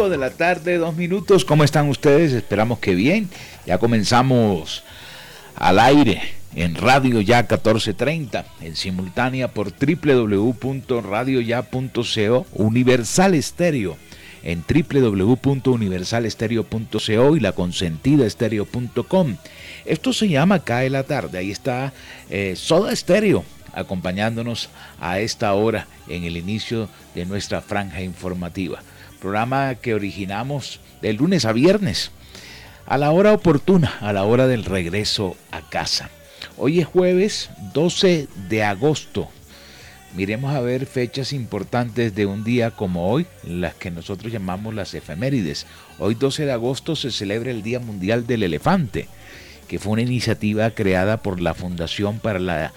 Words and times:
5 0.00 0.08
de 0.08 0.16
la 0.16 0.30
tarde, 0.30 0.78
dos 0.78 0.96
minutos. 0.96 1.44
¿Cómo 1.44 1.62
están 1.62 1.90
ustedes? 1.90 2.32
Esperamos 2.32 2.78
que 2.78 2.94
bien. 2.94 3.28
Ya 3.66 3.76
comenzamos 3.76 4.82
al 5.56 5.78
aire 5.78 6.22
en 6.54 6.74
Radio 6.74 7.20
Ya 7.20 7.42
1430, 7.42 8.46
en 8.62 8.76
simultánea 8.76 9.48
por 9.48 9.74
www.radioya.co, 9.74 12.46
Universal 12.54 13.34
Estéreo, 13.34 13.98
en 14.42 14.64
www.universalestereo.co 14.66 17.36
y 17.36 17.40
la 17.40 17.52
consentida 17.52 18.24
estéreo.com. 18.24 19.36
Esto 19.84 20.14
se 20.14 20.28
llama 20.28 20.60
Cae 20.60 20.88
la 20.88 21.02
tarde. 21.02 21.36
Ahí 21.36 21.50
está 21.50 21.92
eh, 22.30 22.54
Soda 22.56 22.90
Estéreo 22.90 23.44
acompañándonos 23.74 24.70
a 24.98 25.20
esta 25.20 25.52
hora 25.52 25.88
en 26.08 26.24
el 26.24 26.38
inicio 26.38 26.88
de 27.14 27.26
nuestra 27.26 27.60
franja 27.60 28.00
informativa 28.00 28.82
programa 29.20 29.76
que 29.76 29.94
originamos 29.94 30.80
de 31.02 31.12
lunes 31.12 31.44
a 31.44 31.52
viernes, 31.52 32.10
a 32.86 32.98
la 32.98 33.12
hora 33.12 33.32
oportuna, 33.32 33.98
a 34.00 34.12
la 34.12 34.24
hora 34.24 34.48
del 34.48 34.64
regreso 34.64 35.36
a 35.52 35.60
casa. 35.68 36.10
Hoy 36.56 36.80
es 36.80 36.86
jueves 36.86 37.50
12 37.72 38.26
de 38.48 38.64
agosto. 38.64 39.28
Miremos 40.16 40.54
a 40.54 40.60
ver 40.60 40.86
fechas 40.86 41.32
importantes 41.32 42.14
de 42.16 42.26
un 42.26 42.42
día 42.42 42.72
como 42.72 43.08
hoy, 43.10 43.26
las 43.44 43.74
que 43.74 43.92
nosotros 43.92 44.32
llamamos 44.32 44.74
las 44.74 44.94
efemérides. 44.94 45.66
Hoy 46.00 46.16
12 46.16 46.46
de 46.46 46.52
agosto 46.52 46.96
se 46.96 47.12
celebra 47.12 47.52
el 47.52 47.62
Día 47.62 47.78
Mundial 47.78 48.26
del 48.26 48.42
Elefante, 48.42 49.06
que 49.68 49.78
fue 49.78 49.92
una 49.92 50.02
iniciativa 50.02 50.70
creada 50.72 51.18
por 51.18 51.40
la 51.40 51.54
Fundación 51.54 52.18
para 52.18 52.40
la 52.40 52.72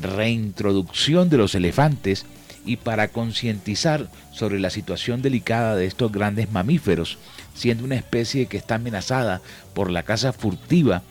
Reintroducción 0.00 1.28
de 1.28 1.36
los 1.36 1.54
Elefantes 1.54 2.24
y 2.64 2.76
para 2.76 3.08
concientizar 3.08 4.08
sobre 4.32 4.60
la 4.60 4.70
situación 4.70 5.22
delicada 5.22 5.76
de 5.76 5.86
estos 5.86 6.12
grandes 6.12 6.50
mamíferos, 6.50 7.18
siendo 7.54 7.84
una 7.84 7.96
especie 7.96 8.46
que 8.46 8.56
está 8.56 8.76
amenazada 8.76 9.40
por 9.74 9.90
la 9.90 10.02
caza 10.02 10.32
furtiva, 10.32 11.02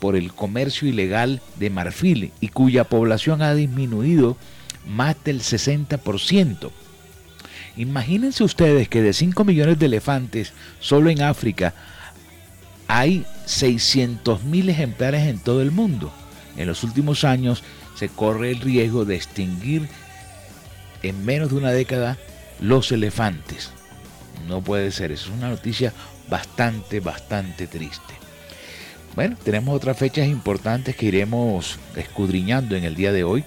por 0.00 0.16
el 0.16 0.32
comercio 0.32 0.88
ilegal 0.88 1.40
de 1.56 1.70
marfil 1.70 2.32
y 2.40 2.48
cuya 2.48 2.84
población 2.84 3.42
ha 3.42 3.54
disminuido 3.54 4.36
más 4.86 5.16
del 5.24 5.40
60%. 5.40 6.70
Imagínense 7.76 8.44
ustedes 8.44 8.88
que 8.88 9.02
de 9.02 9.12
5 9.12 9.44
millones 9.44 9.78
de 9.78 9.86
elefantes 9.86 10.52
solo 10.80 11.10
en 11.10 11.22
África 11.22 11.74
hay 12.88 13.24
600 13.46 14.44
mil 14.44 14.68
ejemplares 14.68 15.26
en 15.26 15.38
todo 15.38 15.62
el 15.62 15.70
mundo. 15.70 16.12
En 16.56 16.66
los 16.66 16.82
últimos 16.82 17.22
años 17.24 17.62
se 17.94 18.08
corre 18.08 18.50
el 18.50 18.60
riesgo 18.60 19.04
de 19.04 19.16
extinguir 19.16 19.88
en 21.02 21.24
menos 21.24 21.50
de 21.50 21.56
una 21.56 21.70
década 21.70 22.18
los 22.60 22.92
elefantes. 22.92 23.70
No 24.48 24.62
puede 24.62 24.90
ser, 24.92 25.12
es 25.12 25.28
una 25.28 25.48
noticia 25.48 25.92
bastante, 26.28 27.00
bastante 27.00 27.66
triste. 27.66 28.14
Bueno, 29.14 29.36
tenemos 29.42 29.74
otras 29.74 29.96
fechas 29.96 30.26
importantes 30.28 30.94
que 30.94 31.06
iremos 31.06 31.78
escudriñando 31.96 32.76
en 32.76 32.84
el 32.84 32.94
día 32.94 33.12
de 33.12 33.24
hoy. 33.24 33.44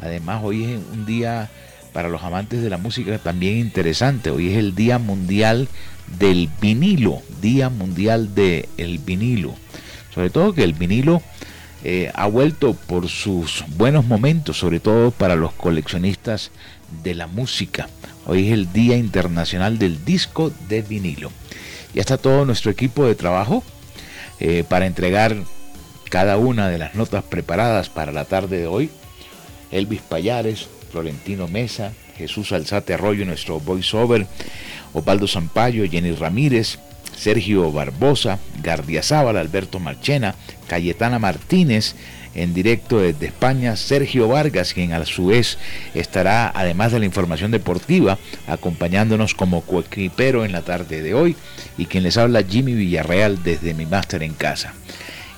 Además, 0.00 0.40
hoy 0.42 0.64
es 0.64 0.80
un 0.92 1.04
día 1.04 1.50
para 1.92 2.08
los 2.08 2.22
amantes 2.22 2.62
de 2.62 2.70
la 2.70 2.78
música 2.78 3.18
también 3.18 3.58
interesante. 3.58 4.30
Hoy 4.30 4.50
es 4.50 4.56
el 4.56 4.74
Día 4.74 4.98
Mundial 4.98 5.68
del 6.18 6.48
Vinilo, 6.60 7.20
Día 7.40 7.68
Mundial 7.68 8.34
del 8.34 8.98
Vinilo. 9.04 9.54
Sobre 10.14 10.30
todo 10.30 10.54
que 10.54 10.64
el 10.64 10.72
vinilo 10.72 11.22
eh, 11.84 12.10
ha 12.14 12.26
vuelto 12.26 12.74
por 12.74 13.08
sus 13.08 13.64
buenos 13.76 14.06
momentos, 14.06 14.58
sobre 14.58 14.80
todo 14.80 15.10
para 15.10 15.36
los 15.36 15.52
coleccionistas 15.52 16.50
de 17.02 17.14
la 17.14 17.26
música. 17.26 17.88
Hoy 18.26 18.46
es 18.46 18.52
el 18.52 18.72
Día 18.72 18.96
Internacional 18.96 19.78
del 19.78 20.04
Disco 20.04 20.52
de 20.68 20.82
Vinilo. 20.82 21.30
Ya 21.94 22.00
está 22.00 22.18
todo 22.18 22.44
nuestro 22.44 22.70
equipo 22.70 23.04
de 23.04 23.14
trabajo 23.14 23.64
eh, 24.38 24.64
para 24.68 24.86
entregar 24.86 25.36
cada 26.08 26.36
una 26.36 26.68
de 26.68 26.78
las 26.78 26.94
notas 26.94 27.24
preparadas 27.24 27.88
para 27.88 28.12
la 28.12 28.24
tarde 28.24 28.58
de 28.58 28.66
hoy. 28.66 28.90
Elvis 29.70 30.02
Payares, 30.02 30.68
Florentino 30.90 31.48
Mesa, 31.48 31.92
Jesús 32.16 32.52
Alzate 32.52 32.94
Arroyo, 32.94 33.24
nuestro 33.24 33.60
voiceover, 33.60 34.26
Osvaldo 34.92 35.26
Zampayo, 35.26 35.88
Jenny 35.88 36.12
Ramírez, 36.12 36.78
Sergio 37.16 37.70
Barbosa, 37.70 38.38
Gardiazabal, 38.62 39.36
Alberto 39.36 39.78
Marchena, 39.78 40.34
Cayetana 40.66 41.18
Martínez, 41.18 41.94
en 42.34 42.54
directo 42.54 43.00
desde 43.00 43.26
España, 43.26 43.76
Sergio 43.76 44.28
Vargas, 44.28 44.72
quien 44.72 44.92
a 44.92 45.04
su 45.04 45.26
vez 45.26 45.58
estará, 45.94 46.50
además 46.54 46.92
de 46.92 47.00
la 47.00 47.06
información 47.06 47.50
deportiva, 47.50 48.18
acompañándonos 48.46 49.34
como 49.34 49.62
coequipero 49.62 50.44
en 50.44 50.52
la 50.52 50.62
tarde 50.62 51.02
de 51.02 51.14
hoy, 51.14 51.36
y 51.76 51.86
quien 51.86 52.04
les 52.04 52.16
habla 52.16 52.42
Jimmy 52.42 52.74
Villarreal 52.74 53.42
desde 53.42 53.74
mi 53.74 53.86
máster 53.86 54.22
en 54.22 54.34
casa. 54.34 54.74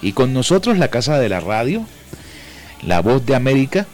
Y 0.03 0.13
con 0.13 0.33
nosotros 0.33 0.79
la 0.79 0.89
Casa 0.89 1.19
de 1.19 1.29
la 1.29 1.41
Radio, 1.41 1.87
La 2.83 3.01
Voz 3.01 3.25
de 3.25 3.37
América, 3.37 3.87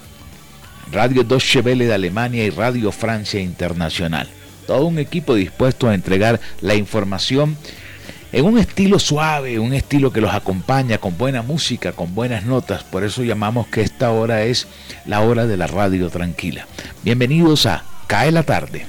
Radio 0.90 1.22
Deutsche 1.22 1.60
Welle 1.60 1.86
de 1.86 1.92
Alemania 1.92 2.44
y 2.44 2.50
Radio 2.50 2.92
Francia 2.92 3.40
Internacional. 3.40 4.28
Todo 4.66 4.86
un 4.86 4.98
equipo 4.98 5.34
dispuesto 5.34 5.88
a 5.88 5.94
entregar 5.94 6.40
la 6.60 6.74
información 6.74 7.56
en 8.32 8.44
un 8.44 8.58
estilo 8.58 8.98
suave, 8.98 9.58
un 9.58 9.72
estilo 9.72 10.12
que 10.12 10.20
los 10.20 10.34
acompaña 10.34 10.98
con 10.98 11.16
buena 11.16 11.42
música, 11.42 11.92
con 11.92 12.14
buenas 12.14 12.44
notas. 12.44 12.84
Por 12.84 13.04
eso 13.04 13.22
llamamos 13.22 13.68
que 13.68 13.80
esta 13.80 14.10
hora 14.10 14.42
es 14.42 14.68
la 15.06 15.20
hora 15.20 15.46
de 15.46 15.56
la 15.56 15.66
radio 15.66 16.10
tranquila. 16.10 16.66
Bienvenidos 17.02 17.66
a 17.66 17.84
Cae 18.06 18.32
la 18.32 18.42
tarde. 18.42 18.86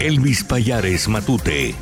Elvis 0.00 0.42
Payares 0.42 1.06
Matute. 1.06 1.76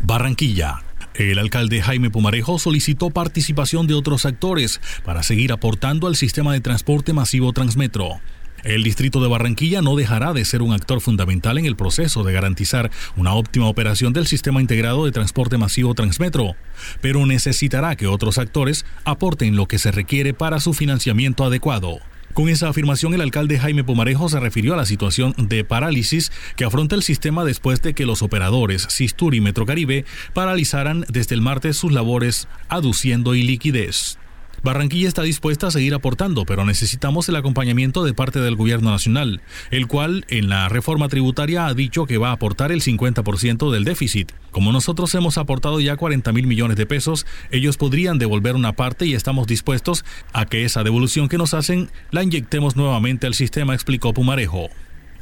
Barranquilla 0.00 0.80
el 1.14 1.38
alcalde 1.38 1.82
Jaime 1.82 2.10
Pumarejo 2.10 2.58
solicitó 2.58 3.10
participación 3.10 3.86
de 3.86 3.94
otros 3.94 4.24
actores 4.26 4.80
para 5.04 5.22
seguir 5.22 5.52
aportando 5.52 6.06
al 6.06 6.16
sistema 6.16 6.52
de 6.52 6.60
transporte 6.60 7.12
masivo 7.12 7.52
Transmetro. 7.52 8.20
El 8.64 8.84
distrito 8.84 9.20
de 9.20 9.28
Barranquilla 9.28 9.82
no 9.82 9.96
dejará 9.96 10.32
de 10.32 10.44
ser 10.44 10.62
un 10.62 10.72
actor 10.72 11.00
fundamental 11.00 11.58
en 11.58 11.66
el 11.66 11.74
proceso 11.74 12.22
de 12.22 12.32
garantizar 12.32 12.92
una 13.16 13.34
óptima 13.34 13.66
operación 13.66 14.12
del 14.12 14.28
sistema 14.28 14.60
integrado 14.60 15.04
de 15.04 15.10
transporte 15.10 15.58
masivo 15.58 15.94
Transmetro, 15.94 16.54
pero 17.00 17.26
necesitará 17.26 17.96
que 17.96 18.06
otros 18.06 18.38
actores 18.38 18.86
aporten 19.04 19.56
lo 19.56 19.66
que 19.66 19.78
se 19.78 19.90
requiere 19.90 20.32
para 20.32 20.60
su 20.60 20.74
financiamiento 20.74 21.44
adecuado. 21.44 21.98
Con 22.32 22.48
esa 22.48 22.70
afirmación, 22.70 23.12
el 23.12 23.20
alcalde 23.20 23.58
Jaime 23.58 23.84
Pumarejo 23.84 24.28
se 24.30 24.40
refirió 24.40 24.72
a 24.72 24.76
la 24.78 24.86
situación 24.86 25.34
de 25.36 25.64
parálisis 25.64 26.32
que 26.56 26.64
afronta 26.64 26.94
el 26.94 27.02
sistema 27.02 27.44
después 27.44 27.82
de 27.82 27.92
que 27.92 28.06
los 28.06 28.22
operadores 28.22 28.86
Sistur 28.88 29.34
y 29.34 29.42
Metrocaribe 29.42 30.06
paralizaran 30.32 31.04
desde 31.08 31.34
el 31.34 31.42
martes 31.42 31.76
sus 31.76 31.92
labores 31.92 32.48
aduciendo 32.68 33.34
iliquidez. 33.34 34.18
Barranquilla 34.62 35.08
está 35.08 35.22
dispuesta 35.22 35.66
a 35.66 35.70
seguir 35.72 35.92
aportando, 35.92 36.44
pero 36.44 36.64
necesitamos 36.64 37.28
el 37.28 37.34
acompañamiento 37.34 38.04
de 38.04 38.14
parte 38.14 38.38
del 38.38 38.54
gobierno 38.54 38.90
nacional, 38.90 39.40
el 39.72 39.88
cual 39.88 40.24
en 40.28 40.48
la 40.48 40.68
reforma 40.68 41.08
tributaria 41.08 41.66
ha 41.66 41.74
dicho 41.74 42.06
que 42.06 42.16
va 42.16 42.28
a 42.28 42.32
aportar 42.32 42.70
el 42.70 42.80
50% 42.80 43.72
del 43.72 43.82
déficit. 43.82 44.30
Como 44.52 44.70
nosotros 44.70 45.12
hemos 45.16 45.36
aportado 45.36 45.80
ya 45.80 45.96
40 45.96 46.32
mil 46.32 46.46
millones 46.46 46.76
de 46.76 46.86
pesos, 46.86 47.26
ellos 47.50 47.76
podrían 47.76 48.18
devolver 48.18 48.54
una 48.54 48.74
parte 48.74 49.04
y 49.04 49.14
estamos 49.14 49.48
dispuestos 49.48 50.04
a 50.32 50.46
que 50.46 50.64
esa 50.64 50.84
devolución 50.84 51.28
que 51.28 51.38
nos 51.38 51.54
hacen 51.54 51.90
la 52.12 52.22
inyectemos 52.22 52.76
nuevamente 52.76 53.26
al 53.26 53.34
sistema, 53.34 53.74
explicó 53.74 54.14
Pumarejo. 54.14 54.68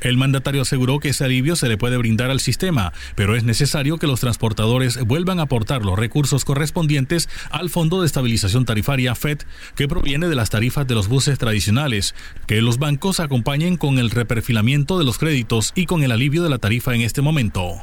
El 0.00 0.16
mandatario 0.16 0.62
aseguró 0.62 0.98
que 0.98 1.10
ese 1.10 1.24
alivio 1.24 1.56
se 1.56 1.68
le 1.68 1.76
puede 1.76 1.96
brindar 1.96 2.30
al 2.30 2.40
sistema, 2.40 2.92
pero 3.14 3.36
es 3.36 3.44
necesario 3.44 3.98
que 3.98 4.06
los 4.06 4.20
transportadores 4.20 4.98
vuelvan 5.04 5.38
a 5.38 5.42
aportar 5.42 5.84
los 5.84 5.98
recursos 5.98 6.44
correspondientes 6.44 7.28
al 7.50 7.70
Fondo 7.70 8.00
de 8.00 8.06
Estabilización 8.06 8.64
Tarifaria 8.64 9.14
FED, 9.14 9.40
que 9.76 9.88
proviene 9.88 10.28
de 10.28 10.34
las 10.34 10.50
tarifas 10.50 10.86
de 10.86 10.94
los 10.94 11.08
buses 11.08 11.38
tradicionales, 11.38 12.14
que 12.46 12.62
los 12.62 12.78
bancos 12.78 13.20
acompañen 13.20 13.76
con 13.76 13.98
el 13.98 14.10
reperfilamiento 14.10 14.98
de 14.98 15.04
los 15.04 15.18
créditos 15.18 15.72
y 15.74 15.86
con 15.86 16.02
el 16.02 16.12
alivio 16.12 16.42
de 16.42 16.50
la 16.50 16.58
tarifa 16.58 16.94
en 16.94 17.02
este 17.02 17.22
momento. 17.22 17.76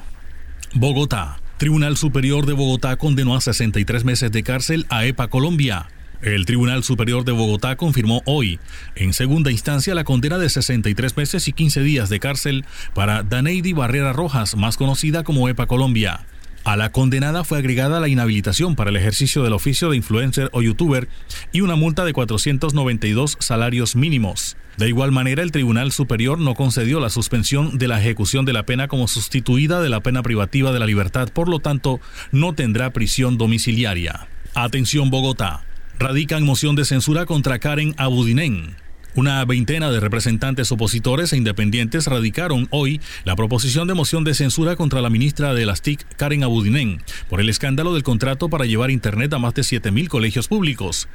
Bogotá. 0.73 1.39
Tribunal 1.57 1.97
Superior 1.97 2.45
de 2.45 2.53
Bogotá 2.53 2.97
condenó 2.97 3.35
a 3.35 3.41
63 3.41 4.05
meses 4.05 4.31
de 4.31 4.43
cárcel 4.43 4.85
a 4.89 5.05
EPA 5.05 5.27
Colombia. 5.27 5.87
El 6.21 6.47
Tribunal 6.47 6.83
Superior 6.83 7.25
de 7.25 7.31
Bogotá 7.31 7.75
confirmó 7.75 8.23
hoy, 8.25 8.59
en 8.95 9.13
segunda 9.13 9.51
instancia, 9.51 9.93
la 9.93 10.03
condena 10.03 10.39
de 10.39 10.49
63 10.49 11.15
meses 11.15 11.47
y 11.47 11.53
15 11.53 11.81
días 11.81 12.09
de 12.09 12.19
cárcel 12.19 12.65
para 12.95 13.21
Daneidi 13.21 13.73
Barrera 13.73 14.13
Rojas, 14.13 14.55
más 14.55 14.77
conocida 14.77 15.23
como 15.23 15.47
EPA 15.47 15.67
Colombia. 15.67 16.25
A 16.63 16.75
la 16.75 16.91
condenada 16.91 17.43
fue 17.43 17.59
agregada 17.59 17.99
la 17.99 18.07
inhabilitación 18.07 18.75
para 18.75 18.89
el 18.89 18.95
ejercicio 18.95 19.43
del 19.43 19.53
oficio 19.53 19.91
de 19.91 19.97
influencer 19.97 20.49
o 20.53 20.63
youtuber 20.63 21.07
y 21.51 21.61
una 21.61 21.75
multa 21.75 22.03
de 22.03 22.13
492 22.13 23.37
salarios 23.39 23.95
mínimos. 23.95 24.57
De 24.75 24.89
igual 24.89 25.11
manera, 25.11 25.43
el 25.43 25.51
Tribunal 25.51 25.91
Superior 25.91 26.39
no 26.39 26.55
concedió 26.55 26.99
la 26.99 27.09
suspensión 27.09 27.77
de 27.77 27.87
la 27.87 28.01
ejecución 28.01 28.43
de 28.43 28.53
la 28.53 28.65
pena 28.65 28.87
como 28.87 29.07
sustituida 29.07 29.81
de 29.81 29.89
la 29.89 30.01
pena 30.01 30.23
privativa 30.23 30.71
de 30.71 30.79
la 30.79 30.87
libertad, 30.87 31.29
por 31.29 31.47
lo 31.47 31.59
tanto, 31.59 32.01
no 32.31 32.53
tendrá 32.53 32.91
prisión 32.91 33.37
domiciliaria. 33.37 34.27
Atención 34.55 35.09
Bogotá 35.09 35.66
radican 35.99 36.43
moción 36.43 36.75
de 36.75 36.85
censura 36.85 37.25
contra 37.25 37.59
Karen 37.59 37.95
Abudinen. 37.97 38.75
Una 39.15 39.43
veintena 39.45 39.89
de 39.89 39.99
representantes 39.99 40.71
opositores 40.71 41.33
e 41.33 41.37
independientes 41.37 42.05
radicaron 42.05 42.67
hoy 42.69 43.01
la 43.23 43.35
proposición 43.35 43.87
de 43.87 43.95
moción 43.95 44.23
de 44.23 44.35
censura 44.35 44.75
contra 44.75 45.01
la 45.01 45.09
ministra 45.09 45.55
de 45.55 45.65
las 45.65 45.81
TIC, 45.81 46.05
Karen 46.15 46.43
Abudinen, 46.43 47.01
por 47.29 47.41
el 47.41 47.49
escándalo 47.49 47.95
del 47.95 48.03
contrato 48.03 48.47
para 48.47 48.65
llevar 48.65 48.91
Internet 48.91 49.33
a 49.33 49.39
más 49.39 49.55
de 49.55 49.63
7.000 49.63 50.07
colegios 50.07 50.47
públicos. 50.47 51.07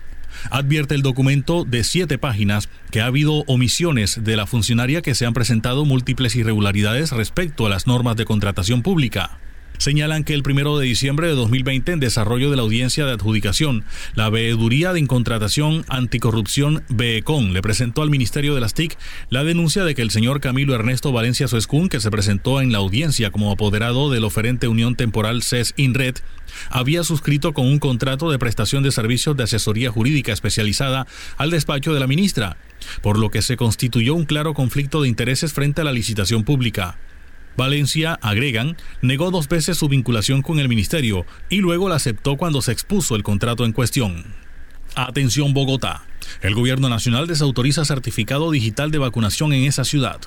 Advierte 0.51 0.97
el 0.97 1.03
documento 1.03 1.65
de 1.65 1.85
siete 1.85 2.19
páginas 2.19 2.69
que 2.91 3.03
ha 3.03 3.07
habido 3.07 3.45
omisiones 3.47 4.25
de 4.25 4.35
la 4.35 4.47
funcionaria 4.47 5.03
que 5.03 5.15
se 5.15 5.27
han 5.27 5.35
presentado 5.35 5.85
múltiples 5.85 6.35
irregularidades 6.35 7.13
respecto 7.13 7.67
a 7.67 7.69
las 7.69 7.87
normas 7.87 8.17
de 8.17 8.25
contratación 8.25 8.83
pública 8.83 9.39
señalan 9.79 10.25
que 10.25 10.35
el 10.35 10.43
primero 10.43 10.79
de 10.79 10.87
diciembre 10.87 11.29
de 11.29 11.35
2020, 11.35 11.93
en 11.93 12.01
desarrollo 12.01 12.51
de 12.51 12.57
la 12.57 12.63
audiencia 12.63 13.05
de 13.07 13.13
adjudicación, 13.13 13.85
la 14.15 14.31
Veeduría 14.31 14.93
de 14.93 15.01
Incontratación 15.01 15.85
Anticorrupción 15.89 16.85
BECON 16.89 17.53
le 17.53 17.63
presentó 17.63 18.03
al 18.03 18.11
Ministerio 18.11 18.55
de 18.55 18.61
las 18.61 18.75
TIC 18.75 18.97
la 19.31 19.45
denuncia 19.45 19.85
de 19.85 19.95
que 19.95 20.03
el 20.03 20.11
señor 20.11 20.41
Camilo 20.41 20.75
Ernesto 20.75 21.13
Valencia 21.13 21.49
Suescún, 21.49 21.89
que 21.89 22.01
se 22.01 22.11
presentó 22.11 22.61
en 22.61 22.73
la 22.73 22.79
audiencia 22.79 23.31
como 23.31 23.51
apoderado 23.51 24.11
del 24.11 24.25
oferente 24.25 24.69
Unión 24.69 24.95
Temporal 24.95 25.43
CES 25.43 25.75
INRED, 25.77 26.17
había 26.71 27.05
suscrito 27.05 27.53
con 27.53 27.67
un 27.67 27.79
contrato 27.79 28.31
de 28.31 28.39
prestación 28.39 28.83
de 28.83 28.93
servicios 28.93 29.37
de 29.37 29.45
asesoría 29.45 29.91
jurídica 29.91 30.33
especializada 30.33 31.07
al 31.37 31.51
despacho 31.51 31.95
de 31.95 32.01
la 32.01 32.07
ministra, 32.07 32.57
por 33.01 33.19
lo 33.19 33.31
que 33.31 33.43
se 33.43 33.57
constituyó 33.57 34.15
un 34.15 34.25
claro 34.25 34.55
conflicto 34.55 35.03
de 35.03 35.09
intereses 35.09 35.53
frente 35.53 35.81
a 35.81 35.85
la 35.85 35.93
licitación 35.93 36.45
pública. 36.45 36.99
Valencia, 37.57 38.19
agregan, 38.23 38.77
negó 39.03 39.31
dos 39.31 39.49
veces 39.49 39.77
su 39.77 39.89
vinculación 39.89 40.43
con 40.43 40.59
el 40.59 40.69
ministerio 40.69 41.27
y 41.49 41.59
luego 41.59 41.89
la 41.89 41.97
aceptó 41.97 42.37
cuando 42.37 42.63
se 42.63 42.73
expuso 42.73 43.15
el 43.15 43.23
contrato 43.23 43.65
en 43.65 43.73
cuestión. 43.73 44.25
Atención 44.95 45.55
Bogotá. 45.55 46.05
El 46.41 46.55
gobierno 46.55 46.89
nacional 46.89 47.27
desautoriza 47.27 47.85
certificado 47.85 48.51
digital 48.51 48.91
de 48.91 48.99
vacunación 48.99 49.53
en 49.53 49.65
esa 49.65 49.85
ciudad. 49.85 50.21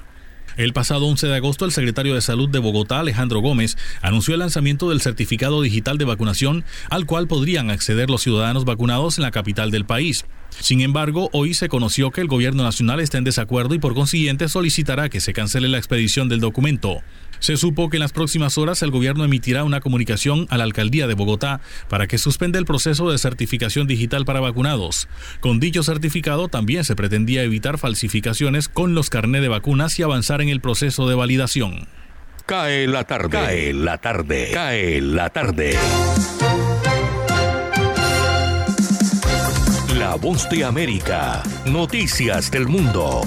El 0.58 0.72
pasado 0.72 1.06
11 1.08 1.28
de 1.28 1.36
agosto, 1.36 1.66
el 1.66 1.74
secretario 1.74 2.16
de 2.16 2.22
Salud 2.22 2.48
de 2.48 2.60
Bogotá, 2.60 3.00
Alejandro 3.00 3.42
Gómez, 3.42 3.78
anunció 4.02 4.36
el 4.36 4.40
lanzamiento 4.40 4.90
del 4.90 5.02
certificado 5.02 5.62
digital 5.62 5.98
de 5.98 6.06
vacunación 6.06 6.64
al 6.90 7.06
cual 7.06 7.28
podrían 7.28 7.70
acceder 7.70 8.10
los 8.10 8.22
ciudadanos 8.22 8.64
vacunados 8.64 9.18
en 9.18 9.24
la 9.24 9.32
capital 9.32 9.70
del 9.70 9.86
país. 9.86 10.26
Sin 10.60 10.80
embargo, 10.80 11.30
hoy 11.34 11.54
se 11.54 11.68
conoció 11.68 12.12
que 12.12 12.22
el 12.22 12.28
gobierno 12.28 12.64
nacional 12.64 13.02
está 13.02 13.18
en 13.18 13.26
desacuerdo 13.26 13.76
y 13.76 13.80
por 13.80 13.96
consiguiente 13.96 14.48
solicitará 14.48 15.10
que 15.10 15.20
se 15.20 15.34
cancele 15.34 15.68
la 15.68 15.78
expedición 15.78 16.30
del 16.30 16.40
documento. 16.40 17.02
Se 17.40 17.58
supo 17.58 17.90
que 17.90 17.98
en 17.98 18.02
las 18.02 18.14
próximas 18.14 18.58
horas 18.58 18.82
el 18.82 18.92
gobierno 18.92 19.24
emitirá 19.24 19.64
una 19.64 19.82
comunicación 19.82 20.48
a 20.50 20.58
la 20.58 20.64
alcaldía 20.64 21.08
de 21.08 21.14
Bogotá 21.14 21.62
para 21.90 22.08
que 22.08 22.18
suspenda 22.18 22.60
el 22.60 22.66
proceso 22.66 23.12
de 23.12 23.18
certificación 23.18 23.88
digital 23.88 24.26
para 24.26 24.40
vacunados. 24.40 25.08
Con 25.40 25.60
dicho 25.60 25.84
certificado 25.84 26.48
también 26.48 26.84
se 26.84 26.96
pretendía 26.96 27.44
evitar 27.44 27.78
falsificaciones 27.78 28.70
con 28.70 28.96
los 28.96 29.10
carné 29.10 29.42
de 29.42 29.50
vacunas 29.50 29.98
y 30.00 30.04
avanzar 30.04 30.42
en 30.42 30.50
el 30.50 30.62
proceso 30.62 31.08
de 31.08 31.16
validación. 31.16 31.88
Cae 32.46 32.88
la 32.88 33.04
tarde. 33.06 33.30
Cae 33.30 33.74
la 33.74 33.98
tarde. 33.98 34.52
Cae 34.54 35.02
la 35.02 35.30
tarde. 35.32 35.76
La 39.98 40.16
voz 40.16 40.48
de 40.50 40.64
América. 40.64 41.42
Noticias 41.66 42.52
del 42.52 42.68
mundo. 42.68 43.22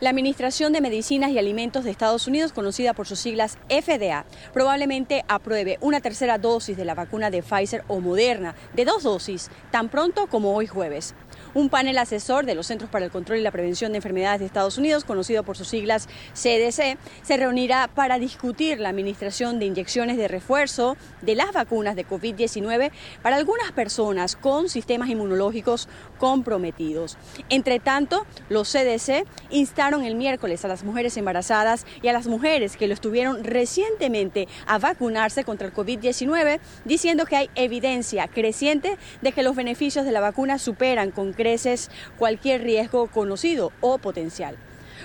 La 0.00 0.08
Administración 0.08 0.72
de 0.72 0.80
Medicinas 0.80 1.30
y 1.30 1.38
Alimentos 1.38 1.84
de 1.84 1.90
Estados 1.90 2.26
Unidos, 2.26 2.54
conocida 2.54 2.94
por 2.94 3.06
sus 3.06 3.18
siglas 3.18 3.58
FDA, 3.68 4.24
probablemente 4.54 5.26
apruebe 5.28 5.76
una 5.82 6.00
tercera 6.00 6.38
dosis 6.38 6.78
de 6.78 6.86
la 6.86 6.94
vacuna 6.94 7.30
de 7.30 7.42
Pfizer 7.42 7.84
o 7.86 8.00
Moderna 8.00 8.54
de 8.72 8.86
dos 8.86 9.02
dosis 9.02 9.50
tan 9.70 9.90
pronto 9.90 10.26
como 10.26 10.54
hoy 10.56 10.66
jueves. 10.66 11.14
Un 11.52 11.68
panel 11.68 11.98
asesor 11.98 12.46
de 12.46 12.54
los 12.54 12.68
Centros 12.68 12.88
para 12.88 13.04
el 13.04 13.10
Control 13.10 13.40
y 13.40 13.42
la 13.42 13.50
Prevención 13.50 13.92
de 13.92 13.98
Enfermedades 13.98 14.40
de 14.40 14.46
Estados 14.46 14.78
Unidos, 14.78 15.04
conocido 15.04 15.42
por 15.42 15.58
sus 15.58 15.68
siglas 15.68 16.08
CDC, 16.32 16.96
se 17.22 17.36
reunirá 17.36 17.90
para 17.94 18.18
discutir 18.18 18.80
la 18.80 18.88
administración 18.88 19.58
de 19.58 19.66
inyecciones 19.66 20.16
de 20.16 20.28
refuerzo 20.28 20.96
de 21.20 21.34
las 21.34 21.52
vacunas 21.52 21.94
de 21.94 22.06
COVID-19 22.06 22.90
para 23.20 23.36
algunas 23.36 23.72
personas 23.72 24.34
con 24.34 24.70
sistemas 24.70 25.10
inmunológicos 25.10 25.88
comprometidos. 26.20 27.16
Entre 27.48 27.80
tanto, 27.80 28.26
los 28.50 28.70
CDC 28.70 29.26
instaron 29.48 30.04
el 30.04 30.14
miércoles 30.14 30.64
a 30.64 30.68
las 30.68 30.84
mujeres 30.84 31.16
embarazadas 31.16 31.86
y 32.02 32.08
a 32.08 32.12
las 32.12 32.28
mujeres 32.28 32.76
que 32.76 32.86
lo 32.86 32.94
estuvieron 32.94 33.42
recientemente 33.42 34.46
a 34.66 34.78
vacunarse 34.78 35.42
contra 35.44 35.66
el 35.66 35.74
COVID-19, 35.74 36.60
diciendo 36.84 37.24
que 37.24 37.36
hay 37.36 37.50
evidencia 37.54 38.28
creciente 38.28 38.98
de 39.22 39.32
que 39.32 39.42
los 39.42 39.56
beneficios 39.56 40.04
de 40.04 40.12
la 40.12 40.20
vacuna 40.20 40.58
superan 40.58 41.10
con 41.10 41.32
creces 41.32 41.90
cualquier 42.18 42.62
riesgo 42.62 43.06
conocido 43.06 43.72
o 43.80 43.96
potencial. 43.98 44.56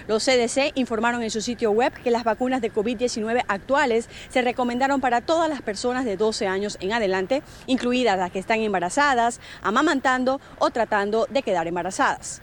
Los 0.07 0.23
CDC 0.23 0.71
informaron 0.75 1.23
en 1.23 1.31
su 1.31 1.41
sitio 1.41 1.71
web 1.71 1.91
que 1.91 2.11
las 2.11 2.23
vacunas 2.23 2.61
de 2.61 2.71
COVID-19 2.71 3.43
actuales 3.47 4.07
se 4.29 4.43
recomendaron 4.43 5.01
para 5.01 5.21
todas 5.21 5.49
las 5.49 5.63
personas 5.63 6.05
de 6.05 6.15
12 6.15 6.45
años 6.47 6.77
en 6.79 6.93
adelante, 6.93 7.41
incluidas 7.65 8.17
las 8.17 8.31
que 8.31 8.37
están 8.39 8.59
embarazadas, 8.59 9.39
amamantando 9.63 10.39
o 10.59 10.69
tratando 10.69 11.25
de 11.31 11.41
quedar 11.41 11.67
embarazadas. 11.67 12.41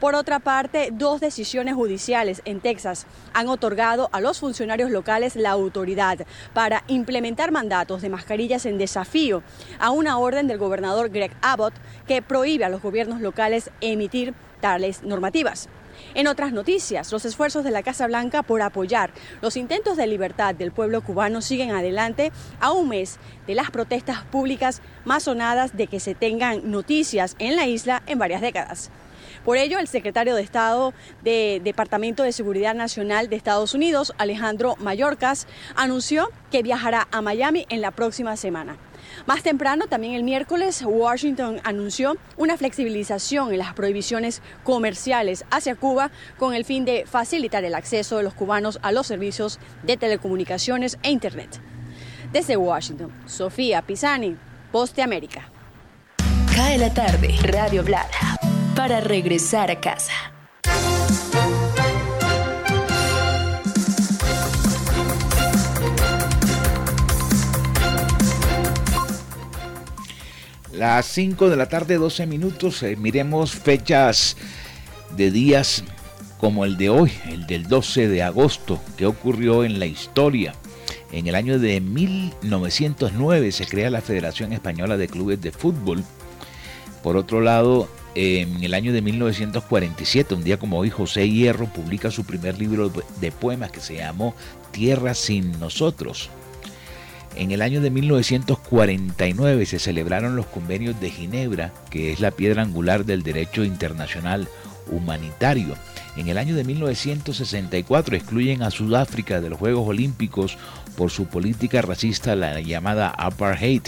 Por 0.00 0.16
otra 0.16 0.40
parte, 0.40 0.90
dos 0.92 1.20
decisiones 1.20 1.74
judiciales 1.74 2.42
en 2.44 2.60
Texas 2.60 3.06
han 3.32 3.48
otorgado 3.48 4.08
a 4.12 4.20
los 4.20 4.40
funcionarios 4.40 4.90
locales 4.90 5.36
la 5.36 5.50
autoridad 5.50 6.18
para 6.54 6.82
implementar 6.88 7.52
mandatos 7.52 8.02
de 8.02 8.08
mascarillas 8.08 8.66
en 8.66 8.78
desafío 8.78 9.44
a 9.78 9.90
una 9.90 10.18
orden 10.18 10.48
del 10.48 10.58
gobernador 10.58 11.10
Greg 11.10 11.30
Abbott 11.40 11.74
que 12.08 12.20
prohíbe 12.20 12.64
a 12.64 12.68
los 12.68 12.82
gobiernos 12.82 13.20
locales 13.20 13.70
emitir 13.80 14.34
tales 14.60 15.04
normativas. 15.04 15.68
En 16.16 16.28
otras 16.28 16.54
noticias, 16.54 17.12
los 17.12 17.26
esfuerzos 17.26 17.62
de 17.62 17.70
la 17.70 17.82
Casa 17.82 18.06
Blanca 18.06 18.42
por 18.42 18.62
apoyar 18.62 19.10
los 19.42 19.54
intentos 19.54 19.98
de 19.98 20.06
libertad 20.06 20.54
del 20.54 20.72
pueblo 20.72 21.02
cubano 21.02 21.42
siguen 21.42 21.72
adelante 21.72 22.32
a 22.58 22.72
un 22.72 22.88
mes 22.88 23.18
de 23.46 23.54
las 23.54 23.70
protestas 23.70 24.22
públicas 24.22 24.80
más 25.04 25.24
sonadas 25.24 25.76
de 25.76 25.88
que 25.88 26.00
se 26.00 26.14
tengan 26.14 26.70
noticias 26.70 27.36
en 27.38 27.54
la 27.54 27.66
isla 27.66 28.02
en 28.06 28.18
varias 28.18 28.40
décadas. 28.40 28.90
Por 29.44 29.58
ello, 29.58 29.78
el 29.78 29.88
secretario 29.88 30.34
de 30.34 30.40
Estado 30.40 30.94
del 31.22 31.62
Departamento 31.62 32.22
de 32.22 32.32
Seguridad 32.32 32.74
Nacional 32.74 33.28
de 33.28 33.36
Estados 33.36 33.74
Unidos, 33.74 34.14
Alejandro 34.16 34.76
Mayorkas, 34.78 35.46
anunció 35.74 36.30
que 36.50 36.62
viajará 36.62 37.08
a 37.10 37.20
Miami 37.20 37.66
en 37.68 37.82
la 37.82 37.90
próxima 37.90 38.38
semana. 38.38 38.78
Más 39.24 39.42
temprano, 39.42 39.86
también 39.86 40.14
el 40.14 40.22
miércoles, 40.22 40.82
Washington 40.84 41.60
anunció 41.64 42.16
una 42.36 42.56
flexibilización 42.56 43.52
en 43.52 43.58
las 43.58 43.72
prohibiciones 43.72 44.42
comerciales 44.64 45.44
hacia 45.50 45.76
Cuba 45.76 46.10
con 46.38 46.54
el 46.54 46.64
fin 46.64 46.84
de 46.84 47.06
facilitar 47.06 47.64
el 47.64 47.74
acceso 47.74 48.18
de 48.18 48.22
los 48.22 48.34
cubanos 48.34 48.78
a 48.82 48.92
los 48.92 49.06
servicios 49.06 49.58
de 49.82 49.96
telecomunicaciones 49.96 50.98
e 51.02 51.10
Internet. 51.10 51.60
Desde 52.32 52.56
Washington, 52.56 53.12
Sofía 53.26 53.82
Pisani, 53.82 54.36
Poste 54.70 55.02
América. 55.02 55.48
Cae 56.54 56.78
la 56.78 56.92
tarde, 56.92 57.34
Radio 57.42 57.82
Blada, 57.82 58.38
para 58.74 59.00
regresar 59.00 59.70
a 59.70 59.80
casa. 59.80 60.12
Las 70.76 71.06
5 71.06 71.48
de 71.48 71.56
la 71.56 71.70
tarde, 71.70 71.96
12 71.96 72.26
minutos. 72.26 72.82
Eh, 72.82 72.96
miremos 72.96 73.52
fechas 73.52 74.36
de 75.16 75.30
días 75.30 75.82
como 76.36 76.66
el 76.66 76.76
de 76.76 76.90
hoy, 76.90 77.10
el 77.30 77.46
del 77.46 77.66
12 77.66 78.08
de 78.08 78.22
agosto, 78.22 78.78
que 78.98 79.06
ocurrió 79.06 79.64
en 79.64 79.78
la 79.78 79.86
historia. 79.86 80.54
En 81.12 81.28
el 81.28 81.34
año 81.34 81.58
de 81.58 81.80
1909 81.80 83.52
se 83.52 83.66
crea 83.66 83.88
la 83.88 84.02
Federación 84.02 84.52
Española 84.52 84.98
de 84.98 85.08
Clubes 85.08 85.40
de 85.40 85.50
Fútbol. 85.50 86.04
Por 87.02 87.16
otro 87.16 87.40
lado, 87.40 87.88
en 88.14 88.62
el 88.62 88.74
año 88.74 88.92
de 88.92 89.00
1947, 89.00 90.34
un 90.34 90.44
día 90.44 90.58
como 90.58 90.78
hoy, 90.78 90.90
José 90.90 91.26
Hierro 91.30 91.72
publica 91.72 92.10
su 92.10 92.24
primer 92.24 92.58
libro 92.58 92.92
de 93.20 93.32
poemas 93.32 93.70
que 93.70 93.80
se 93.80 93.96
llamó 93.96 94.34
Tierra 94.72 95.14
sin 95.14 95.58
nosotros. 95.58 96.28
En 97.36 97.52
el 97.52 97.60
año 97.60 97.82
de 97.82 97.90
1949 97.90 99.66
se 99.66 99.78
celebraron 99.78 100.36
los 100.36 100.46
convenios 100.46 100.98
de 101.00 101.10
Ginebra, 101.10 101.70
que 101.90 102.10
es 102.10 102.20
la 102.20 102.30
piedra 102.30 102.62
angular 102.62 103.04
del 103.04 103.22
derecho 103.22 103.62
internacional 103.62 104.48
humanitario. 104.90 105.74
En 106.16 106.28
el 106.28 106.38
año 106.38 106.56
de 106.56 106.64
1964 106.64 108.16
excluyen 108.16 108.62
a 108.62 108.70
Sudáfrica 108.70 109.42
de 109.42 109.50
los 109.50 109.58
Juegos 109.58 109.86
Olímpicos 109.86 110.56
por 110.96 111.10
su 111.10 111.26
política 111.26 111.82
racista, 111.82 112.34
la 112.34 112.58
llamada 112.60 113.10
apartheid. 113.10 113.82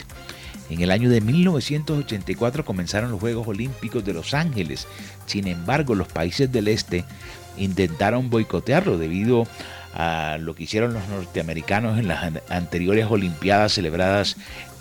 En 0.69 0.83
el 0.83 0.90
año 0.90 1.09
de 1.09 1.23
1984 1.23 2.67
comenzaron 2.67 3.11
los 3.11 3.21
Juegos 3.21 3.49
Olímpicos 3.49 4.05
de 4.05 4.12
Los 4.12 4.35
Ángeles. 4.35 4.87
Sin 5.25 5.47
embargo, 5.47 5.95
los 5.95 6.09
países 6.09 6.52
del 6.52 6.69
este 6.69 7.07
intentaron 7.57 8.28
boicotearlo 8.28 8.99
debido 8.99 9.47
a 9.95 10.37
lo 10.38 10.54
que 10.54 10.64
hicieron 10.64 10.95
los 10.95 11.07
norteamericanos 11.09 11.99
en 11.99 12.09
las 12.09 12.33
anteriores 12.49 13.07
Olimpiadas 13.09 13.73
celebradas 13.73 14.37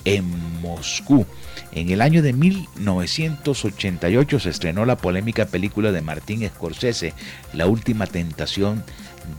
en 0.06 0.62
Moscú. 0.62 1.26
En 1.72 1.90
el 1.90 2.02
año 2.02 2.22
de 2.22 2.34
1988 2.34 4.40
se 4.40 4.50
estrenó 4.50 4.86
la 4.86 4.98
polémica 4.98 5.46
película 5.46 5.92
de 5.92 6.02
Martín 6.02 6.48
Scorsese, 6.48 7.14
La 7.54 7.68
Última 7.68 8.08
Tentación 8.08 8.84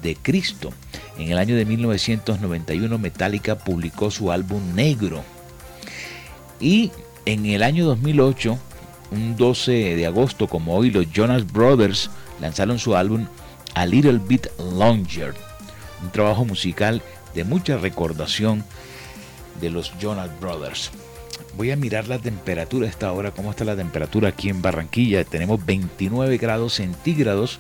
de 0.02 0.16
Cristo. 0.16 0.72
En 1.18 1.32
el 1.32 1.38
año 1.38 1.56
de 1.56 1.64
1991 1.64 2.98
Metallica 2.98 3.58
publicó 3.58 4.10
su 4.10 4.30
álbum 4.30 4.74
Negro. 4.74 5.24
Y 6.60 6.92
en 7.24 7.46
el 7.46 7.62
año 7.62 7.86
2008, 7.86 8.58
un 9.10 9.36
12 9.36 9.96
de 9.96 10.06
agosto 10.06 10.48
como 10.48 10.76
hoy, 10.76 10.90
los 10.90 11.10
Jonas 11.12 11.50
Brothers 11.50 12.10
lanzaron 12.40 12.78
su 12.78 12.94
álbum 12.94 13.26
A 13.74 13.86
Little 13.86 14.18
Bit 14.18 14.48
Longer 14.58 15.47
un 16.02 16.10
trabajo 16.10 16.44
musical 16.44 17.02
de 17.34 17.44
mucha 17.44 17.76
recordación 17.76 18.64
de 19.60 19.70
los 19.70 19.92
Jonas 19.98 20.30
Brothers. 20.40 20.90
Voy 21.56 21.70
a 21.70 21.76
mirar 21.76 22.08
la 22.08 22.18
temperatura 22.18 22.86
a 22.86 22.90
esta 22.90 23.12
hora, 23.12 23.32
cómo 23.32 23.50
está 23.50 23.64
la 23.64 23.76
temperatura 23.76 24.28
aquí 24.28 24.48
en 24.48 24.62
Barranquilla. 24.62 25.24
Tenemos 25.24 25.64
29 25.64 26.38
grados 26.38 26.74
centígrados, 26.74 27.58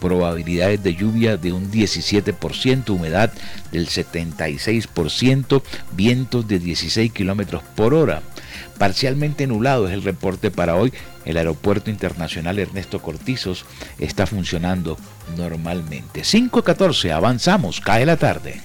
probabilidades 0.00 0.82
de 0.82 0.94
lluvia 0.94 1.36
de 1.36 1.52
un 1.52 1.70
17%, 1.70 2.90
humedad 2.90 3.32
del 3.70 3.88
76%, 3.88 5.62
vientos 5.92 6.46
de 6.46 6.58
16 6.58 7.12
kilómetros 7.12 7.62
por 7.74 7.94
hora. 7.94 8.22
Parcialmente 8.78 9.46
nublado 9.46 9.88
es 9.88 9.94
el 9.94 10.02
reporte 10.02 10.50
para 10.50 10.76
hoy. 10.76 10.92
El 11.24 11.36
aeropuerto 11.36 11.90
internacional 11.90 12.58
Ernesto 12.58 13.00
Cortizos 13.00 13.64
está 13.98 14.26
funcionando 14.26 14.98
normalmente. 15.36 16.22
5.14, 16.22 17.10
avanzamos, 17.12 17.80
cae 17.80 18.06
la 18.06 18.16
tarde. 18.16 18.60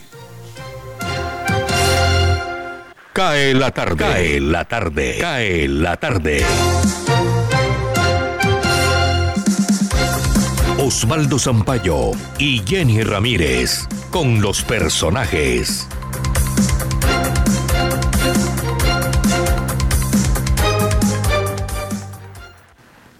Cae 3.14 3.56
la 3.56 3.72
tarde. 3.72 3.96
Cae 3.98 4.40
la 4.40 4.66
tarde. 4.66 5.18
Cae 5.20 5.68
la 5.68 5.98
tarde. 5.98 6.46
Osvaldo 10.78 11.40
Zampayo 11.40 12.12
y 12.38 12.62
Jenny 12.64 13.02
Ramírez 13.02 13.88
con 14.12 14.40
los 14.40 14.62
personajes. 14.62 15.88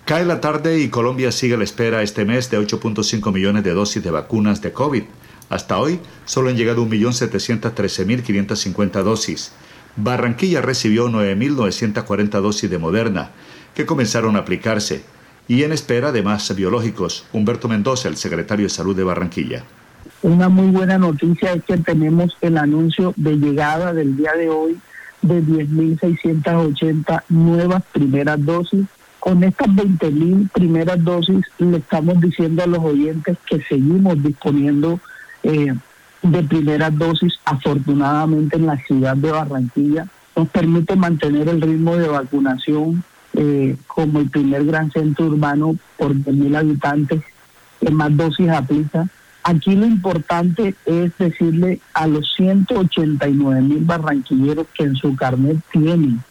Cae 0.08 0.24
la 0.24 0.40
tarde 0.40 0.80
y 0.80 0.88
Colombia 0.88 1.34
sigue 1.34 1.56
a 1.56 1.58
la 1.58 1.66
espera 1.66 2.02
este 2.02 2.24
mes 2.24 2.50
de 2.50 2.58
8.5 2.58 3.34
millones 3.34 3.66
de 3.66 3.74
dosis 3.74 4.02
de 4.02 4.10
vacunas 4.10 4.62
de 4.62 4.72
COVID. 4.72 5.04
Hasta 5.50 5.78
hoy 5.80 6.00
solo 6.24 6.48
han 6.48 6.56
llegado 6.56 6.86
1.713.550 6.86 9.04
dosis. 9.04 9.52
Barranquilla 9.98 10.62
recibió 10.62 11.10
9.940 11.10 12.40
dosis 12.40 12.70
de 12.70 12.78
Moderna, 12.78 13.32
que 13.76 13.86
comenzaron 13.86 14.38
a 14.38 14.40
aplicarse, 14.40 15.04
y 15.50 15.64
en 15.64 15.74
espera 15.74 16.14
de 16.14 16.24
más 16.24 16.56
biológicos. 16.56 17.26
Humberto 17.34 17.68
Mendoza, 17.68 18.08
el 18.08 18.16
secretario 18.16 18.68
de 18.68 18.70
Salud 18.70 18.96
de 18.96 19.04
Barranquilla. 19.04 19.66
Una 20.22 20.48
muy 20.48 20.72
buena 20.72 20.98
noticia 20.98 21.52
es 21.52 21.66
que 21.66 21.80
tenemos 21.80 22.38
el 22.40 22.58
anuncio 22.58 23.14
de 23.18 23.36
llegada 23.36 23.92
del 23.92 24.16
día 24.16 24.32
de 24.38 24.50
hoy 24.50 24.78
de 25.22 25.44
10.680 25.44 27.24
nuevas 27.28 27.84
primeras 27.92 28.46
dosis 28.46 28.86
con 29.20 29.44
estas 29.44 29.68
20.000 29.68 30.50
primeras 30.52 31.04
dosis 31.04 31.46
le 31.60 31.78
estamos 31.78 32.20
diciendo 32.22 32.64
a 32.64 32.68
los 32.68 32.80
oyentes 32.80 33.38
que 33.50 33.62
seguimos 33.64 34.22
disponiendo 34.22 35.00
eh, 35.44 35.74
de 36.22 36.44
primeras 36.44 36.98
dosis, 36.98 37.34
afortunadamente 37.46 38.58
en 38.58 38.66
la 38.66 38.78
ciudad 38.86 39.16
de 39.16 39.32
Barranquilla. 39.32 40.08
Nos 40.36 40.48
permite 40.50 40.96
mantener 40.96 41.50
el 41.50 41.62
ritmo 41.62 41.96
de 41.96 42.08
vacunación 42.08 43.04
eh, 43.34 43.76
como 43.88 44.20
el 44.20 44.30
primer 44.30 44.66
gran 44.66 44.92
centro 44.92 45.26
urbano 45.26 45.76
por 45.98 46.14
10.000 46.14 46.58
habitantes 46.58 47.22
que 47.80 47.92
más 47.92 48.16
dosis 48.16 48.50
aplica. 48.50 49.08
Aquí 49.44 49.76
lo 49.76 49.86
importante 49.86 50.76
es 50.86 51.18
decirle 51.18 51.80
a 51.94 52.06
los 52.08 52.34
189 52.36 53.62
mil 53.62 53.86
barranquilleros 53.86 54.68
que 54.74 54.84
en 54.84 54.96
su 54.96 55.16
carnet 55.16 55.58
tienen 55.72 56.22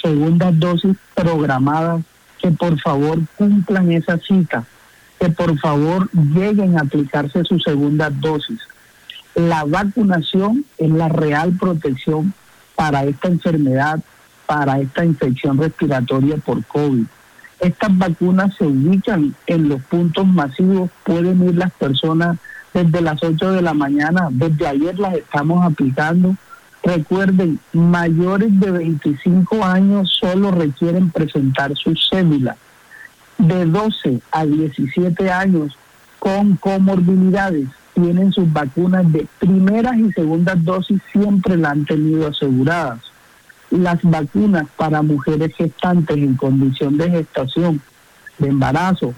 segundas 0.00 0.58
dosis 0.58 0.96
programadas 1.14 2.04
que 2.40 2.50
por 2.50 2.80
favor 2.80 3.18
cumplan 3.36 3.92
esa 3.92 4.18
cita, 4.18 4.64
que 5.18 5.28
por 5.28 5.58
favor 5.58 6.08
lleguen 6.12 6.78
a 6.78 6.82
aplicarse 6.82 7.44
su 7.44 7.58
segunda 7.60 8.10
dosis. 8.10 8.60
La 9.34 9.64
vacunación 9.64 10.64
es 10.78 10.90
la 10.90 11.08
real 11.08 11.52
protección 11.58 12.32
para 12.74 13.04
esta 13.04 13.28
enfermedad, 13.28 14.00
para 14.46 14.80
esta 14.80 15.04
infección 15.04 15.58
respiratoria 15.58 16.36
por 16.38 16.64
COVID. 16.64 17.04
Estas 17.60 17.98
vacunas 17.98 18.54
se 18.56 18.64
ubican 18.64 19.34
en 19.46 19.68
los 19.68 19.82
puntos 19.82 20.26
masivos, 20.26 20.90
pueden 21.04 21.46
ir 21.46 21.56
las 21.56 21.72
personas 21.72 22.38
desde 22.72 23.02
las 23.02 23.22
8 23.22 23.52
de 23.52 23.62
la 23.62 23.74
mañana, 23.74 24.28
desde 24.30 24.66
ayer 24.66 24.98
las 24.98 25.14
estamos 25.14 25.64
aplicando 25.64 26.36
Recuerden, 26.82 27.60
mayores 27.72 28.58
de 28.58 28.70
25 28.70 29.64
años 29.64 30.16
solo 30.18 30.50
requieren 30.50 31.10
presentar 31.10 31.76
su 31.76 31.94
cédula. 31.94 32.56
De 33.38 33.66
12 33.66 34.20
a 34.32 34.46
17 34.46 35.30
años 35.30 35.76
con 36.18 36.56
comorbilidades 36.56 37.68
tienen 37.94 38.32
sus 38.32 38.50
vacunas 38.52 39.10
de 39.12 39.26
primeras 39.38 39.96
y 39.98 40.10
segundas 40.12 40.62
dosis, 40.64 41.00
siempre 41.12 41.56
la 41.56 41.70
han 41.70 41.84
tenido 41.84 42.28
aseguradas. 42.28 43.00
Las 43.70 43.98
vacunas 44.02 44.66
para 44.76 45.02
mujeres 45.02 45.54
gestantes 45.56 46.16
en 46.16 46.34
condición 46.34 46.96
de 46.96 47.10
gestación, 47.10 47.80
de 48.38 48.48
embarazo 48.48 49.14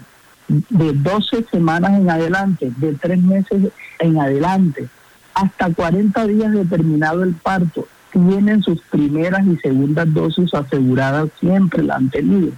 de 0.47 0.93
12 0.93 1.45
semanas 1.51 1.99
en 1.99 2.09
adelante, 2.09 2.71
de 2.77 2.93
3 2.93 3.21
meses 3.21 3.71
en 3.99 4.19
adelante, 4.19 4.87
hasta 5.33 5.73
40 5.73 6.27
días 6.27 6.51
de 6.51 6.65
terminado 6.65 7.23
el 7.23 7.33
parto, 7.33 7.87
tienen 8.11 8.61
sus 8.61 8.81
primeras 8.83 9.45
y 9.47 9.57
segundas 9.57 10.13
dosis 10.13 10.53
aseguradas, 10.53 11.29
siempre 11.39 11.83
la 11.83 11.95
han 11.95 12.09
tenido. 12.09 12.51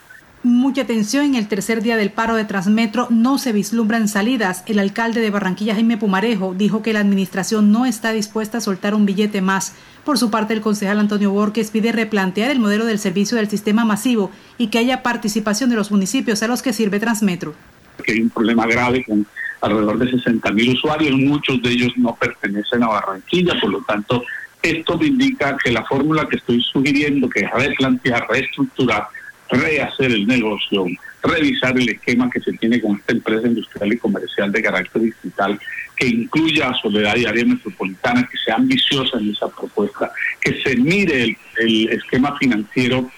Mucha 0.43 0.83
atención, 0.83 1.25
en 1.25 1.33
el 1.33 1.47
tercer 1.47 1.81
día 1.81 1.97
del 1.97 2.11
paro 2.11 2.35
de 2.35 2.45
Transmetro 2.45 3.07
no 3.09 3.39
se 3.39 3.51
vislumbran 3.51 4.07
salidas. 4.07 4.63
El 4.67 4.77
alcalde 4.77 5.19
de 5.19 5.31
Barranquilla, 5.31 5.73
Jaime 5.73 5.97
Pumarejo, 5.97 6.53
dijo 6.55 6.83
que 6.83 6.93
la 6.93 6.99
administración 6.99 7.71
no 7.71 7.87
está 7.87 8.11
dispuesta 8.11 8.59
a 8.59 8.61
soltar 8.61 8.93
un 8.93 9.07
billete 9.07 9.41
más. 9.41 9.73
Por 10.03 10.19
su 10.19 10.29
parte, 10.29 10.53
el 10.53 10.61
concejal 10.61 10.99
Antonio 10.99 11.31
Borges 11.31 11.71
pide 11.71 11.91
replantear 11.91 12.51
el 12.51 12.59
modelo 12.59 12.85
del 12.85 12.99
servicio 12.99 13.37
del 13.37 13.49
sistema 13.49 13.85
masivo 13.85 14.29
y 14.59 14.67
que 14.67 14.77
haya 14.77 15.01
participación 15.01 15.71
de 15.71 15.77
los 15.77 15.89
municipios 15.89 16.43
a 16.43 16.47
los 16.47 16.61
que 16.61 16.73
sirve 16.73 16.99
Transmetro. 16.99 17.55
Que 18.03 18.11
hay 18.11 18.21
un 18.21 18.29
problema 18.29 18.67
grave 18.67 19.03
con 19.03 19.25
alrededor 19.61 19.97
de 19.99 20.11
60 20.11 20.51
mil 20.51 20.73
usuarios, 20.73 21.17
muchos 21.17 21.61
de 21.61 21.71
ellos 21.71 21.91
no 21.97 22.15
pertenecen 22.15 22.83
a 22.83 22.87
Barranquilla, 22.87 23.59
por 23.59 23.71
lo 23.71 23.81
tanto, 23.81 24.23
esto 24.61 24.97
me 24.97 25.07
indica 25.07 25.55
que 25.63 25.71
la 25.71 25.83
fórmula 25.85 26.27
que 26.27 26.37
estoy 26.37 26.61
sugiriendo, 26.61 27.29
que 27.29 27.41
es 27.41 27.51
replantear, 27.51 28.27
reestructurar, 28.29 29.07
rehacer 29.49 30.11
el 30.11 30.25
negocio, 30.25 30.85
revisar 31.23 31.77
el 31.77 31.89
esquema 31.89 32.29
que 32.29 32.41
se 32.41 32.53
tiene 32.53 32.81
con 32.81 32.95
esta 32.95 33.13
empresa 33.13 33.47
industrial 33.47 33.93
y 33.93 33.97
comercial 33.97 34.51
de 34.51 34.61
carácter 34.61 35.01
digital, 35.03 35.59
que 35.95 36.07
incluya 36.07 36.69
a 36.69 36.73
Soledad 36.73 37.15
y 37.15 37.25
Área 37.25 37.45
Metropolitana, 37.45 38.27
que 38.29 38.37
sea 38.37 38.55
ambiciosa 38.55 39.17
en 39.17 39.31
esa 39.31 39.47
propuesta, 39.49 40.11
que 40.41 40.61
se 40.61 40.75
mire 40.75 41.37
el, 41.57 41.89
esquema 41.89 42.37
financiero, 42.37 43.09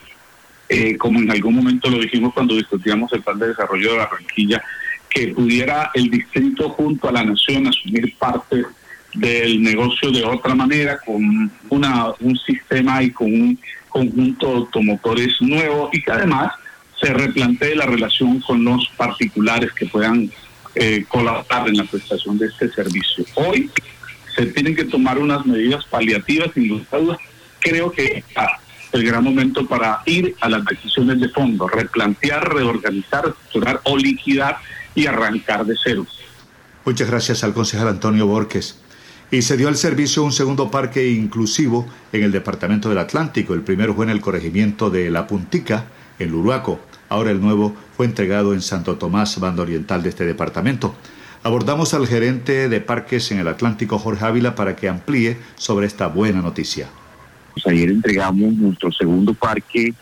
eh, 0.69 0.97
como 0.97 1.19
en 1.19 1.31
algún 1.31 1.55
momento 1.55 1.89
lo 1.89 1.99
dijimos 1.99 2.33
cuando 2.33 2.55
discutíamos 2.55 3.11
el 3.13 3.21
plan 3.21 3.39
de 3.39 3.47
desarrollo 3.47 3.93
de 3.93 3.97
Barranquilla, 3.97 4.61
que 5.09 5.29
pudiera 5.29 5.91
el 5.93 6.09
distrito 6.09 6.69
junto 6.69 7.09
a 7.09 7.11
la 7.11 7.23
nación 7.23 7.67
asumir 7.67 8.15
parte 8.17 8.63
del 9.13 9.61
negocio 9.61 10.11
de 10.11 10.23
otra 10.23 10.53
manera, 10.53 10.99
con 10.99 11.51
una, 11.69 12.13
un 12.19 12.37
sistema 12.37 13.01
y 13.01 13.11
con 13.11 13.27
un 13.27 13.59
conjunto 13.89 14.47
de 14.47 14.53
automotores 14.57 15.41
nuevo 15.41 15.89
y 15.91 16.01
que 16.01 16.11
además 16.11 16.53
se 16.99 17.13
replantee 17.13 17.75
la 17.75 17.85
relación 17.85 18.39
con 18.41 18.63
los 18.63 18.87
particulares 18.97 19.71
que 19.73 19.85
puedan 19.85 20.29
eh, 20.75 21.05
colaborar 21.07 21.67
en 21.67 21.77
la 21.77 21.83
prestación 21.85 22.37
de 22.37 22.47
este 22.47 22.69
servicio. 22.69 23.25
Hoy 23.35 23.69
se 24.35 24.45
tienen 24.47 24.75
que 24.75 24.83
tomar 24.83 25.17
unas 25.17 25.45
medidas 25.45 25.85
paliativas, 25.85 26.51
sin 26.53 26.67
duda, 26.67 27.17
creo 27.59 27.91
que 27.91 28.05
está 28.17 28.59
el 28.91 29.03
gran 29.03 29.23
momento 29.23 29.65
para 29.67 30.01
ir 30.05 30.35
a 30.39 30.49
las 30.49 30.63
decisiones 30.65 31.19
de 31.19 31.29
fondo, 31.29 31.67
replantear, 31.67 32.53
reorganizar, 32.53 33.27
estructurar 33.27 33.81
o 33.83 33.97
liquidar 33.97 34.57
y 34.97 35.05
arrancar 35.05 35.63
de 35.63 35.75
cero. 35.81 36.07
Muchas 36.83 37.07
gracias 37.07 37.43
al 37.43 37.53
concejal 37.53 37.87
Antonio 37.87 38.25
Borges 38.25 38.79
y 39.29 39.43
se 39.43 39.55
dio 39.55 39.67
al 39.67 39.75
servicio 39.75 40.23
un 40.23 40.31
segundo 40.31 40.71
parque 40.71 41.07
inclusivo 41.07 41.87
en 42.11 42.23
el 42.23 42.31
departamento 42.31 42.89
del 42.89 42.97
Atlántico. 42.97 43.53
El 43.53 43.61
primero 43.61 43.93
fue 43.93 44.05
en 44.05 44.09
el 44.09 44.21
corregimiento 44.21 44.89
de 44.89 45.11
La 45.11 45.27
Puntica, 45.27 45.85
en 46.17 46.31
Luruaco. 46.31 46.79
Ahora 47.09 47.29
el 47.29 47.39
nuevo 47.39 47.75
fue 47.95 48.07
entregado 48.07 48.55
en 48.55 48.61
Santo 48.63 48.97
Tomás, 48.97 49.39
banda 49.39 49.61
oriental 49.61 50.01
de 50.01 50.09
este 50.09 50.25
departamento. 50.25 50.95
Abordamos 51.43 51.93
al 51.93 52.07
gerente 52.07 52.67
de 52.67 52.81
parques 52.81 53.31
en 53.31 53.37
el 53.37 53.47
Atlántico, 53.49 53.99
Jorge 53.99 54.25
Ávila, 54.25 54.55
para 54.55 54.75
que 54.75 54.89
amplíe 54.89 55.37
sobre 55.57 55.85
esta 55.85 56.07
buena 56.07 56.41
noticia. 56.41 56.87
Pues 57.53 57.67
ayer 57.67 57.91
entregamos 57.91 58.51
nuestro 58.53 58.91
segundo 58.91 59.35
parque 59.35 59.93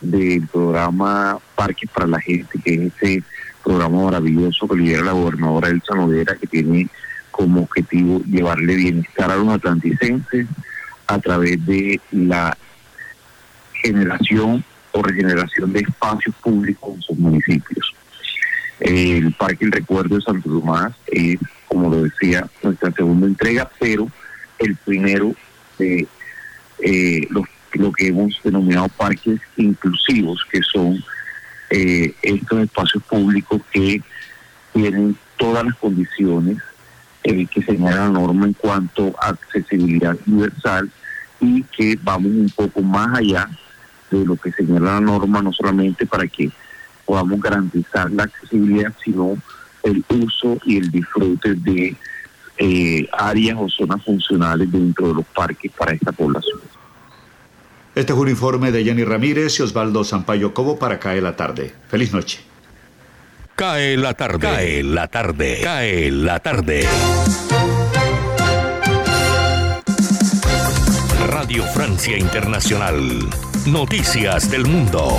del 0.00 0.46
programa 0.46 1.36
Parques 1.56 1.90
para 1.90 2.06
la 2.06 2.20
Gente, 2.20 2.60
que 2.64 2.74
es 2.74 2.92
ese 3.02 3.22
programa 3.66 4.04
maravilloso 4.04 4.68
que 4.68 4.76
lidera 4.76 5.02
la 5.02 5.12
gobernadora 5.12 5.68
Elsa 5.68 5.96
Noguera, 5.96 6.36
que 6.36 6.46
tiene 6.46 6.88
como 7.32 7.62
objetivo 7.62 8.22
llevarle 8.24 8.76
bienestar 8.76 9.30
a 9.32 9.36
los 9.36 9.48
atlanticenses 9.48 10.46
a 11.08 11.18
través 11.18 11.66
de 11.66 12.00
la 12.12 12.56
generación 13.82 14.64
o 14.92 15.02
regeneración 15.02 15.72
de 15.72 15.80
espacios 15.80 16.34
públicos 16.36 16.94
en 16.94 17.02
sus 17.02 17.18
municipios. 17.18 17.92
El 18.78 19.32
Parque 19.32 19.64
El 19.64 19.72
Recuerdo 19.72 20.14
de 20.14 20.22
Santo 20.22 20.48
Tomás 20.48 20.94
es, 21.08 21.38
como 21.66 21.90
lo 21.90 22.04
decía, 22.04 22.46
nuestra 22.62 22.92
segunda 22.92 23.26
entrega, 23.26 23.68
pero 23.80 24.08
el 24.60 24.76
primero 24.76 25.34
de 25.76 26.06
eh, 26.78 27.28
lo 27.30 27.92
que 27.92 28.06
hemos 28.06 28.40
denominado 28.44 28.88
parques 28.90 29.40
inclusivos, 29.56 30.46
que 30.50 30.60
son 30.62 31.02
eh, 31.76 32.14
estos 32.22 32.60
espacios 32.60 33.02
públicos 33.02 33.60
que 33.70 34.00
tienen 34.72 35.14
todas 35.36 35.62
las 35.62 35.74
condiciones 35.76 36.56
eh, 37.22 37.46
que 37.46 37.62
señala 37.62 38.06
la 38.06 38.08
norma 38.08 38.46
en 38.46 38.54
cuanto 38.54 39.14
a 39.20 39.28
accesibilidad 39.28 40.16
universal 40.26 40.90
y 41.38 41.62
que 41.64 41.98
vamos 42.02 42.32
un 42.32 42.50
poco 42.56 42.80
más 42.80 43.18
allá 43.18 43.50
de 44.10 44.24
lo 44.24 44.36
que 44.36 44.52
señala 44.52 44.94
la 44.94 45.00
norma, 45.02 45.42
no 45.42 45.52
solamente 45.52 46.06
para 46.06 46.26
que 46.26 46.50
podamos 47.04 47.40
garantizar 47.42 48.10
la 48.10 48.22
accesibilidad, 48.22 48.94
sino 49.04 49.36
el 49.82 50.02
uso 50.08 50.58
y 50.64 50.78
el 50.78 50.90
disfrute 50.90 51.56
de 51.56 51.94
eh, 52.56 53.06
áreas 53.12 53.58
o 53.60 53.68
zonas 53.68 54.02
funcionales 54.02 54.72
dentro 54.72 55.08
de 55.08 55.14
los 55.14 55.26
parques 55.26 55.70
para 55.72 55.92
esta 55.92 56.10
población. 56.10 56.58
Este 57.96 58.12
es 58.12 58.18
un 58.18 58.28
informe 58.28 58.72
de 58.72 58.84
Jenny 58.84 59.04
Ramírez 59.04 59.58
y 59.58 59.62
Osvaldo 59.62 60.04
Sampaio 60.04 60.52
Cobo 60.52 60.78
para 60.78 60.98
CAE 60.98 61.22
la 61.22 61.34
tarde. 61.34 61.72
Feliz 61.88 62.12
noche. 62.12 62.40
Cae 63.54 63.96
la 63.96 64.12
tarde. 64.12 64.38
Cae 64.38 64.82
la 64.82 65.08
tarde. 65.08 65.60
Cae 65.62 66.10
la 66.10 66.38
tarde. 66.40 66.86
Radio 71.26 71.62
Francia 71.62 72.18
Internacional. 72.18 73.30
Noticias 73.64 74.50
del 74.50 74.66
Mundo. 74.66 75.18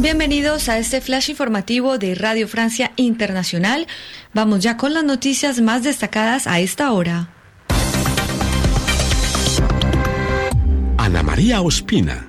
Bienvenidos 0.00 0.68
a 0.68 0.78
este 0.78 1.00
flash 1.00 1.30
informativo 1.30 1.98
de 1.98 2.14
Radio 2.14 2.46
Francia 2.46 2.92
Internacional. 2.94 3.88
Vamos 4.32 4.60
ya 4.60 4.76
con 4.76 4.94
las 4.94 5.02
noticias 5.02 5.60
más 5.60 5.82
destacadas 5.82 6.46
a 6.46 6.60
esta 6.60 6.92
hora. 6.92 7.30
Ana 10.98 11.24
María 11.24 11.62
Ospina. 11.62 12.28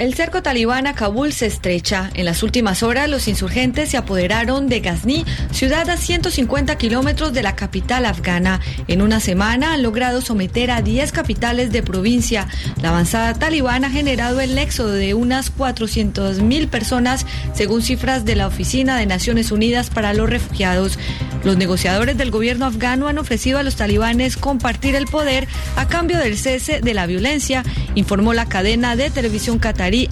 El 0.00 0.14
cerco 0.14 0.42
talibán 0.42 0.86
a 0.86 0.94
Kabul 0.94 1.30
se 1.30 1.44
estrecha. 1.44 2.08
En 2.14 2.24
las 2.24 2.42
últimas 2.42 2.82
horas, 2.82 3.06
los 3.06 3.28
insurgentes 3.28 3.90
se 3.90 3.98
apoderaron 3.98 4.66
de 4.66 4.80
Ghazni, 4.80 5.26
ciudad 5.52 5.90
a 5.90 5.98
150 5.98 6.78
kilómetros 6.78 7.34
de 7.34 7.42
la 7.42 7.54
capital 7.54 8.06
afgana. 8.06 8.62
En 8.88 9.02
una 9.02 9.20
semana 9.20 9.74
han 9.74 9.82
logrado 9.82 10.22
someter 10.22 10.70
a 10.70 10.80
10 10.80 11.12
capitales 11.12 11.70
de 11.70 11.82
provincia. 11.82 12.48
La 12.80 12.88
avanzada 12.88 13.34
talibán 13.34 13.84
ha 13.84 13.90
generado 13.90 14.40
el 14.40 14.56
éxodo 14.56 14.92
de 14.92 15.12
unas 15.12 15.54
400.000 15.54 16.68
personas, 16.70 17.26
según 17.52 17.82
cifras 17.82 18.24
de 18.24 18.36
la 18.36 18.46
Oficina 18.46 18.96
de 18.96 19.04
Naciones 19.04 19.52
Unidas 19.52 19.90
para 19.90 20.14
los 20.14 20.30
Refugiados. 20.30 20.98
Los 21.44 21.58
negociadores 21.58 22.16
del 22.16 22.30
gobierno 22.30 22.64
afgano 22.64 23.06
han 23.06 23.18
ofrecido 23.18 23.58
a 23.58 23.62
los 23.62 23.76
talibanes 23.76 24.38
compartir 24.38 24.94
el 24.94 25.06
poder 25.06 25.46
a 25.76 25.88
cambio 25.88 26.16
del 26.18 26.38
cese 26.38 26.80
de 26.80 26.94
la 26.94 27.04
violencia, 27.04 27.64
informó 27.94 28.32
la 28.32 28.46
cadena 28.46 28.96
de 28.96 29.10
televisión 29.10 29.58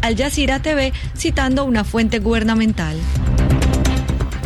al 0.02 0.16
Jazeera 0.16 0.60
TV 0.60 0.92
citando 1.16 1.64
una 1.64 1.84
fuente 1.84 2.18
gubernamental. 2.18 2.96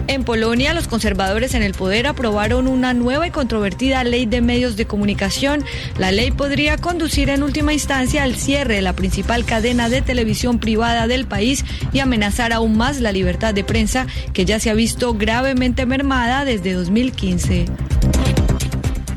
En 0.08 0.24
Polonia, 0.24 0.74
los 0.74 0.88
conservadores 0.88 1.54
en 1.54 1.62
el 1.62 1.72
poder 1.72 2.06
aprobaron 2.06 2.68
una 2.68 2.92
nueva 2.92 3.26
y 3.26 3.30
controvertida 3.30 4.04
ley 4.04 4.26
de 4.26 4.42
medios 4.42 4.76
de 4.76 4.86
comunicación. 4.86 5.64
La 5.96 6.12
ley 6.12 6.32
podría 6.32 6.76
conducir 6.76 7.30
en 7.30 7.42
última 7.42 7.72
instancia 7.72 8.22
al 8.22 8.34
cierre 8.34 8.74
de 8.74 8.82
la 8.82 8.92
principal 8.92 9.46
cadena 9.46 9.88
de 9.88 10.02
televisión 10.02 10.58
privada 10.58 11.06
del 11.06 11.26
país 11.26 11.64
y 11.94 12.00
amenazar 12.00 12.52
aún 12.52 12.76
más 12.76 13.00
la 13.00 13.10
libertad 13.10 13.54
de 13.54 13.64
prensa, 13.64 14.06
que 14.34 14.44
ya 14.44 14.60
se 14.60 14.68
ha 14.68 14.74
visto 14.74 15.14
gravemente 15.14 15.86
mermada 15.86 16.44
desde 16.44 16.74
2015. 16.74 17.66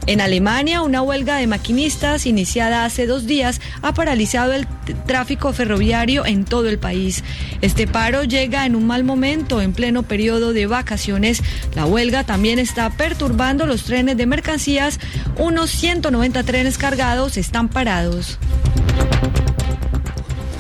En 0.08 0.22
Alemania, 0.22 0.84
una 0.84 1.02
huelga 1.02 1.38
de 1.38 1.48
maquinistas 1.48 2.28
iniciada 2.28 2.86
hace 2.86 3.08
dos 3.08 3.26
días 3.26 3.60
ha 3.82 3.94
paralizado 3.94 4.54
el 4.54 4.68
tráfico 5.08 5.52
ferroviario 5.52 6.28
en 6.28 6.46
todo 6.46 6.70
el 6.70 6.78
país. 6.78 7.24
Este 7.62 7.88
paro 7.88 8.24
llega 8.24 8.68
en 8.68 8.76
un 8.76 8.86
mal 8.86 9.04
momento, 9.04 9.62
en 9.62 9.74
pleno 9.74 10.04
periodo 10.04 10.54
de 10.54 10.68
vacaciones. 10.68 11.42
La 11.74 11.88
huelga 11.88 12.24
también 12.24 12.60
está 12.60 12.92
perturbando 12.92 13.66
los 13.66 13.84
trenes 13.86 14.16
de 14.16 14.28
mercancías. 14.28 15.00
Unos 15.38 15.72
190 15.72 16.44
trenes 16.44 16.78
cargados 16.78 17.38
están 17.38 17.68
parados. 17.68 18.38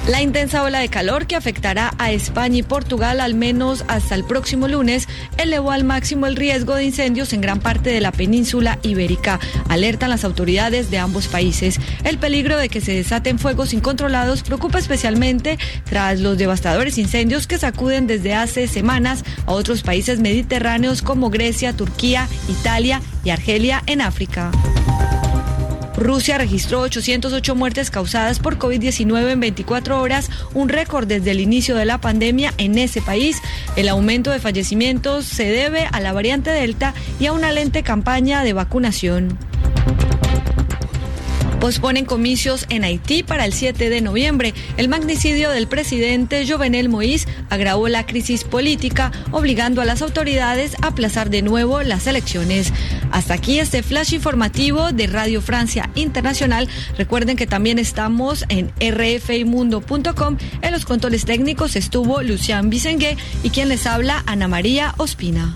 La 0.08 0.22
intensa 0.22 0.62
ola 0.62 0.80
de 0.80 0.90
calor 0.90 1.26
que 1.26 1.36
afectará 1.36 1.92
a 1.98 2.12
España 2.12 2.58
y 2.58 2.64
Portugal 2.64 3.20
al 3.20 3.34
menos 3.34 3.84
hasta 3.88 4.14
el 4.14 4.24
próximo 4.24 4.68
lunes 4.68 5.08
elevó 5.38 5.72
al 5.72 5.84
máximo 5.84 6.28
el 6.28 6.36
riesgo 6.36 6.76
de 6.76 6.84
incendios 6.84 7.34
en 7.34 7.42
gran 7.42 7.60
parte 7.60 7.90
de 7.90 8.02
la 8.02 8.12
península 8.12 8.78
ibérica. 8.84 9.40
Alertan 9.68 10.12
las 10.12 10.24
autoridades 10.24 10.92
de 10.92 11.00
ambos 11.00 11.28
países. 11.28 11.80
El 12.04 12.20
peligro 12.20 12.56
de 12.56 12.70
que 12.70 12.82
se 12.82 12.94
desaten 12.94 13.40
fuegos 13.40 13.74
incontrolados 13.74 14.44
preocupa 14.44 14.78
especialmente 14.78 15.58
tras 15.86 16.20
los 16.20 16.38
devastadores 16.38 17.00
incendios 17.00 17.48
que 17.48 17.58
sacuden 17.58 18.06
desde 18.06 18.36
hace 18.36 18.68
semanas 18.68 19.26
a 19.48 19.54
otros 19.54 19.82
países 19.82 20.20
mediterráneos 20.20 21.02
como 21.02 21.32
Grecia, 21.32 21.74
Turquía, 21.74 22.28
Italia 22.48 23.02
y 23.24 23.32
Argelia 23.32 23.82
en 23.88 24.02
África. 24.02 24.52
Rusia 25.98 26.38
registró 26.38 26.82
808 26.82 27.56
muertes 27.56 27.90
causadas 27.90 28.40
por 28.40 28.58
COVID-19 28.58 29.32
en 29.32 29.40
24 29.40 30.02
horas, 30.02 30.30
un 30.54 30.70
récord 30.70 31.08
desde 31.08 31.32
el 31.32 31.40
inicio 31.40 31.76
de 31.76 31.86
la 31.86 32.00
pandemia 32.00 32.54
en 32.58 32.78
ese 32.78 33.02
país. 33.02 33.42
El 33.76 33.88
aumento 33.88 34.32
de 34.32 34.40
fallecimientos 34.40 35.26
se 35.26 35.46
debe 35.46 35.88
a 35.92 36.00
la 36.00 36.14
variante 36.14 36.52
Delta 36.52 36.94
y 37.20 37.28
a 37.28 37.34
una 37.34 37.52
lente 37.52 37.84
campaña 37.84 38.44
de 38.44 38.54
vacunación. 38.54 39.38
Posponen 41.66 42.06
comicios 42.06 42.68
en 42.70 42.84
Haití 42.84 43.24
para 43.24 43.44
el 43.44 43.52
7 43.52 43.90
de 43.90 44.00
noviembre. 44.00 44.54
El 44.78 44.88
magnicidio 44.88 45.50
del 45.50 45.68
presidente 45.68 46.46
Jovenel 46.48 46.92
Moïse 46.92 47.28
agravó 47.50 47.88
la 47.88 48.06
crisis 48.06 48.44
política, 48.44 49.12
obligando 49.32 49.82
a 49.82 49.86
las 49.86 50.04
autoridades 50.04 50.76
a 50.84 50.90
aplazar 50.90 51.32
de 51.32 51.42
nuevo 51.42 51.82
las 51.82 52.06
elecciones. 52.06 52.72
Hasta 53.10 53.34
aquí 53.34 53.58
este 53.58 53.82
flash 53.82 54.14
informativo 54.14 54.92
de 54.92 55.08
Radio 55.08 55.42
Francia 55.42 55.90
Internacional. 55.96 56.70
Recuerden 57.00 57.36
que 57.36 57.48
también 57.48 57.80
estamos 57.80 58.46
en 58.50 58.72
rfimundo.com. 58.80 60.38
En 60.62 60.72
los 60.72 60.86
controles 60.86 61.26
técnicos 61.26 61.76
estuvo 61.76 62.22
Lucian 62.22 62.70
Bisengue 62.70 63.18
y 63.42 63.50
quien 63.50 63.70
les 63.70 63.88
habla 63.88 64.22
Ana 64.28 64.48
María 64.48 64.94
Ospina. 64.98 65.56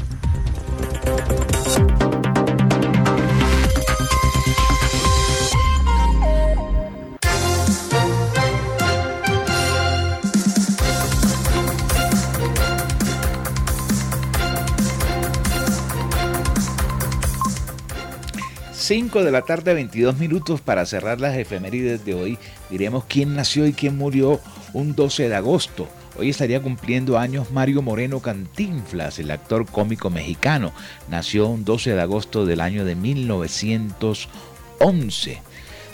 5 18.89 19.23
de 19.23 19.29
la 19.29 19.43
tarde, 19.43 19.75
22 19.75 20.17
minutos 20.17 20.61
para 20.61 20.83
cerrar 20.83 21.21
las 21.21 21.37
efemérides 21.37 22.03
de 22.05 22.15
hoy. 22.15 22.39
Diremos 22.71 23.03
quién 23.05 23.35
nació 23.35 23.67
y 23.67 23.73
quién 23.73 23.95
murió 23.95 24.41
un 24.73 24.95
12 24.95 25.29
de 25.29 25.35
agosto. 25.35 25.87
Hoy 26.17 26.31
estaría 26.31 26.59
cumpliendo 26.59 27.19
años 27.19 27.51
Mario 27.51 27.83
Moreno 27.83 28.19
Cantinflas, 28.19 29.19
el 29.19 29.29
actor 29.29 29.67
cómico 29.67 30.09
mexicano. 30.09 30.73
Nació 31.07 31.49
un 31.49 31.65
12 31.65 31.93
de 31.93 32.01
agosto 32.01 32.47
del 32.47 32.61
año 32.61 32.83
de 32.83 32.95
1911. 32.95 35.39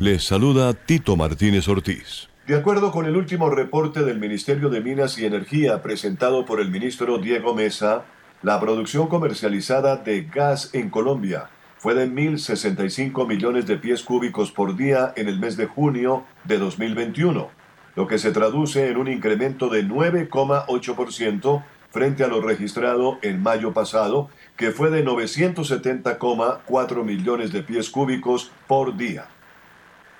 Les 0.00 0.24
saluda 0.24 0.72
Tito 0.72 1.14
Martínez 1.14 1.68
Ortiz. 1.68 2.30
De 2.46 2.56
acuerdo 2.56 2.90
con 2.90 3.04
el 3.04 3.18
último 3.18 3.50
reporte 3.50 4.02
del 4.02 4.18
Ministerio 4.18 4.70
de 4.70 4.80
Minas 4.80 5.18
y 5.18 5.26
Energía 5.26 5.82
presentado 5.82 6.46
por 6.46 6.58
el 6.58 6.70
ministro 6.70 7.18
Diego 7.18 7.54
Mesa, 7.54 8.04
la 8.40 8.58
producción 8.58 9.08
comercializada 9.08 9.96
de 9.96 10.22
gas 10.22 10.70
en 10.72 10.88
Colombia 10.88 11.50
fue 11.76 11.94
de 11.94 12.08
1.065 12.08 13.28
millones 13.28 13.66
de 13.66 13.76
pies 13.76 14.02
cúbicos 14.02 14.52
por 14.52 14.74
día 14.74 15.12
en 15.16 15.28
el 15.28 15.38
mes 15.38 15.58
de 15.58 15.66
junio 15.66 16.24
de 16.44 16.56
2021, 16.56 17.50
lo 17.94 18.06
que 18.06 18.16
se 18.16 18.32
traduce 18.32 18.88
en 18.88 18.96
un 18.96 19.08
incremento 19.08 19.68
de 19.68 19.84
9,8% 19.84 21.62
frente 21.90 22.24
a 22.24 22.28
lo 22.28 22.40
registrado 22.40 23.18
en 23.20 23.42
mayo 23.42 23.74
pasado 23.74 24.30
que 24.56 24.70
fue 24.70 24.88
de 24.88 25.04
970,4 25.04 27.04
millones 27.04 27.52
de 27.52 27.62
pies 27.62 27.90
cúbicos 27.90 28.50
por 28.66 28.96
día. 28.96 29.28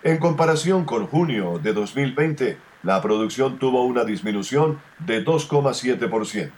En 0.02 0.16
comparación 0.16 0.86
con 0.86 1.06
junio 1.06 1.60
de 1.62 1.74
2020, 1.74 2.56
la 2.84 3.02
producción 3.02 3.58
tuvo 3.58 3.84
una 3.84 4.04
disminución 4.04 4.80
de 4.98 5.22
2,7%. 5.22 6.50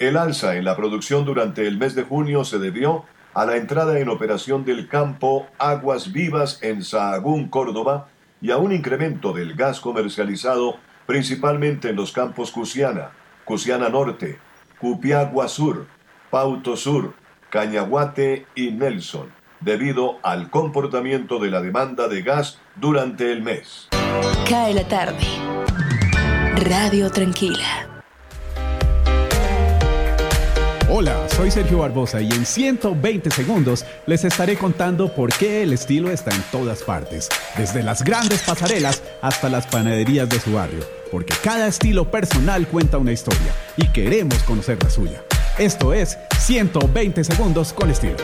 El 0.00 0.16
alza 0.16 0.56
en 0.56 0.64
la 0.64 0.76
producción 0.76 1.24
durante 1.24 1.68
el 1.68 1.78
mes 1.78 1.94
de 1.94 2.02
junio 2.02 2.44
se 2.44 2.58
debió 2.58 3.04
a 3.34 3.46
la 3.46 3.56
entrada 3.56 4.00
en 4.00 4.08
operación 4.08 4.64
del 4.64 4.88
campo 4.88 5.46
Aguas 5.58 6.12
Vivas 6.12 6.58
en 6.60 6.82
Sahagún, 6.82 7.48
Córdoba, 7.48 8.08
y 8.40 8.50
a 8.50 8.56
un 8.56 8.72
incremento 8.72 9.32
del 9.32 9.54
gas 9.54 9.78
comercializado 9.78 10.76
principalmente 11.06 11.90
en 11.90 11.94
los 11.94 12.10
campos 12.10 12.50
Cusiana, 12.50 13.12
Cusiana 13.44 13.90
Norte, 13.90 14.40
Cupiagua 14.80 15.46
Sur, 15.46 15.86
Pauto 16.30 16.76
Sur, 16.76 17.14
Cañaguate 17.50 18.46
y 18.56 18.72
Nelson, 18.72 19.37
debido 19.60 20.18
al 20.22 20.50
comportamiento 20.50 21.38
de 21.38 21.50
la 21.50 21.60
demanda 21.60 22.08
de 22.08 22.22
gas 22.22 22.58
durante 22.76 23.32
el 23.32 23.42
mes. 23.42 23.88
Cae 24.48 24.74
la 24.74 24.86
tarde. 24.86 25.24
Radio 26.56 27.10
Tranquila. 27.10 27.86
Hola 30.90 31.28
soy 31.38 31.52
Sergio 31.52 31.78
Barbosa 31.78 32.20
y 32.20 32.28
en 32.32 32.44
120 32.44 33.30
segundos 33.30 33.84
les 34.06 34.24
estaré 34.24 34.56
contando 34.56 35.14
por 35.14 35.32
qué 35.32 35.62
el 35.62 35.72
estilo 35.72 36.10
está 36.10 36.34
en 36.34 36.42
todas 36.50 36.82
partes, 36.82 37.28
desde 37.56 37.84
las 37.84 38.02
grandes 38.02 38.42
pasarelas 38.42 39.04
hasta 39.22 39.48
las 39.48 39.68
panaderías 39.68 40.28
de 40.28 40.40
su 40.40 40.54
barrio, 40.54 40.80
porque 41.12 41.34
cada 41.44 41.68
estilo 41.68 42.10
personal 42.10 42.66
cuenta 42.66 42.98
una 42.98 43.12
historia 43.12 43.54
y 43.76 43.86
queremos 43.92 44.42
conocer 44.42 44.82
la 44.82 44.90
suya. 44.90 45.22
Esto 45.58 45.94
es 45.94 46.18
120 46.40 47.22
segundos 47.22 47.72
con 47.72 47.88
estilo. 47.88 48.16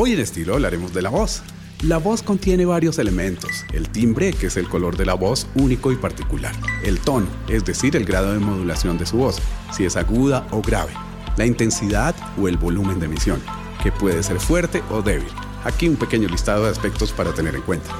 Hoy 0.00 0.12
en 0.12 0.20
estilo 0.20 0.54
hablaremos 0.54 0.94
de 0.94 1.02
la 1.02 1.10
voz. 1.10 1.42
La 1.82 1.96
voz 1.96 2.22
contiene 2.22 2.64
varios 2.64 3.00
elementos. 3.00 3.64
El 3.72 3.88
timbre, 3.88 4.32
que 4.32 4.46
es 4.46 4.56
el 4.56 4.68
color 4.68 4.96
de 4.96 5.04
la 5.04 5.14
voz 5.14 5.48
único 5.56 5.90
y 5.90 5.96
particular. 5.96 6.54
El 6.84 7.00
tono, 7.00 7.26
es 7.48 7.64
decir, 7.64 7.96
el 7.96 8.04
grado 8.04 8.32
de 8.32 8.38
modulación 8.38 8.96
de 8.96 9.06
su 9.06 9.16
voz, 9.16 9.40
si 9.72 9.86
es 9.86 9.96
aguda 9.96 10.46
o 10.52 10.62
grave. 10.62 10.92
La 11.36 11.46
intensidad 11.46 12.14
o 12.40 12.46
el 12.46 12.58
volumen 12.58 13.00
de 13.00 13.06
emisión, 13.06 13.42
que 13.82 13.90
puede 13.90 14.22
ser 14.22 14.38
fuerte 14.38 14.84
o 14.88 15.02
débil. 15.02 15.26
Aquí 15.64 15.88
un 15.88 15.96
pequeño 15.96 16.28
listado 16.28 16.66
de 16.66 16.70
aspectos 16.70 17.10
para 17.10 17.34
tener 17.34 17.56
en 17.56 17.62
cuenta. 17.62 17.90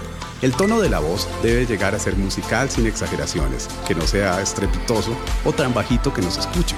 El 0.41 0.53
tono 0.53 0.81
de 0.81 0.91
la 0.91 1.01
voz 1.01 1.27
debe 1.43 1.67
llegar 1.67 1.97
a 1.97 1.99
ser 1.99 2.15
musical 2.15 2.71
sin 2.71 2.87
exageraciones, 2.87 3.67
que 3.89 3.97
no 3.97 4.07
sea 4.07 4.41
estrepitoso 4.41 5.17
o 5.45 5.53
tan 5.53 5.75
bajito 5.75 6.15
que 6.15 6.23
no 6.23 6.31
se 6.31 6.39
escuche. 6.39 6.77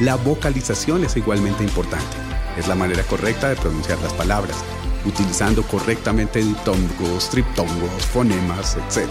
La 0.00 0.16
vocalización 0.16 1.02
es 1.02 1.16
igualmente 1.16 1.64
importante. 1.64 2.39
Es 2.56 2.68
la 2.68 2.74
manera 2.74 3.02
correcta 3.04 3.48
de 3.48 3.56
pronunciar 3.56 3.98
las 4.00 4.12
palabras, 4.14 4.56
utilizando 5.04 5.62
correctamente 5.62 6.40
diptongos, 6.40 7.30
triptongos, 7.30 8.06
fonemas, 8.12 8.76
etc. 8.76 9.08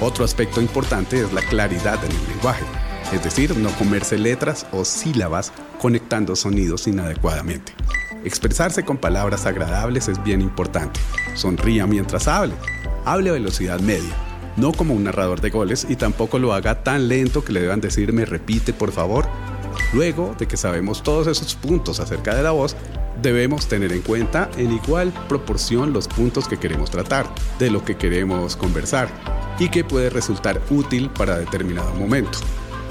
Otro 0.00 0.24
aspecto 0.24 0.60
importante 0.60 1.20
es 1.20 1.32
la 1.32 1.42
claridad 1.42 2.04
en 2.04 2.10
el 2.10 2.28
lenguaje, 2.28 2.64
es 3.12 3.22
decir, 3.22 3.56
no 3.56 3.70
comerse 3.70 4.18
letras 4.18 4.66
o 4.72 4.84
sílabas 4.84 5.52
conectando 5.80 6.36
sonidos 6.36 6.86
inadecuadamente. 6.86 7.72
Expresarse 8.24 8.84
con 8.84 8.98
palabras 8.98 9.46
agradables 9.46 10.08
es 10.08 10.22
bien 10.22 10.40
importante. 10.40 11.00
Sonría 11.34 11.86
mientras 11.86 12.28
hable. 12.28 12.54
Hable 13.04 13.30
a 13.30 13.32
velocidad 13.32 13.80
media, 13.80 14.14
no 14.56 14.72
como 14.72 14.94
un 14.94 15.04
narrador 15.04 15.40
de 15.40 15.50
goles 15.50 15.86
y 15.88 15.96
tampoco 15.96 16.38
lo 16.38 16.52
haga 16.52 16.84
tan 16.84 17.08
lento 17.08 17.44
que 17.44 17.52
le 17.52 17.62
deban 17.62 17.80
decirme 17.80 18.24
repite 18.24 18.72
por 18.72 18.92
favor. 18.92 19.26
Luego 19.92 20.34
de 20.38 20.46
que 20.46 20.56
sabemos 20.56 21.02
todos 21.02 21.26
esos 21.26 21.54
puntos 21.54 22.00
acerca 22.00 22.34
de 22.34 22.42
la 22.42 22.50
voz, 22.52 22.76
debemos 23.20 23.66
tener 23.66 23.92
en 23.92 24.02
cuenta 24.02 24.50
en 24.56 24.72
igual 24.72 25.12
proporción 25.28 25.92
los 25.92 26.08
puntos 26.08 26.48
que 26.48 26.58
queremos 26.58 26.90
tratar, 26.90 27.26
de 27.58 27.70
lo 27.70 27.84
que 27.84 27.96
queremos 27.96 28.56
conversar 28.56 29.08
y 29.58 29.68
que 29.68 29.84
puede 29.84 30.10
resultar 30.10 30.60
útil 30.70 31.10
para 31.10 31.38
determinado 31.38 31.94
momento. 31.94 32.38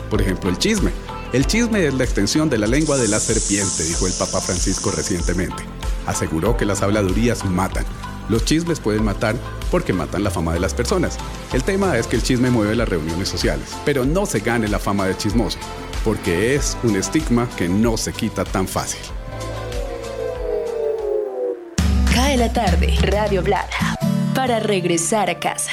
Por 0.10 0.22
ejemplo, 0.22 0.50
el 0.50 0.58
chisme. 0.58 0.92
El 1.34 1.48
chisme 1.48 1.88
es 1.88 1.94
la 1.94 2.04
extensión 2.04 2.50
de 2.50 2.58
la 2.58 2.68
lengua 2.68 2.98
de 2.98 3.08
la 3.08 3.20
serpiente, 3.20 3.84
dijo 3.84 4.06
el 4.06 4.14
Papa 4.14 4.42
Francisco 4.42 4.92
recientemente. 4.92 5.64
Aseguró 6.06 6.58
que 6.58 6.66
las 6.66 6.82
habladurías 6.82 7.46
matan. 7.46 7.86
Los 8.28 8.46
chismes 8.46 8.80
pueden 8.80 9.04
matar 9.04 9.36
porque 9.72 9.94
matan 9.94 10.24
la 10.24 10.32
fama 10.32 10.54
de 10.54 10.60
las 10.60 10.74
personas. 10.74 11.18
El 11.54 11.64
tema 11.64 11.98
es 11.98 12.08
que 12.08 12.18
el 12.18 12.24
chisme 12.24 12.50
mueve 12.50 12.76
las 12.76 12.90
reuniones 12.90 13.30
sociales, 13.30 13.70
pero 13.86 14.06
no 14.06 14.26
se 14.26 14.42
gane 14.42 14.68
la 14.68 14.80
fama 14.80 15.06
de 15.06 15.18
chismoso, 15.18 15.58
porque 16.04 16.56
es 16.56 16.78
un 16.84 16.96
estigma 16.96 17.48
que 17.58 17.68
no 17.70 17.98
se 17.98 18.14
quita 18.14 18.44
tan 18.44 18.68
fácil. 18.68 19.02
Cae 22.14 22.38
la 22.38 22.52
tarde, 22.52 22.96
Radio 23.02 23.42
Blada, 23.44 23.98
para 24.34 24.60
regresar 24.60 25.30
a 25.30 25.40
casa. 25.40 25.72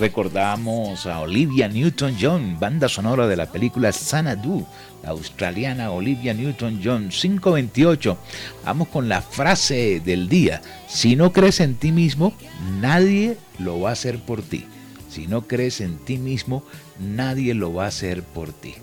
Recordamos 0.00 1.04
a 1.04 1.20
Olivia 1.20 1.68
Newton-John, 1.68 2.58
banda 2.58 2.88
sonora 2.88 3.28
de 3.28 3.36
la 3.36 3.52
película 3.52 3.92
Xanadu, 3.92 4.66
la 5.02 5.10
australiana 5.10 5.90
Olivia 5.90 6.32
Newton-John, 6.32 7.10
528. 7.10 8.16
Vamos 8.64 8.88
con 8.88 9.10
la 9.10 9.20
frase 9.20 10.00
del 10.00 10.30
día. 10.30 10.62
Si 10.88 11.16
no 11.16 11.34
crees 11.34 11.60
en 11.60 11.74
ti 11.74 11.92
mismo, 11.92 12.32
nadie 12.80 13.36
lo 13.58 13.78
va 13.78 13.90
a 13.90 13.92
hacer 13.92 14.18
por 14.18 14.40
ti. 14.40 14.64
Si 15.10 15.26
no 15.26 15.46
crees 15.46 15.82
en 15.82 15.98
ti 15.98 16.16
mismo, 16.16 16.64
nadie 16.98 17.52
lo 17.52 17.74
va 17.74 17.84
a 17.84 17.88
hacer 17.88 18.22
por 18.22 18.54
ti. 18.54 18.76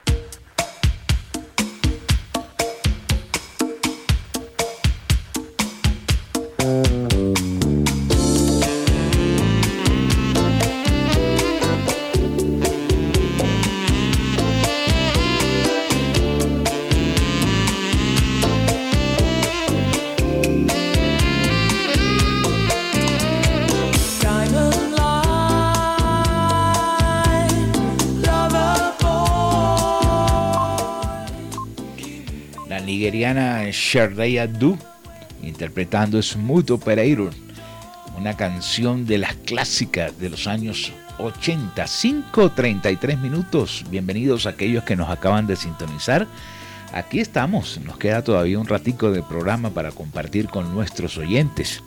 Sherdey 33.93 34.39
Adu 34.39 34.75
interpretando 35.43 36.19
Smooth 36.19 36.71
Operator, 36.71 37.29
una 38.17 38.35
canción 38.35 39.05
de 39.05 39.19
las 39.19 39.35
clásicas 39.35 40.17
de 40.17 40.31
los 40.31 40.47
años 40.47 40.91
80, 41.19 41.83
5.33 41.83 43.19
minutos. 43.19 43.85
Bienvenidos 43.91 44.47
a 44.47 44.49
aquellos 44.49 44.83
que 44.83 44.95
nos 44.95 45.11
acaban 45.11 45.45
de 45.45 45.55
sintonizar. 45.55 46.25
Aquí 46.91 47.19
estamos, 47.19 47.79
nos 47.85 47.99
queda 47.99 48.23
todavía 48.23 48.57
un 48.57 48.65
ratico 48.65 49.11
de 49.11 49.21
programa 49.21 49.69
para 49.69 49.91
compartir 49.91 50.47
con 50.47 50.73
nuestros 50.73 51.19
oyentes. 51.19 51.83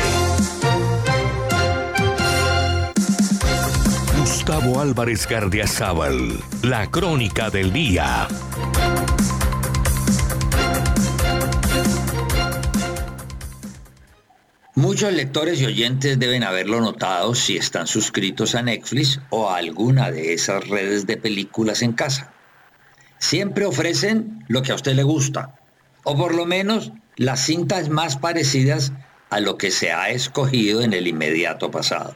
Gustavo 4.17 4.79
Álvarez 4.79 5.27
Gardiazabal. 5.27 6.39
La 6.61 6.89
crónica 6.89 7.49
del 7.49 7.73
día. 7.73 8.29
Muchos 14.75 15.11
lectores 15.11 15.59
y 15.59 15.65
oyentes 15.65 16.17
deben 16.17 16.43
haberlo 16.43 16.79
notado 16.79 17.35
si 17.35 17.57
están 17.57 17.87
suscritos 17.87 18.55
a 18.55 18.61
Netflix 18.61 19.19
o 19.29 19.49
a 19.49 19.57
alguna 19.57 20.09
de 20.09 20.33
esas 20.33 20.65
redes 20.69 21.05
de 21.05 21.17
películas 21.17 21.81
en 21.81 21.91
casa. 21.91 22.31
Siempre 23.19 23.65
ofrecen 23.65 24.45
lo 24.47 24.61
que 24.61 24.71
a 24.71 24.75
usted 24.75 24.93
le 24.93 25.03
gusta, 25.03 25.55
o 26.03 26.17
por 26.17 26.33
lo 26.33 26.45
menos 26.45 26.91
las 27.15 27.45
cintas 27.45 27.89
más 27.89 28.17
parecidas 28.17 28.91
a 29.29 29.39
lo 29.39 29.57
que 29.57 29.71
se 29.71 29.91
ha 29.91 30.09
escogido 30.09 30.81
en 30.81 30.93
el 30.93 31.07
inmediato 31.07 31.71
pasado. 31.71 32.15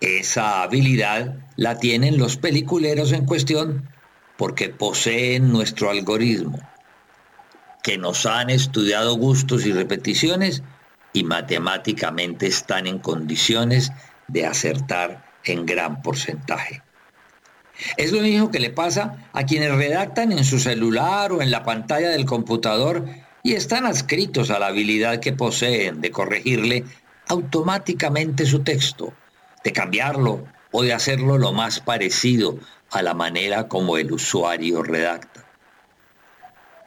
Esa 0.00 0.62
habilidad 0.62 1.36
la 1.56 1.78
tienen 1.78 2.18
los 2.18 2.36
peliculeros 2.36 3.12
en 3.12 3.26
cuestión 3.26 3.88
porque 4.36 4.68
poseen 4.68 5.52
nuestro 5.52 5.90
algoritmo, 5.90 6.58
que 7.82 7.98
nos 7.98 8.26
han 8.26 8.50
estudiado 8.50 9.14
gustos 9.14 9.64
y 9.66 9.72
repeticiones 9.72 10.62
y 11.12 11.24
matemáticamente 11.24 12.46
están 12.46 12.86
en 12.86 12.98
condiciones 12.98 13.92
de 14.26 14.46
acertar 14.46 15.32
en 15.44 15.64
gran 15.64 16.02
porcentaje. 16.02 16.82
Es 17.96 18.12
lo 18.12 18.20
mismo 18.20 18.50
que 18.50 18.60
le 18.60 18.70
pasa 18.70 19.28
a 19.32 19.44
quienes 19.44 19.74
redactan 19.74 20.32
en 20.32 20.44
su 20.44 20.58
celular 20.58 21.32
o 21.32 21.42
en 21.42 21.50
la 21.50 21.64
pantalla 21.64 22.10
del 22.10 22.24
computador 22.24 23.04
y 23.42 23.54
están 23.54 23.84
adscritos 23.84 24.50
a 24.50 24.58
la 24.58 24.68
habilidad 24.68 25.20
que 25.20 25.32
poseen 25.32 26.00
de 26.00 26.10
corregirle 26.10 26.84
automáticamente 27.28 28.46
su 28.46 28.62
texto, 28.62 29.12
de 29.62 29.72
cambiarlo 29.72 30.46
o 30.70 30.82
de 30.82 30.92
hacerlo 30.92 31.38
lo 31.38 31.52
más 31.52 31.80
parecido 31.80 32.58
a 32.90 33.02
la 33.02 33.14
manera 33.14 33.68
como 33.68 33.96
el 33.98 34.12
usuario 34.12 34.82
redacta. 34.82 35.44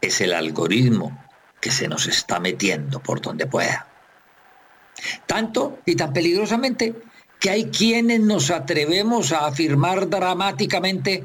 Es 0.00 0.20
el 0.20 0.32
algoritmo 0.32 1.24
que 1.60 1.70
se 1.70 1.88
nos 1.88 2.06
está 2.06 2.40
metiendo 2.40 3.00
por 3.00 3.20
donde 3.20 3.46
pueda. 3.46 3.86
Tanto 5.26 5.78
y 5.84 5.94
tan 5.96 6.12
peligrosamente 6.12 6.94
que 7.40 7.50
hay 7.50 7.66
quienes 7.66 8.20
nos 8.20 8.50
atrevemos 8.50 9.32
a 9.32 9.46
afirmar 9.46 10.08
dramáticamente 10.08 11.24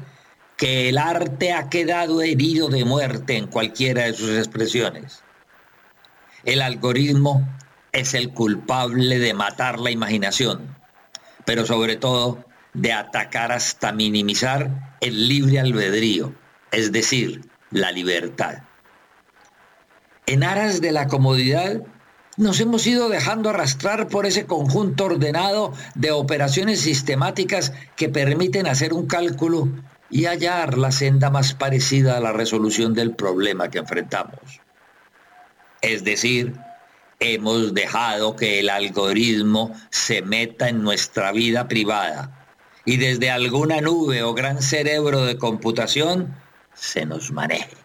que 0.56 0.88
el 0.88 0.98
arte 0.98 1.52
ha 1.52 1.68
quedado 1.68 2.22
herido 2.22 2.68
de 2.68 2.84
muerte 2.84 3.36
en 3.36 3.48
cualquiera 3.48 4.04
de 4.04 4.14
sus 4.14 4.30
expresiones. 4.30 5.22
El 6.44 6.62
algoritmo 6.62 7.46
es 7.92 8.14
el 8.14 8.30
culpable 8.30 9.18
de 9.18 9.34
matar 9.34 9.78
la 9.80 9.90
imaginación, 9.90 10.76
pero 11.44 11.66
sobre 11.66 11.96
todo 11.96 12.44
de 12.74 12.92
atacar 12.92 13.52
hasta 13.52 13.92
minimizar 13.92 14.96
el 15.00 15.28
libre 15.28 15.60
albedrío, 15.60 16.34
es 16.70 16.92
decir, 16.92 17.42
la 17.70 17.92
libertad. 17.92 18.62
En 20.26 20.42
aras 20.42 20.80
de 20.80 20.92
la 20.92 21.06
comodidad, 21.06 21.82
nos 22.36 22.60
hemos 22.60 22.86
ido 22.86 23.08
dejando 23.08 23.50
arrastrar 23.50 24.08
por 24.08 24.26
ese 24.26 24.46
conjunto 24.46 25.04
ordenado 25.04 25.72
de 25.94 26.10
operaciones 26.10 26.80
sistemáticas 26.80 27.72
que 27.96 28.08
permiten 28.08 28.66
hacer 28.66 28.92
un 28.92 29.06
cálculo 29.06 29.68
y 30.10 30.26
hallar 30.26 30.76
la 30.78 30.92
senda 30.92 31.30
más 31.30 31.54
parecida 31.54 32.16
a 32.16 32.20
la 32.20 32.32
resolución 32.32 32.94
del 32.94 33.14
problema 33.14 33.70
que 33.70 33.78
enfrentamos. 33.78 34.60
Es 35.80 36.02
decir, 36.04 36.54
hemos 37.20 37.74
dejado 37.74 38.36
que 38.36 38.60
el 38.60 38.70
algoritmo 38.70 39.72
se 39.90 40.22
meta 40.22 40.68
en 40.68 40.82
nuestra 40.82 41.32
vida 41.32 41.68
privada 41.68 42.46
y 42.84 42.96
desde 42.96 43.30
alguna 43.30 43.80
nube 43.80 44.22
o 44.22 44.34
gran 44.34 44.60
cerebro 44.60 45.24
de 45.24 45.38
computación 45.38 46.34
se 46.74 47.06
nos 47.06 47.30
maneje. 47.30 47.76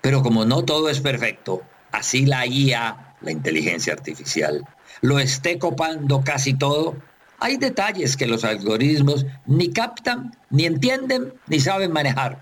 Pero 0.00 0.22
como 0.22 0.44
no 0.44 0.64
todo 0.64 0.88
es 0.88 1.00
perfecto, 1.00 1.62
así 1.92 2.26
la 2.26 2.46
IA, 2.46 3.16
la 3.20 3.30
inteligencia 3.30 3.92
artificial, 3.92 4.66
lo 5.00 5.18
esté 5.18 5.58
copando 5.58 6.22
casi 6.22 6.54
todo, 6.54 6.96
hay 7.38 7.56
detalles 7.56 8.16
que 8.16 8.26
los 8.26 8.44
algoritmos 8.44 9.26
ni 9.46 9.72
captan, 9.72 10.36
ni 10.50 10.66
entienden, 10.66 11.32
ni 11.46 11.58
saben 11.58 11.92
manejar. 11.92 12.38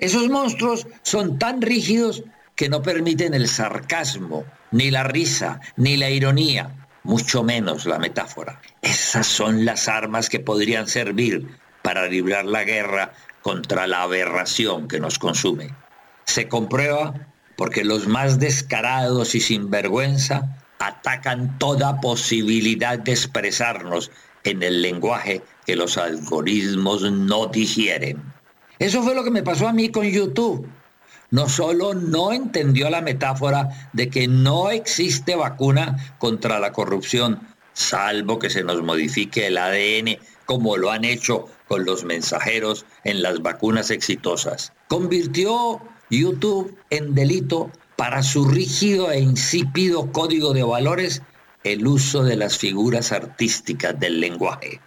Esos 0.00 0.28
monstruos 0.28 0.86
son 1.02 1.38
tan 1.38 1.62
rígidos 1.62 2.24
que 2.54 2.68
no 2.68 2.82
permiten 2.82 3.34
el 3.34 3.48
sarcasmo, 3.48 4.44
ni 4.70 4.90
la 4.90 5.04
risa, 5.04 5.60
ni 5.76 5.96
la 5.96 6.10
ironía, 6.10 6.88
mucho 7.02 7.44
menos 7.44 7.84
la 7.84 7.98
metáfora. 7.98 8.60
Esas 8.80 9.26
son 9.26 9.64
las 9.64 9.88
armas 9.88 10.28
que 10.28 10.40
podrían 10.40 10.88
servir 10.88 11.46
para 11.82 12.08
librar 12.08 12.46
la 12.46 12.64
guerra 12.64 13.12
contra 13.42 13.86
la 13.86 14.02
aberración 14.02 14.88
que 14.88 14.98
nos 14.98 15.18
consume. 15.18 15.72
Se 16.24 16.48
comprueba 16.48 17.14
porque 17.56 17.84
los 17.84 18.06
más 18.06 18.38
descarados 18.38 19.34
y 19.34 19.40
sinvergüenza 19.40 20.62
atacan 20.78 21.58
toda 21.58 22.00
posibilidad 22.00 22.98
de 22.98 23.12
expresarnos 23.12 24.10
en 24.44 24.62
el 24.62 24.82
lenguaje 24.82 25.42
que 25.64 25.76
los 25.76 25.98
algoritmos 25.98 27.10
no 27.10 27.46
digieren. 27.46 28.22
Eso 28.78 29.02
fue 29.02 29.14
lo 29.14 29.24
que 29.24 29.30
me 29.30 29.42
pasó 29.42 29.68
a 29.68 29.72
mí 29.72 29.90
con 29.90 30.06
YouTube. 30.06 30.68
No 31.30 31.48
solo 31.48 31.94
no 31.94 32.32
entendió 32.32 32.88
la 32.88 33.00
metáfora 33.00 33.90
de 33.92 34.08
que 34.10 34.28
no 34.28 34.70
existe 34.70 35.34
vacuna 35.34 36.14
contra 36.18 36.60
la 36.60 36.72
corrupción, 36.72 37.40
salvo 37.72 38.38
que 38.38 38.50
se 38.50 38.62
nos 38.62 38.82
modifique 38.82 39.48
el 39.48 39.58
ADN 39.58 40.18
como 40.44 40.76
lo 40.76 40.92
han 40.92 41.04
hecho 41.04 41.48
con 41.66 41.84
los 41.84 42.04
mensajeros 42.04 42.86
en 43.02 43.22
las 43.22 43.42
vacunas 43.42 43.90
exitosas. 43.90 44.72
Convirtió 44.86 45.82
YouTube 46.10 46.76
en 46.90 47.14
delito 47.14 47.70
para 47.96 48.22
su 48.22 48.44
rígido 48.44 49.10
e 49.10 49.20
insípido 49.20 50.12
código 50.12 50.52
de 50.52 50.62
valores 50.62 51.22
el 51.64 51.86
uso 51.86 52.22
de 52.22 52.36
las 52.36 52.58
figuras 52.58 53.12
artísticas 53.12 53.98
del 53.98 54.20
lenguaje. 54.20 54.80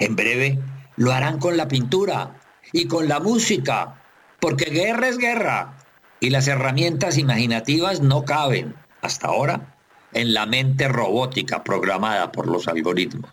En 0.00 0.16
breve 0.16 0.58
lo 0.96 1.12
harán 1.12 1.38
con 1.38 1.56
la 1.56 1.68
pintura 1.68 2.40
y 2.72 2.86
con 2.86 3.08
la 3.08 3.20
música, 3.20 4.02
porque 4.40 4.70
guerra 4.70 5.08
es 5.08 5.18
guerra 5.18 5.76
y 6.18 6.30
las 6.30 6.48
herramientas 6.48 7.18
imaginativas 7.18 8.00
no 8.00 8.24
caben, 8.24 8.74
hasta 9.02 9.28
ahora, 9.28 9.76
en 10.12 10.34
la 10.34 10.46
mente 10.46 10.88
robótica 10.88 11.62
programada 11.62 12.32
por 12.32 12.48
los 12.48 12.66
algoritmos. 12.68 13.30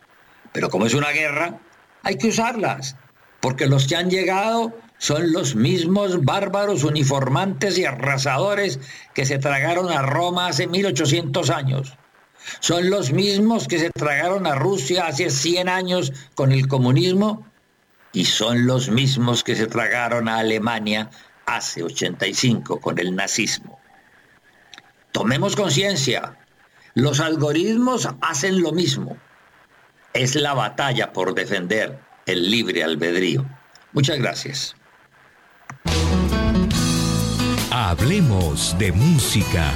Pero 0.52 0.70
como 0.70 0.86
es 0.86 0.94
una 0.94 1.10
guerra, 1.10 1.60
hay 2.04 2.18
que 2.18 2.28
usarlas, 2.28 2.96
porque 3.40 3.66
los 3.66 3.88
que 3.88 3.96
han 3.96 4.10
llegado 4.10 4.74
son 5.04 5.34
los 5.34 5.54
mismos 5.56 6.24
bárbaros 6.24 6.86
uniformantes 6.86 7.78
y 7.78 7.84
arrasadores 7.84 8.80
que 9.14 9.26
se 9.26 9.38
tragaron 9.38 9.92
a 9.92 10.02
Roma 10.02 10.48
hace 10.48 10.66
1800 10.66 11.50
años. 11.50 11.98
Son 12.62 12.90
los 12.90 13.12
mismos 13.12 13.68
que 13.68 13.80
se 13.80 13.90
tragaron 13.90 14.48
a 14.48 14.56
Rusia 14.56 15.08
hace 15.08 15.30
100 15.30 15.68
años 15.68 16.14
con 16.36 16.54
el 16.54 16.70
comunismo 16.70 17.46
y 18.14 18.24
son 18.24 18.66
los 18.66 18.88
mismos 18.88 19.44
que 19.44 19.58
se 19.58 19.68
tragaron 19.68 20.30
a 20.30 20.38
Alemania 20.38 21.10
hace 21.46 21.84
85 21.84 22.80
con 22.80 22.98
el 22.98 23.14
nazismo. 23.14 23.82
Tomemos 25.12 25.58
conciencia, 25.58 26.38
los 26.94 27.20
algoritmos 27.20 28.08
hacen 28.22 28.62
lo 28.62 28.72
mismo. 28.72 29.18
Es 30.14 30.36
la 30.36 30.54
batalla 30.54 31.12
por 31.12 31.36
defender 31.36 32.00
el 32.26 32.50
libre 32.50 32.86
albedrío. 32.86 33.46
Muchas 33.92 34.18
gracias. 34.18 34.78
Hablemos 37.76 38.78
de 38.78 38.92
música. 38.92 39.74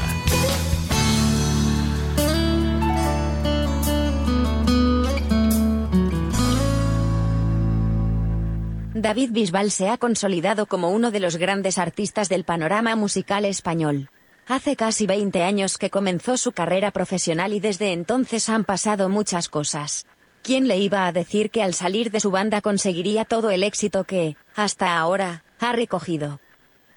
David 8.93 9.31
Bisbal 9.31 9.71
se 9.71 9.89
ha 9.89 9.97
consolidado 9.97 10.67
como 10.67 10.91
uno 10.91 11.09
de 11.09 11.19
los 11.19 11.37
grandes 11.37 11.79
artistas 11.79 12.29
del 12.29 12.43
panorama 12.43 12.95
musical 12.95 13.45
español. 13.45 14.11
Hace 14.45 14.75
casi 14.75 15.07
20 15.07 15.41
años 15.41 15.79
que 15.79 15.89
comenzó 15.89 16.37
su 16.37 16.51
carrera 16.51 16.91
profesional 16.91 17.51
y 17.51 17.59
desde 17.59 17.93
entonces 17.93 18.47
han 18.47 18.63
pasado 18.63 19.09
muchas 19.09 19.49
cosas. 19.49 20.05
¿Quién 20.43 20.67
le 20.67 20.77
iba 20.77 21.07
a 21.07 21.11
decir 21.11 21.49
que 21.49 21.63
al 21.63 21.73
salir 21.73 22.11
de 22.11 22.19
su 22.19 22.29
banda 22.29 22.61
conseguiría 22.61 23.25
todo 23.25 23.49
el 23.49 23.63
éxito 23.63 24.03
que, 24.03 24.37
hasta 24.55 24.99
ahora, 24.99 25.43
ha 25.59 25.71
recogido? 25.71 26.39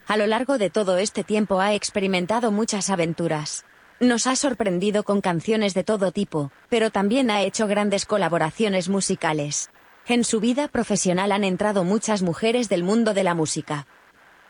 A 0.07 0.17
lo 0.17 0.27
largo 0.27 0.59
de 0.59 0.71
todo 0.71 0.97
este 0.99 1.25
tiempo 1.25 1.61
ha 1.61 1.75
experimentado 1.75 2.51
muchas 2.51 2.91
aventuras. 2.91 3.65
Nos 4.01 4.27
ha 4.27 4.35
sorprendido 4.35 5.05
con 5.05 5.21
canciones 5.21 5.75
de 5.75 5.85
todo 5.85 6.11
tipo, 6.11 6.51
pero 6.69 6.91
también 6.91 7.31
ha 7.31 7.43
hecho 7.43 7.67
grandes 7.67 8.07
colaboraciones 8.07 8.89
musicales. 8.89 9.71
En 10.07 10.25
su 10.25 10.41
vida 10.41 10.69
profesional 10.69 11.33
han 11.33 11.45
entrado 11.45 11.85
muchas 11.85 12.23
mujeres 12.23 12.69
del 12.69 12.83
mundo 12.83 13.15
de 13.15 13.25
la 13.25 13.35
música. 13.35 13.87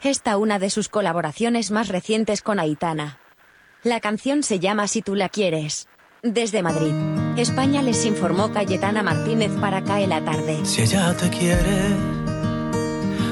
Esta 0.02 0.38
una 0.38 0.58
de 0.58 0.70
sus 0.70 0.88
colaboraciones 0.88 1.70
más 1.70 1.88
recientes 1.88 2.42
con 2.42 2.58
Aitana. 2.58 3.18
La 3.82 4.00
canción 4.00 4.42
se 4.42 4.58
llama 4.58 4.88
Si 4.88 5.02
tú 5.02 5.14
la 5.14 5.28
quieres. 5.28 5.88
Desde 6.22 6.62
Madrid, 6.62 6.94
España 7.36 7.82
les 7.82 8.04
informó 8.04 8.52
Cayetana 8.52 9.02
Martínez 9.02 9.50
para 9.60 9.82
Cae 9.82 10.06
la 10.06 10.24
tarde. 10.24 10.64
Si 10.64 10.82
ella 10.82 11.16
te 11.16 11.28
quiere, 11.30 11.94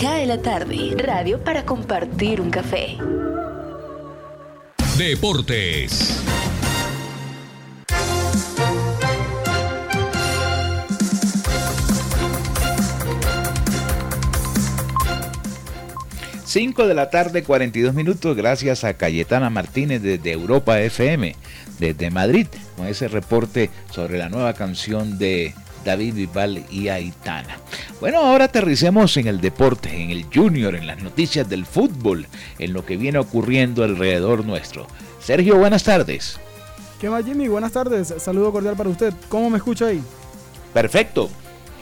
Cae 0.00 0.26
la 0.26 0.40
tarde, 0.40 0.94
radio 0.96 1.38
para 1.42 1.64
compartir 1.64 2.40
un 2.40 2.50
café. 2.50 2.96
Deportes. 4.96 6.20
Cinco 16.44 16.86
de 16.86 16.94
la 16.94 17.10
tarde, 17.10 17.42
42 17.42 17.94
minutos, 17.94 18.36
gracias 18.36 18.84
a 18.84 18.94
Cayetana 18.94 19.50
Martínez 19.50 20.02
desde 20.02 20.32
Europa 20.32 20.80
FM, 20.80 21.34
desde 21.78 22.10
Madrid, 22.10 22.46
con 22.76 22.86
ese 22.86 23.08
reporte 23.08 23.70
sobre 23.90 24.18
la 24.18 24.28
nueva 24.28 24.52
canción 24.52 25.18
de 25.18 25.54
David 25.84 26.14
Bisbal 26.14 26.64
y 26.70 26.88
Aitana. 26.88 27.58
Bueno, 28.00 28.18
ahora 28.18 28.46
aterricemos 28.46 29.16
en 29.16 29.26
el 29.26 29.40
deporte, 29.40 30.02
en 30.02 30.10
el 30.10 30.24
junior, 30.32 30.74
en 30.74 30.86
las 30.86 31.02
noticias 31.02 31.48
del 31.48 31.66
fútbol, 31.66 32.26
en 32.58 32.72
lo 32.72 32.84
que 32.84 32.96
viene 32.96 33.18
ocurriendo 33.18 33.84
alrededor 33.84 34.44
nuestro. 34.44 34.86
Sergio, 35.20 35.56
buenas 35.56 35.84
tardes. 35.84 36.38
¿Qué 37.00 37.10
más, 37.10 37.24
Jimmy? 37.24 37.48
Buenas 37.48 37.72
tardes. 37.72 38.14
Saludo 38.18 38.52
cordial 38.52 38.76
para 38.76 38.90
usted. 38.90 39.12
¿Cómo 39.28 39.50
me 39.50 39.56
escucha 39.56 39.86
ahí? 39.86 40.02
Perfecto. 40.72 41.30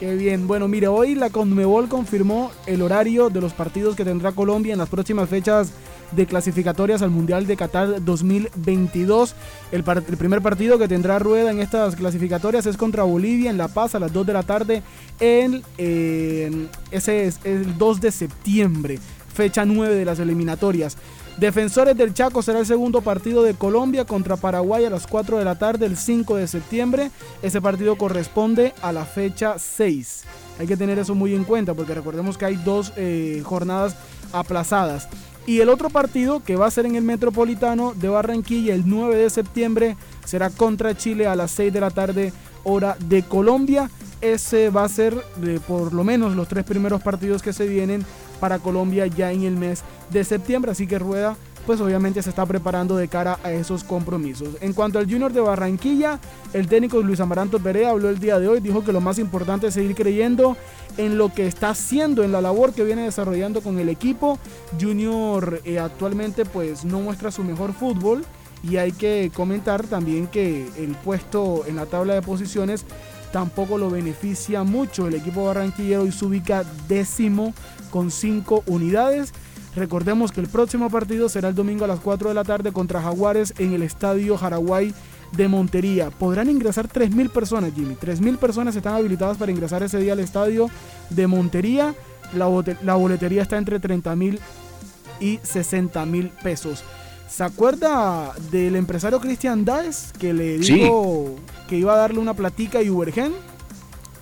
Qué 0.01 0.15
bien. 0.15 0.47
Bueno, 0.47 0.67
mire, 0.67 0.87
hoy 0.87 1.13
la 1.13 1.29
Conmebol 1.29 1.87
confirmó 1.87 2.49
el 2.65 2.81
horario 2.81 3.29
de 3.29 3.39
los 3.39 3.53
partidos 3.53 3.95
que 3.95 4.03
tendrá 4.03 4.31
Colombia 4.31 4.73
en 4.73 4.79
las 4.79 4.89
próximas 4.89 5.29
fechas 5.29 5.73
de 6.11 6.25
clasificatorias 6.25 7.03
al 7.03 7.11
Mundial 7.11 7.45
de 7.45 7.55
Qatar 7.55 8.03
2022. 8.03 9.35
El, 9.71 9.83
el 9.87 10.17
primer 10.17 10.41
partido 10.41 10.79
que 10.79 10.87
tendrá 10.87 11.19
rueda 11.19 11.51
en 11.51 11.59
estas 11.59 11.95
clasificatorias 11.95 12.65
es 12.65 12.77
contra 12.77 13.03
Bolivia 13.03 13.51
en 13.51 13.59
La 13.59 13.67
Paz 13.67 13.93
a 13.93 13.99
las 13.99 14.11
2 14.11 14.25
de 14.25 14.33
la 14.33 14.41
tarde. 14.41 14.81
En, 15.19 15.61
eh, 15.77 16.65
ese 16.89 17.27
es 17.27 17.39
el 17.43 17.77
2 17.77 18.01
de 18.01 18.11
septiembre, 18.11 18.97
fecha 19.31 19.65
9 19.65 19.93
de 19.93 20.05
las 20.05 20.17
eliminatorias. 20.17 20.97
Defensores 21.41 21.97
del 21.97 22.13
Chaco 22.13 22.43
será 22.43 22.59
el 22.59 22.67
segundo 22.67 23.01
partido 23.01 23.41
de 23.41 23.55
Colombia 23.55 24.05
contra 24.05 24.37
Paraguay 24.37 24.85
a 24.85 24.91
las 24.91 25.07
4 25.07 25.39
de 25.39 25.43
la 25.43 25.57
tarde 25.57 25.87
el 25.87 25.97
5 25.97 26.35
de 26.35 26.47
septiembre. 26.47 27.09
Ese 27.41 27.59
partido 27.59 27.95
corresponde 27.95 28.75
a 28.83 28.91
la 28.91 29.05
fecha 29.05 29.57
6. 29.57 30.23
Hay 30.59 30.67
que 30.67 30.77
tener 30.77 30.99
eso 30.99 31.15
muy 31.15 31.33
en 31.33 31.43
cuenta 31.43 31.73
porque 31.73 31.95
recordemos 31.95 32.37
que 32.37 32.45
hay 32.45 32.57
dos 32.57 32.93
eh, 32.95 33.41
jornadas 33.43 33.95
aplazadas. 34.31 35.07
Y 35.47 35.61
el 35.61 35.69
otro 35.69 35.89
partido 35.89 36.43
que 36.43 36.57
va 36.57 36.67
a 36.67 36.71
ser 36.71 36.85
en 36.85 36.95
el 36.95 37.03
Metropolitano 37.03 37.95
de 37.95 38.09
Barranquilla 38.09 38.75
el 38.75 38.87
9 38.87 39.15
de 39.15 39.29
septiembre 39.31 39.97
será 40.23 40.51
contra 40.51 40.95
Chile 40.95 41.25
a 41.25 41.35
las 41.35 41.49
6 41.49 41.73
de 41.73 41.81
la 41.81 41.89
tarde 41.89 42.33
hora 42.63 42.95
de 42.99 43.23
Colombia. 43.23 43.89
Ese 44.21 44.69
va 44.69 44.83
a 44.83 44.89
ser 44.89 45.15
de 45.37 45.59
por 45.59 45.91
lo 45.91 46.03
menos 46.03 46.35
los 46.35 46.47
tres 46.47 46.65
primeros 46.65 47.01
partidos 47.01 47.41
que 47.41 47.51
se 47.51 47.67
vienen 47.67 48.05
para 48.41 48.59
Colombia 48.59 49.07
ya 49.07 49.31
en 49.31 49.43
el 49.43 49.55
mes 49.55 49.83
de 50.09 50.25
septiembre. 50.25 50.71
Así 50.71 50.85
que 50.85 50.99
Rueda 50.99 51.37
pues 51.65 51.79
obviamente 51.79 52.21
se 52.21 52.29
está 52.29 52.45
preparando 52.45 52.97
de 52.97 53.07
cara 53.07 53.39
a 53.43 53.51
esos 53.51 53.83
compromisos. 53.83 54.49
En 54.61 54.73
cuanto 54.73 54.99
al 54.99 55.05
Junior 55.05 55.31
de 55.31 55.41
Barranquilla, 55.41 56.19
el 56.53 56.67
técnico 56.67 57.01
Luis 57.01 57.19
Amaranto 57.19 57.59
Perea 57.59 57.91
habló 57.91 58.09
el 58.09 58.19
día 58.19 58.39
de 58.39 58.47
hoy, 58.47 58.59
dijo 58.59 58.83
que 58.83 58.91
lo 58.91 59.01
más 59.01 59.19
importante 59.19 59.67
es 59.67 59.75
seguir 59.75 59.95
creyendo 59.95 60.57
en 60.97 61.17
lo 61.17 61.33
que 61.33 61.47
está 61.47 61.69
haciendo, 61.69 62.23
en 62.23 62.31
la 62.31 62.41
labor 62.41 62.73
que 62.73 62.83
viene 62.83 63.03
desarrollando 63.03 63.61
con 63.61 63.79
el 63.79 63.89
equipo. 63.89 64.39
Junior 64.79 65.61
eh, 65.63 65.79
actualmente 65.79 66.45
pues 66.45 66.83
no 66.83 66.99
muestra 66.99 67.31
su 67.31 67.43
mejor 67.43 67.73
fútbol 67.73 68.25
y 68.63 68.77
hay 68.77 68.91
que 68.91 69.31
comentar 69.33 69.85
también 69.87 70.27
que 70.27 70.67
el 70.77 70.95
puesto 70.95 71.63
en 71.67 71.75
la 71.75 71.85
tabla 71.85 72.13
de 72.13 72.21
posiciones 72.21 72.85
tampoco 73.31 73.77
lo 73.77 73.89
beneficia 73.89 74.63
mucho. 74.63 75.07
El 75.07 75.15
equipo 75.15 75.45
barranquillero 75.45 76.03
hoy 76.03 76.11
se 76.11 76.25
ubica 76.25 76.63
décimo 76.87 77.53
con 77.89 78.11
5 78.11 78.63
unidades. 78.67 79.33
Recordemos 79.75 80.31
que 80.31 80.41
el 80.41 80.47
próximo 80.47 80.89
partido 80.89 81.29
será 81.29 81.49
el 81.49 81.55
domingo 81.55 81.85
a 81.85 81.87
las 81.87 81.99
4 81.99 82.29
de 82.29 82.35
la 82.35 82.43
tarde 82.43 82.71
contra 82.71 83.01
Jaguares 83.01 83.53
en 83.57 83.73
el 83.73 83.83
Estadio 83.83 84.37
Jaraguay 84.37 84.93
de 85.31 85.47
Montería. 85.47 86.09
Podrán 86.09 86.49
ingresar 86.49 86.89
3.000 86.89 87.29
personas, 87.29 87.73
Jimmy. 87.73 87.95
3.000 87.95 88.37
personas 88.37 88.75
están 88.75 88.95
habilitadas 88.95 89.37
para 89.37 89.51
ingresar 89.51 89.81
ese 89.83 89.99
día 89.99 90.13
al 90.13 90.19
Estadio 90.19 90.69
de 91.09 91.27
Montería. 91.27 91.95
La, 92.35 92.47
la 92.81 92.95
boletería 92.95 93.41
está 93.41 93.57
entre 93.57 93.79
30.000 93.79 94.39
y 95.21 95.37
60.000 95.37 96.31
pesos. 96.43 96.83
¿Se 97.31 97.43
acuerda 97.45 98.33
del 98.51 98.75
empresario 98.75 99.19
Cristian 99.21 99.63
Daes 99.63 100.11
que 100.19 100.33
le 100.33 100.61
Sí. 100.61 100.73
dijo 100.73 101.35
que 101.69 101.77
iba 101.77 101.93
a 101.93 101.97
darle 101.97 102.19
una 102.19 102.33
platica 102.33 102.79
a 102.79 102.81
Ubergen? 102.91 103.31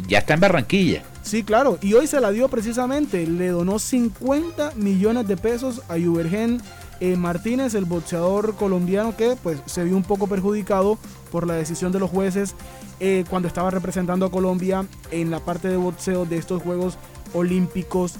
Ya 0.07 0.19
está 0.19 0.35
en 0.35 0.39
Barranquilla. 0.39 1.03
Sí, 1.23 1.43
claro. 1.43 1.77
Y 1.81 1.93
hoy 1.95 2.05
se 2.07 2.21
la 2.21 2.31
dio 2.31 2.47
precisamente. 2.49 3.25
Le 3.25 3.47
donó 3.49 3.79
50 3.79 4.73
millones 4.75 5.27
de 5.27 5.37
pesos 5.37 5.81
a 5.89 5.95
Ubergen 5.95 6.61
eh, 6.99 7.15
Martínez, 7.17 7.73
el 7.75 7.85
boxeador 7.85 8.55
colombiano 8.55 9.15
que 9.17 9.35
pues 9.41 9.59
se 9.65 9.83
vio 9.83 9.95
un 9.95 10.03
poco 10.03 10.27
perjudicado 10.27 10.97
por 11.31 11.47
la 11.47 11.53
decisión 11.55 11.91
de 11.91 11.99
los 11.99 12.09
jueces 12.09 12.55
eh, 12.99 13.23
cuando 13.29 13.47
estaba 13.47 13.71
representando 13.71 14.25
a 14.25 14.31
Colombia 14.31 14.85
en 15.11 15.31
la 15.31 15.39
parte 15.39 15.67
de 15.69 15.77
boxeo 15.77 16.25
de 16.25 16.37
estos 16.37 16.61
Juegos 16.61 16.97
Olímpicos 17.33 18.13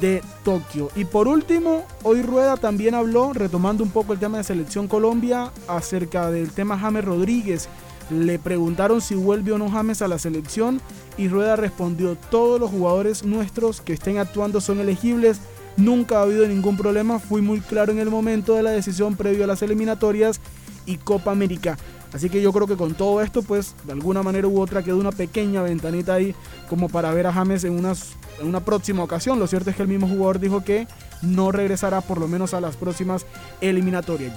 de 0.00 0.22
Tokio. 0.44 0.90
Y 0.94 1.04
por 1.04 1.28
último, 1.28 1.84
hoy 2.02 2.22
Rueda 2.22 2.56
también 2.56 2.94
habló, 2.94 3.32
retomando 3.32 3.82
un 3.82 3.90
poco 3.90 4.12
el 4.12 4.18
tema 4.18 4.38
de 4.38 4.44
Selección 4.44 4.88
Colombia, 4.88 5.52
acerca 5.66 6.30
del 6.30 6.50
tema 6.50 6.78
James 6.78 7.04
Rodríguez. 7.04 7.68
Le 8.10 8.38
preguntaron 8.38 9.00
si 9.00 9.14
vuelve 9.14 9.52
o 9.52 9.58
no 9.58 9.70
James 9.70 10.00
a 10.00 10.08
la 10.08 10.18
selección 10.18 10.80
y 11.18 11.28
Rueda 11.28 11.56
respondió, 11.56 12.16
todos 12.16 12.58
los 12.58 12.70
jugadores 12.70 13.24
nuestros 13.24 13.80
que 13.80 13.92
estén 13.92 14.18
actuando 14.18 14.60
son 14.60 14.80
elegibles, 14.80 15.40
nunca 15.76 16.18
ha 16.18 16.22
habido 16.22 16.46
ningún 16.46 16.76
problema, 16.76 17.18
fui 17.18 17.42
muy 17.42 17.60
claro 17.60 17.92
en 17.92 17.98
el 17.98 18.08
momento 18.08 18.54
de 18.54 18.62
la 18.62 18.70
decisión 18.70 19.14
previo 19.14 19.44
a 19.44 19.46
las 19.46 19.62
eliminatorias 19.62 20.40
y 20.86 20.96
Copa 20.96 21.32
América. 21.32 21.76
Así 22.12 22.30
que 22.30 22.40
yo 22.40 22.52
creo 22.52 22.66
que 22.66 22.76
con 22.76 22.94
todo 22.94 23.20
esto, 23.22 23.42
pues 23.42 23.74
de 23.84 23.92
alguna 23.92 24.22
manera 24.22 24.48
u 24.48 24.60
otra 24.60 24.82
quedó 24.82 24.96
una 24.96 25.12
pequeña 25.12 25.62
ventanita 25.62 26.14
ahí 26.14 26.34
como 26.68 26.88
para 26.88 27.12
ver 27.12 27.26
a 27.26 27.32
James 27.32 27.64
en, 27.64 27.78
en 27.78 28.46
una 28.46 28.64
próxima 28.64 29.02
ocasión. 29.02 29.38
Lo 29.38 29.46
cierto 29.46 29.70
es 29.70 29.76
que 29.76 29.82
el 29.82 29.88
mismo 29.88 30.08
jugador 30.08 30.40
dijo 30.40 30.64
que 30.64 30.86
no 31.20 31.52
regresará 31.52 32.00
por 32.00 32.18
lo 32.18 32.28
menos 32.28 32.54
a 32.54 32.60
las 32.60 32.76
próximas 32.76 33.26
eliminatorias. 33.60 34.32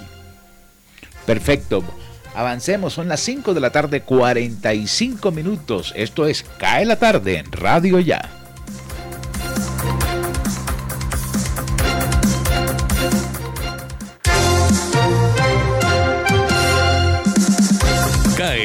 Perfecto. 1.26 1.84
Avancemos, 2.34 2.94
son 2.94 3.08
las 3.08 3.20
5 3.22 3.54
de 3.54 3.60
la 3.60 3.72
tarde, 3.72 4.02
45 4.02 5.32
minutos. 5.32 5.94
Esto 5.96 6.26
es 6.26 6.46
Cae 6.58 6.86
la 6.86 6.98
tarde 6.98 7.38
en 7.38 7.52
Radio 7.52 8.00
Ya. 8.00 8.41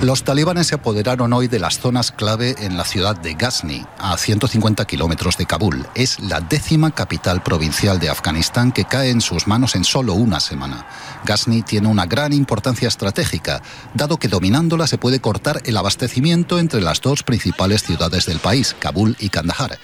Los 0.00 0.22
talibanes 0.22 0.68
se 0.68 0.76
apoderaron 0.76 1.32
hoy 1.32 1.48
de 1.48 1.58
las 1.58 1.80
zonas 1.80 2.12
clave 2.12 2.54
en 2.60 2.76
la 2.76 2.84
ciudad 2.84 3.16
de 3.16 3.34
Ghazni, 3.34 3.84
a 3.98 4.16
150 4.16 4.84
kilómetros 4.84 5.36
de 5.36 5.44
Kabul. 5.44 5.88
Es 5.96 6.20
la 6.20 6.40
décima 6.40 6.92
capital 6.92 7.42
provincial 7.42 7.98
de 7.98 8.08
Afganistán 8.08 8.70
que 8.70 8.84
cae 8.84 9.10
en 9.10 9.20
sus 9.20 9.48
manos 9.48 9.74
en 9.74 9.82
solo 9.82 10.14
una 10.14 10.38
semana. 10.38 10.86
Ghazni 11.24 11.62
tiene 11.62 11.88
una 11.88 12.06
gran 12.06 12.32
importancia 12.32 12.86
estratégica, 12.86 13.60
dado 13.92 14.18
que 14.18 14.28
dominándola 14.28 14.86
se 14.86 14.98
puede 14.98 15.20
cortar 15.20 15.62
el 15.64 15.76
abastecimiento 15.76 16.60
entre 16.60 16.80
las 16.80 17.00
dos 17.00 17.24
principales 17.24 17.82
ciudades 17.82 18.24
del 18.24 18.38
país, 18.38 18.76
Kabul 18.78 19.16
y 19.18 19.30
Kandahar. 19.30 19.80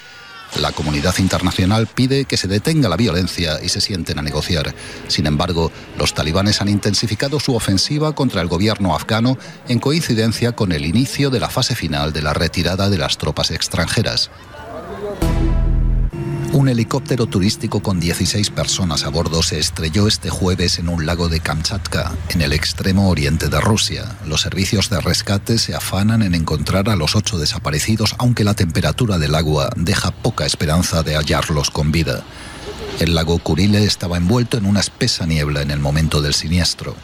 La 0.61 0.73
comunidad 0.73 1.15
internacional 1.19 1.89
pide 1.89 2.27
que 2.27 2.37
se 2.37 2.47
detenga 2.47 2.89
la 2.89 2.97
violencia 2.97 3.59
y 3.63 3.69
se 3.69 3.81
sienten 3.81 4.19
a 4.19 4.23
negociar. 4.23 4.75
Sin 5.09 5.27
embargo, 5.27 5.73
los 5.99 6.15
talibanes 6.15 6.61
han 6.61 6.69
intensificado 6.69 7.41
su 7.41 7.55
ofensiva 7.55 8.15
contra 8.15 8.41
el 8.41 8.49
gobierno 8.49 8.95
afgano 8.95 9.37
en 9.69 9.81
coincidencia 9.81 10.53
con 10.53 10.73
el 10.73 10.87
inicio 10.87 11.31
de 11.31 11.41
la 11.41 11.49
fase 11.49 11.75
final 11.75 12.13
de 12.13 12.23
la 12.23 12.35
retirada 12.35 12.89
de 12.89 12.99
las 12.99 13.19
tropas 13.19 13.51
extranjeras. 13.51 14.31
Un 16.55 16.69
helicóptero 16.69 17.27
turístico 17.27 17.81
con 17.81 17.99
16 17.99 18.51
personas 18.51 19.03
a 19.03 19.09
bordo 19.09 19.43
se 19.43 19.59
estrelló 19.59 20.07
este 20.07 20.31
jueves 20.31 20.79
en 20.79 20.89
un 20.89 21.05
lago 21.05 21.29
de 21.29 21.41
Kamchatka, 21.41 22.13
en 22.29 22.43
el 22.43 22.53
extremo 22.53 23.11
oriente 23.11 23.49
de 23.49 23.61
Rusia. 23.61 24.17
Los 24.25 24.43
servicios 24.43 24.89
de 24.89 25.01
rescate 25.01 25.59
se 25.59 25.75
afanan 25.75 26.23
en 26.23 26.33
encontrar 26.33 26.89
a 26.89 26.95
los 26.95 27.17
ocho 27.17 27.39
desaparecidos, 27.39 28.15
aunque 28.19 28.45
la 28.45 28.55
temperatura 28.55 29.19
del 29.19 29.35
agua 29.35 29.71
deja 29.75 30.13
poca 30.13 30.47
esperanza 30.47 31.03
de 31.03 31.17
hallarlos 31.17 31.73
con 31.73 31.91
vida. 31.91 32.23
El 33.01 33.17
lago 33.17 33.41
Kurile 33.41 33.85
estaba 33.85 34.17
envuelto 34.17 34.57
en 34.57 34.67
una 34.67 34.79
espesa 34.79 35.27
niebla 35.27 35.61
en 35.61 35.73
el 35.73 35.81
momento 35.81 36.23
del 36.23 36.35
siniestro. 36.35 36.95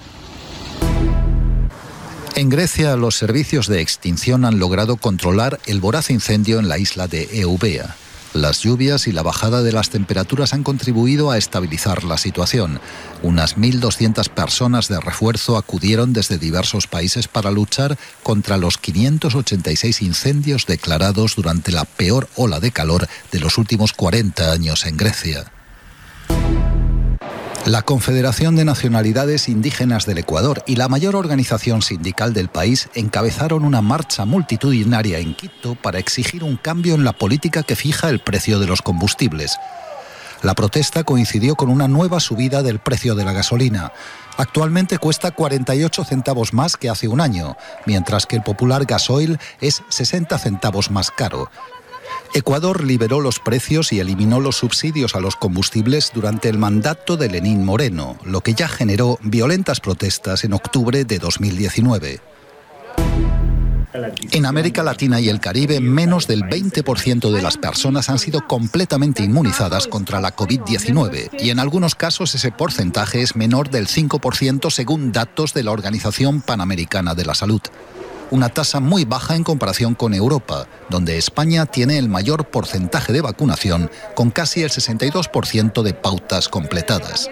En 2.37 2.51
Grecia, 2.51 2.95
los 2.95 3.17
servicios 3.17 3.67
de 3.67 3.81
extinción 3.81 4.45
han 4.45 4.61
logrado 4.61 4.97
controlar 4.97 5.59
el 5.67 5.81
voraz 5.81 6.09
incendio 6.11 6.61
en 6.61 6.69
la 6.69 6.79
isla 6.79 7.09
de 7.09 7.41
Eubea. 7.41 7.97
Las 8.33 8.61
lluvias 8.61 9.09
y 9.09 9.13
la 9.13 9.23
bajada 9.23 9.63
de 9.63 9.73
las 9.73 9.91
temperaturas 9.91 10.55
han 10.55 10.63
contribuido 10.63 11.33
a 11.33 11.39
estabilizar 11.39 12.05
la 12.05 12.17
situación. 12.17 12.81
Unas 13.25 13.57
1.200 13.57 14.29
personas 14.29 14.87
de 14.87 15.01
refuerzo 15.01 15.57
acudieron 15.57 16.13
desde 16.13 16.39
diversos 16.39 16.87
países 16.87 17.27
para 17.27 17.51
luchar 17.51 17.99
contra 18.23 18.57
los 18.57 18.79
586 18.79 20.03
incendios 20.03 20.67
declarados 20.67 21.35
durante 21.35 21.73
la 21.73 21.85
peor 21.85 22.29
ola 22.37 22.61
de 22.61 22.71
calor 22.71 23.09
de 23.33 23.41
los 23.41 23.59
últimos 23.59 23.93
40 23.93 24.53
años 24.53 24.87
en 24.87 24.97
Grecia. 24.97 25.51
La 27.67 27.83
Confederación 27.83 28.57
de 28.57 28.65
Nacionalidades 28.65 29.49
Indígenas 29.49 30.07
del 30.07 30.17
Ecuador 30.17 30.65
y 30.67 30.77
la 30.77 30.89
mayor 30.89 31.15
organización 31.15 31.83
sindical 31.83 32.33
del 32.33 32.49
país 32.49 32.89
encabezaron 32.95 33.65
una 33.65 33.83
marcha 33.83 34.25
multitudinaria 34.25 35.19
en 35.19 35.35
Quito 35.35 35.75
para 35.75 35.99
exigir 35.99 36.43
un 36.43 36.57
cambio 36.57 36.95
en 36.95 37.05
la 37.05 37.13
política 37.13 37.63
que 37.63 37.77
fija 37.77 38.09
el 38.09 38.21
precio 38.21 38.61
de 38.61 38.67
los 38.67 38.81
combustibles. 38.81 39.59
La 40.43 40.55
protesta 40.55 41.05
coincidió 41.05 41.55
con 41.55 41.69
una 41.69 41.87
nueva 41.87 42.19
subida 42.19 42.63
del 42.63 42.79
precio 42.79 43.15
de 43.15 43.25
la 43.25 43.35
gasolina. 43.35 43.93
Actualmente 44.39 44.97
cuesta 44.97 45.31
48 45.31 46.05
centavos 46.05 46.55
más 46.55 46.79
que 46.79 46.89
hace 46.89 47.09
un 47.09 47.21
año, 47.21 47.59
mientras 47.85 48.25
que 48.25 48.37
el 48.37 48.43
popular 48.43 48.87
gasoil 48.87 49.39
es 49.61 49.83
60 49.91 50.39
centavos 50.39 50.91
más 50.91 51.11
caro. 51.11 51.51
Ecuador 52.33 52.85
liberó 52.85 53.21
los 53.21 53.41
precios 53.41 53.93
y 53.93 53.99
eliminó 53.99 54.39
los 54.39 54.57
subsidios 54.57 55.17
a 55.17 55.21
los 55.21 55.35
combustibles 55.35 56.13
durante 56.15 56.49
el 56.49 56.59
mandato 56.59 57.17
de 57.17 57.29
Lenín 57.29 57.65
Moreno, 57.65 58.19
lo 58.25 58.41
que 58.41 58.55
ya 58.55 58.69
generó 58.69 59.19
violentas 59.23 59.81
protestas 59.81 60.45
en 60.45 60.53
octubre 60.53 61.05
de 61.05 61.19
2019. 61.19 62.21
En 64.31 64.47
América 64.47 64.85
Latina 64.85 65.21
y 65.21 65.29
el 65.29 65.41
Caribe, 65.41 65.81
menos 65.81 66.29
del 66.29 66.45
20% 66.45 67.33
de 67.33 67.43
las 67.43 67.57
personas 67.57 68.09
han 68.09 68.21
sido 68.21 68.47
completamente 68.47 69.25
inmunizadas 69.25 69.89
contra 69.89 70.21
la 70.21 70.37
COVID-19 70.37 71.31
y 71.41 71.51
en 71.51 71.59
algunos 71.59 71.97
casos 71.97 72.35
ese 72.37 72.53
porcentaje 72.53 73.23
es 73.23 73.35
menor 73.35 73.71
del 73.71 73.89
5% 73.89 74.71
según 74.71 75.11
datos 75.11 75.55
de 75.55 75.65
la 75.65 75.73
Organización 75.73 76.41
Panamericana 76.41 77.17
de 77.17 77.25
la 77.25 77.35
Salud 77.35 77.63
una 78.31 78.49
tasa 78.49 78.81
muy 78.81 79.05
baja 79.05 79.37
en 79.37 79.45
comparación 79.45 79.95
con 79.95 80.15
Europa, 80.15 80.67
donde 80.89 81.19
España 81.19 81.67
tiene 81.67 81.99
el 81.99 82.09
mayor 82.09 82.47
porcentaje 82.47 83.13
de 83.13 83.21
vacunación, 83.21 83.91
con 84.15 84.31
casi 84.31 84.63
el 84.63 84.71
62% 84.71 85.83
de 85.83 85.95
pautas 85.95 86.49
completadas. 86.49 87.29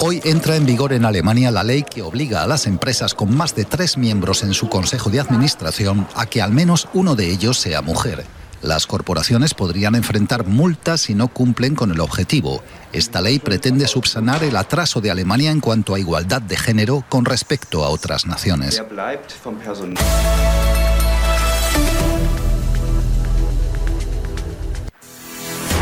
Hoy 0.00 0.20
entra 0.24 0.56
en 0.56 0.66
vigor 0.66 0.92
en 0.92 1.04
Alemania 1.04 1.52
la 1.52 1.62
ley 1.62 1.84
que 1.84 2.02
obliga 2.02 2.42
a 2.42 2.46
las 2.46 2.66
empresas 2.66 3.14
con 3.14 3.36
más 3.36 3.54
de 3.54 3.64
tres 3.64 3.96
miembros 3.96 4.42
en 4.42 4.52
su 4.52 4.68
consejo 4.68 5.10
de 5.10 5.20
administración 5.20 6.08
a 6.16 6.26
que 6.26 6.42
al 6.42 6.50
menos 6.50 6.88
uno 6.92 7.14
de 7.14 7.30
ellos 7.30 7.58
sea 7.58 7.82
mujer. 7.82 8.24
Las 8.62 8.86
corporaciones 8.86 9.54
podrían 9.54 9.96
enfrentar 9.96 10.46
multas 10.46 11.02
si 11.02 11.14
no 11.14 11.28
cumplen 11.28 11.74
con 11.74 11.90
el 11.90 11.98
objetivo. 11.98 12.62
Esta 12.92 13.20
ley 13.20 13.40
pretende 13.40 13.88
subsanar 13.88 14.44
el 14.44 14.56
atraso 14.56 15.00
de 15.00 15.10
Alemania 15.10 15.50
en 15.50 15.60
cuanto 15.60 15.94
a 15.94 15.98
igualdad 15.98 16.40
de 16.40 16.56
género 16.56 17.04
con 17.08 17.24
respecto 17.24 17.84
a 17.84 17.88
otras 17.88 18.24
naciones. 18.24 18.80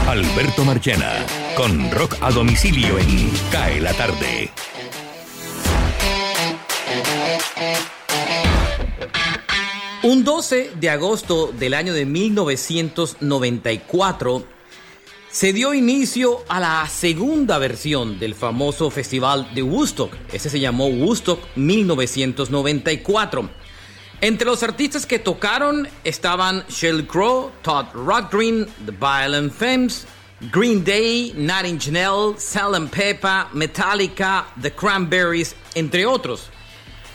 Alberto 0.08 0.64
Marchena, 0.64 1.12
con 1.56 1.90
rock 1.90 2.16
a 2.20 2.30
domicilio 2.30 2.98
en 2.98 3.30
Cae 3.52 3.80
la 3.80 3.92
tarde. 3.92 4.50
Un 10.10 10.24
12 10.24 10.72
de 10.80 10.90
agosto 10.90 11.52
del 11.56 11.72
año 11.72 11.94
de 11.94 12.04
1994 12.04 14.44
se 15.30 15.52
dio 15.52 15.72
inicio 15.72 16.42
a 16.48 16.58
la 16.58 16.84
segunda 16.88 17.58
versión 17.58 18.18
del 18.18 18.34
famoso 18.34 18.90
festival 18.90 19.54
de 19.54 19.62
Woodstock. 19.62 20.12
Ese 20.32 20.50
se 20.50 20.58
llamó 20.58 20.88
Woodstock 20.88 21.38
1994. 21.54 23.50
Entre 24.20 24.46
los 24.46 24.64
artistas 24.64 25.06
que 25.06 25.20
tocaron 25.20 25.86
estaban 26.02 26.64
Sheryl 26.66 27.06
Crow, 27.06 27.52
Todd 27.62 27.86
Rockgreen, 27.94 28.66
The 28.86 28.90
Violent 28.90 29.52
Femmes, 29.52 30.08
Green 30.50 30.82
Day, 30.82 31.32
Nine 31.36 31.68
Inch 31.68 31.86
Nails, 31.86 32.42
Salt 32.42 32.90
Peppa, 32.90 33.48
Metallica, 33.52 34.48
The 34.60 34.72
Cranberries, 34.72 35.54
entre 35.76 36.04
otros. 36.04 36.50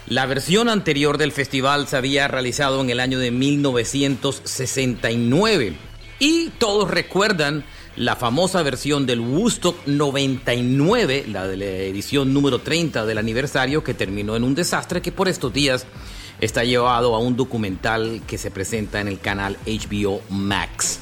La 0.08 0.26
versión 0.26 0.68
anterior 0.68 1.18
del 1.18 1.32
festival 1.32 1.88
se 1.88 1.96
había 1.96 2.28
realizado 2.28 2.80
en 2.80 2.90
el 2.90 3.00
año 3.00 3.18
de 3.18 3.32
1969 3.32 5.72
y 6.20 6.50
todos 6.58 6.88
recuerdan 6.88 7.64
la 7.96 8.14
famosa 8.14 8.62
versión 8.62 9.04
del 9.04 9.18
Woodstock 9.18 9.84
99, 9.86 11.24
la 11.26 11.48
de 11.48 11.56
la 11.56 11.64
edición 11.64 12.32
número 12.32 12.60
30 12.60 13.04
del 13.04 13.18
aniversario 13.18 13.82
que 13.82 13.94
terminó 13.94 14.36
en 14.36 14.44
un 14.44 14.54
desastre 14.54 15.02
que 15.02 15.10
por 15.10 15.26
estos 15.26 15.52
días 15.52 15.86
está 16.40 16.62
llevado 16.62 17.16
a 17.16 17.18
un 17.18 17.34
documental 17.34 18.22
que 18.28 18.38
se 18.38 18.52
presenta 18.52 19.00
en 19.00 19.08
el 19.08 19.18
canal 19.18 19.56
HBO 19.66 20.22
Max. 20.30 21.00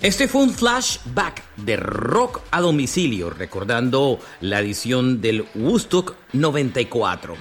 Este 0.00 0.28
fue 0.28 0.42
un 0.42 0.54
flashback 0.54 1.42
de 1.56 1.74
rock 1.76 2.42
a 2.52 2.60
domicilio, 2.60 3.30
recordando 3.30 4.20
la 4.40 4.60
edición 4.60 5.20
del 5.20 5.44
Woodstock 5.56 6.14
94. 6.34 7.34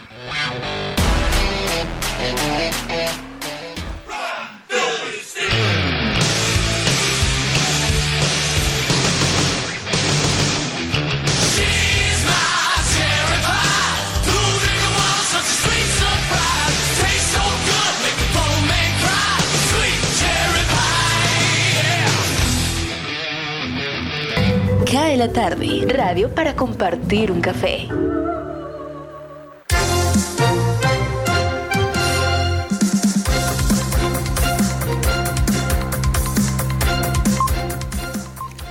Cae 25.13 25.19
la 25.19 25.31
tarde, 25.31 25.85
radio 25.95 26.33
para 26.33 26.55
compartir 26.55 27.31
un 27.31 27.39
café. 27.39 27.87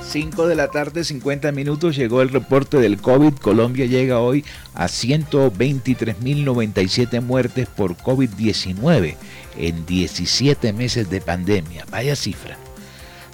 5 0.09 0.49
de 0.49 0.57
la 0.57 0.66
tarde, 0.66 1.05
50 1.05 1.53
minutos, 1.53 1.95
llegó 1.95 2.22
el 2.22 2.30
reporte 2.30 2.78
del 2.78 3.01
COVID. 3.01 3.34
Colombia 3.34 3.86
llega 3.86 4.18
hoy 4.18 4.45
a 4.74 4.86
123.097 4.86 7.20
muertes 7.20 7.68
por 7.68 7.97
COVID-19 7.97 9.14
en 9.59 9.86
17 9.86 10.72
meses 10.72 11.09
de 11.09 11.20
pandemia. 11.20 11.86
Vaya 11.88 12.16
cifra. 12.16 12.59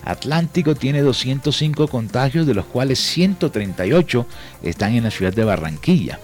Atlántico 0.05 0.75
tiene 0.75 1.03
205 1.03 1.89
contagios, 1.89 2.47
de 2.47 2.55
los 2.55 2.65
cuales 2.65 2.99
138 3.01 4.27
están 4.63 4.95
en 4.95 5.05
la 5.05 5.11
ciudad 5.11 5.33
de 5.33 5.45
Barranquilla. 5.45 6.19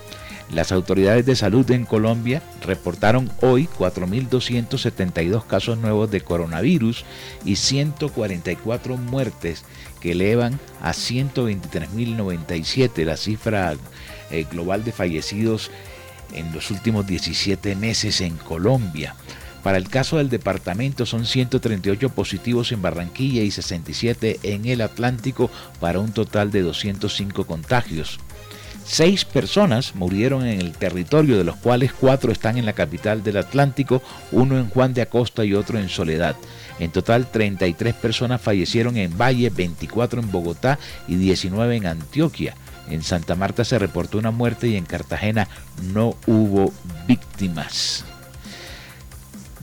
Las 0.51 0.73
autoridades 0.73 1.27
de 1.27 1.37
salud 1.37 1.71
en 1.71 1.85
Colombia 1.85 2.43
reportaron 2.65 3.31
hoy 3.41 3.69
4.272 3.79 5.47
casos 5.47 5.79
nuevos 5.79 6.11
de 6.11 6.21
coronavirus 6.21 7.05
y 7.45 7.55
144 7.57 8.97
muertes 8.97 9.65
que 10.01 10.13
elevan 10.13 10.61
a 10.81 10.93
123.097 10.93 13.05
la 13.05 13.17
cifra 13.17 13.75
eh, 14.31 14.47
global 14.51 14.85
de 14.85 14.93
fallecidos 14.93 15.71
en 16.35 16.53
los 16.53 16.71
últimos 16.71 17.07
17 17.07 17.75
meses 17.75 18.21
en 18.21 18.37
Colombia. 18.37 19.15
Para 19.65 19.79
el 19.79 19.89
caso 19.89 20.19
del 20.19 20.29
departamento 20.29 21.07
son 21.07 21.25
138 21.25 22.11
positivos 22.11 22.71
en 22.71 22.83
Barranquilla 22.83 23.43
y 23.43 23.51
67 23.51 24.41
en 24.43 24.67
el 24.67 24.83
Atlántico 24.83 25.51
para 25.81 26.01
un 26.01 26.13
total 26.13 26.51
de 26.51 26.61
205 26.61 27.47
contagios. 27.47 28.21
Seis 28.85 29.25
personas 29.25 29.95
murieron 29.95 30.47
en 30.47 30.61
el 30.61 30.73
territorio, 30.73 31.39
de 31.39 31.45
los 31.45 31.57
cuales 31.57 31.95
cuatro 31.95 32.31
están 32.31 32.59
en 32.59 32.67
la 32.67 32.75
capital 32.75 33.25
del 33.25 33.39
Atlántico, 33.39 34.03
uno 34.31 34.59
en 34.59 34.69
Juan 34.69 34.93
de 34.93 35.01
Acosta 35.01 35.47
y 35.47 35.55
otro 35.55 35.79
en 35.79 35.89
Soledad. 35.89 36.37
En 36.79 36.91
total, 36.91 37.31
33 37.31 37.95
personas 37.95 38.43
fallecieron 38.43 38.99
en 38.99 39.17
Valle, 39.17 39.49
24 39.49 40.21
en 40.21 40.31
Bogotá 40.31 40.79
y 41.09 41.17
19 41.17 41.77
en 41.77 41.87
Antioquia. 41.87 42.55
En 42.91 43.03
Santa 43.03 43.35
Marta 43.35 43.65
se 43.65 43.79
reportó 43.79 44.19
una 44.19 44.31
muerte 44.31 44.69
y 44.69 44.77
en 44.77 44.85
Cartagena 44.85 45.49
no 45.95 46.17
hubo 46.27 46.71
víctimas. 47.09 48.05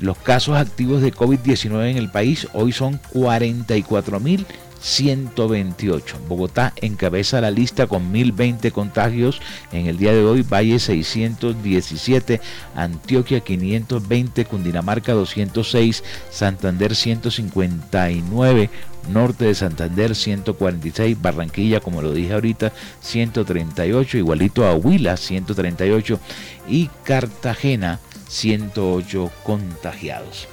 Los 0.02 0.18
casos 0.18 0.58
activos 0.58 1.02
de 1.02 1.14
COVID-19 1.14 1.92
en 1.92 1.98
el 1.98 2.10
país 2.10 2.48
hoy 2.54 2.72
son 2.72 3.00
44.000 3.14 4.46
128. 4.82 6.18
Bogotá 6.28 6.74
encabeza 6.78 7.40
la 7.40 7.52
lista 7.52 7.88
con 7.88 8.12
1020 8.12 8.72
contagios. 8.72 9.40
En 9.72 9.86
el 9.86 9.98
día 9.98 10.12
de 10.12 10.26
hoy, 10.26 10.42
Valle 10.42 10.80
617, 10.80 12.42
Antioquia 12.76 13.42
520, 13.42 14.46
Cundinamarca 14.46 15.14
206, 15.14 16.04
Santander 16.32 16.96
159, 16.96 18.70
Norte 19.10 19.46
de 19.46 19.56
Santander 19.56 20.16
146, 20.16 21.22
Barranquilla, 21.22 21.80
como 21.80 22.02
lo 22.02 22.14
dije 22.14 22.34
ahorita, 22.34 22.74
138, 23.02 24.18
igualito 24.18 24.66
a 24.66 24.74
Huila 24.74 25.18
138 25.18 26.20
y 26.68 26.90
Cartagena 27.04 28.00
108 28.32 29.30
contagiados. 29.44 30.48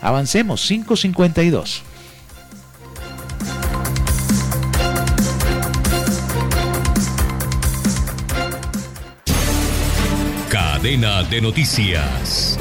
Avancemos, 0.00 0.62
552. 0.66 1.82
Cadena 10.48 11.22
de 11.24 11.40
noticias. 11.40 12.58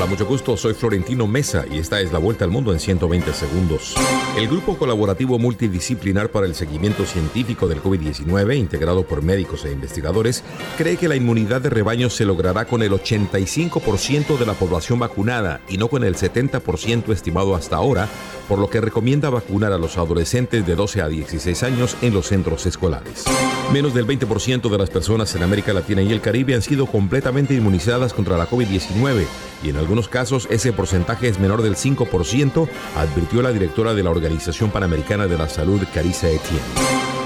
Hola, 0.00 0.08
mucho 0.08 0.24
gusto. 0.24 0.56
Soy 0.56 0.72
Florentino 0.72 1.26
Mesa 1.26 1.66
y 1.70 1.76
esta 1.76 2.00
es 2.00 2.10
la 2.10 2.18
vuelta 2.18 2.46
al 2.46 2.50
mundo 2.50 2.72
en 2.72 2.80
120 2.80 3.34
segundos. 3.34 3.94
El 4.34 4.48
Grupo 4.48 4.78
Colaborativo 4.78 5.38
Multidisciplinar 5.38 6.30
para 6.30 6.46
el 6.46 6.54
Seguimiento 6.54 7.04
Científico 7.04 7.68
del 7.68 7.82
COVID-19, 7.82 8.56
integrado 8.56 9.02
por 9.02 9.20
médicos 9.20 9.66
e 9.66 9.72
investigadores, 9.72 10.42
cree 10.78 10.96
que 10.96 11.06
la 11.06 11.16
inmunidad 11.16 11.60
de 11.60 11.68
rebaño 11.68 12.08
se 12.08 12.24
logrará 12.24 12.64
con 12.64 12.82
el 12.82 12.92
85% 12.92 14.38
de 14.38 14.46
la 14.46 14.54
población 14.54 14.98
vacunada 15.00 15.60
y 15.68 15.76
no 15.76 15.88
con 15.88 16.02
el 16.02 16.16
70% 16.16 17.12
estimado 17.12 17.54
hasta 17.54 17.76
ahora, 17.76 18.08
por 18.48 18.58
lo 18.58 18.70
que 18.70 18.80
recomienda 18.80 19.28
vacunar 19.28 19.74
a 19.74 19.78
los 19.78 19.98
adolescentes 19.98 20.66
de 20.66 20.76
12 20.76 21.02
a 21.02 21.08
16 21.08 21.62
años 21.62 21.98
en 22.00 22.14
los 22.14 22.26
centros 22.26 22.64
escolares. 22.64 23.26
Menos 23.70 23.92
del 23.92 24.06
20% 24.06 24.70
de 24.70 24.78
las 24.78 24.88
personas 24.88 25.34
en 25.34 25.42
América 25.42 25.74
Latina 25.74 26.00
y 26.00 26.10
el 26.10 26.22
Caribe 26.22 26.54
han 26.54 26.62
sido 26.62 26.86
completamente 26.86 27.52
inmunizadas 27.52 28.14
contra 28.14 28.38
la 28.38 28.48
COVID-19 28.48 29.26
y 29.62 29.68
en 29.68 29.76
algunos 29.90 30.08
casos 30.08 30.46
ese 30.52 30.72
porcentaje 30.72 31.26
es 31.26 31.40
menor 31.40 31.62
del 31.62 31.74
5%, 31.74 32.68
advirtió 32.94 33.42
la 33.42 33.50
directora 33.50 33.92
de 33.92 34.04
la 34.04 34.10
Organización 34.10 34.70
Panamericana 34.70 35.26
de 35.26 35.36
la 35.36 35.48
Salud, 35.48 35.82
Carissa 35.92 36.28
Etienne. 36.28 36.62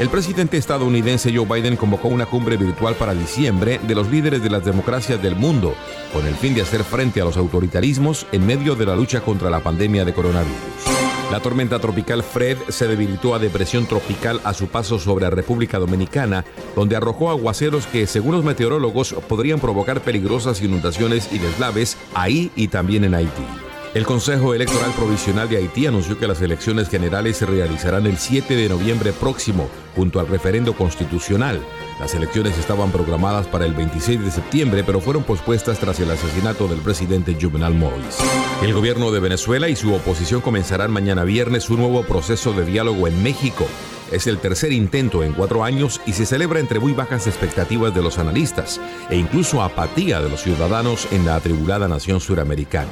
El 0.00 0.08
presidente 0.08 0.56
estadounidense 0.56 1.30
Joe 1.36 1.44
Biden 1.44 1.76
convocó 1.76 2.08
una 2.08 2.24
cumbre 2.24 2.56
virtual 2.56 2.94
para 2.94 3.12
diciembre 3.12 3.80
de 3.86 3.94
los 3.94 4.10
líderes 4.10 4.42
de 4.42 4.48
las 4.48 4.64
democracias 4.64 5.22
del 5.22 5.36
mundo, 5.36 5.74
con 6.14 6.26
el 6.26 6.36
fin 6.36 6.54
de 6.54 6.62
hacer 6.62 6.84
frente 6.84 7.20
a 7.20 7.26
los 7.26 7.36
autoritarismos 7.36 8.26
en 8.32 8.46
medio 8.46 8.74
de 8.76 8.86
la 8.86 8.96
lucha 8.96 9.20
contra 9.20 9.50
la 9.50 9.60
pandemia 9.60 10.06
de 10.06 10.14
coronavirus. 10.14 10.93
La 11.30 11.40
tormenta 11.40 11.78
tropical 11.80 12.22
Fred 12.22 12.58
se 12.68 12.86
debilitó 12.86 13.34
a 13.34 13.38
depresión 13.38 13.86
tropical 13.86 14.40
a 14.44 14.54
su 14.54 14.68
paso 14.68 14.98
sobre 14.98 15.24
la 15.24 15.30
República 15.30 15.78
Dominicana, 15.78 16.44
donde 16.76 16.96
arrojó 16.96 17.30
aguaceros 17.30 17.86
que, 17.86 18.06
según 18.06 18.36
los 18.36 18.44
meteorólogos, 18.44 19.14
podrían 19.28 19.58
provocar 19.58 20.00
peligrosas 20.00 20.62
inundaciones 20.62 21.32
y 21.32 21.38
deslaves 21.38 21.96
ahí 22.14 22.52
y 22.54 22.68
también 22.68 23.04
en 23.04 23.14
Haití. 23.14 23.73
El 23.94 24.04
Consejo 24.04 24.54
Electoral 24.54 24.90
Provisional 24.96 25.48
de 25.48 25.56
Haití 25.58 25.86
anunció 25.86 26.18
que 26.18 26.26
las 26.26 26.42
elecciones 26.42 26.88
generales 26.88 27.36
se 27.36 27.46
realizarán 27.46 28.06
el 28.06 28.18
7 28.18 28.56
de 28.56 28.68
noviembre 28.68 29.12
próximo, 29.12 29.68
junto 29.94 30.18
al 30.18 30.26
referendo 30.26 30.72
constitucional. 30.74 31.60
Las 32.00 32.12
elecciones 32.12 32.58
estaban 32.58 32.90
programadas 32.90 33.46
para 33.46 33.66
el 33.66 33.72
26 33.72 34.24
de 34.24 34.32
septiembre, 34.32 34.82
pero 34.82 34.98
fueron 34.98 35.22
pospuestas 35.22 35.78
tras 35.78 36.00
el 36.00 36.10
asesinato 36.10 36.66
del 36.66 36.80
presidente 36.80 37.38
Juvenal 37.40 37.72
Moïse. 37.72 38.20
El 38.64 38.74
gobierno 38.74 39.12
de 39.12 39.20
Venezuela 39.20 39.68
y 39.68 39.76
su 39.76 39.94
oposición 39.94 40.40
comenzarán 40.40 40.90
mañana 40.90 41.22
viernes 41.22 41.70
un 41.70 41.76
nuevo 41.76 42.02
proceso 42.02 42.52
de 42.52 42.64
diálogo 42.64 43.06
en 43.06 43.22
México. 43.22 43.64
Es 44.10 44.26
el 44.26 44.38
tercer 44.38 44.72
intento 44.72 45.22
en 45.22 45.34
cuatro 45.34 45.62
años 45.62 46.00
y 46.04 46.14
se 46.14 46.26
celebra 46.26 46.58
entre 46.58 46.80
muy 46.80 46.94
bajas 46.94 47.28
expectativas 47.28 47.94
de 47.94 48.02
los 48.02 48.18
analistas 48.18 48.80
e 49.08 49.14
incluso 49.14 49.62
apatía 49.62 50.20
de 50.20 50.30
los 50.30 50.42
ciudadanos 50.42 51.06
en 51.12 51.24
la 51.24 51.36
atribulada 51.36 51.86
nación 51.86 52.18
suramericana. 52.18 52.90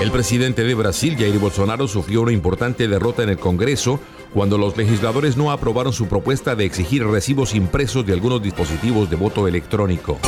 El 0.00 0.12
presidente 0.12 0.62
de 0.62 0.74
Brasil, 0.76 1.16
Jair 1.18 1.38
Bolsonaro, 1.38 1.88
sufrió 1.88 2.22
una 2.22 2.32
importante 2.32 2.86
derrota 2.86 3.24
en 3.24 3.30
el 3.30 3.38
Congreso 3.38 3.98
cuando 4.32 4.56
los 4.56 4.76
legisladores 4.76 5.36
no 5.36 5.50
aprobaron 5.50 5.92
su 5.92 6.06
propuesta 6.06 6.54
de 6.54 6.64
exigir 6.64 7.04
recibos 7.04 7.54
impresos 7.54 8.06
de 8.06 8.12
algunos 8.12 8.40
dispositivos 8.40 9.10
de 9.10 9.16
voto 9.16 9.48
electrónico. 9.48 10.18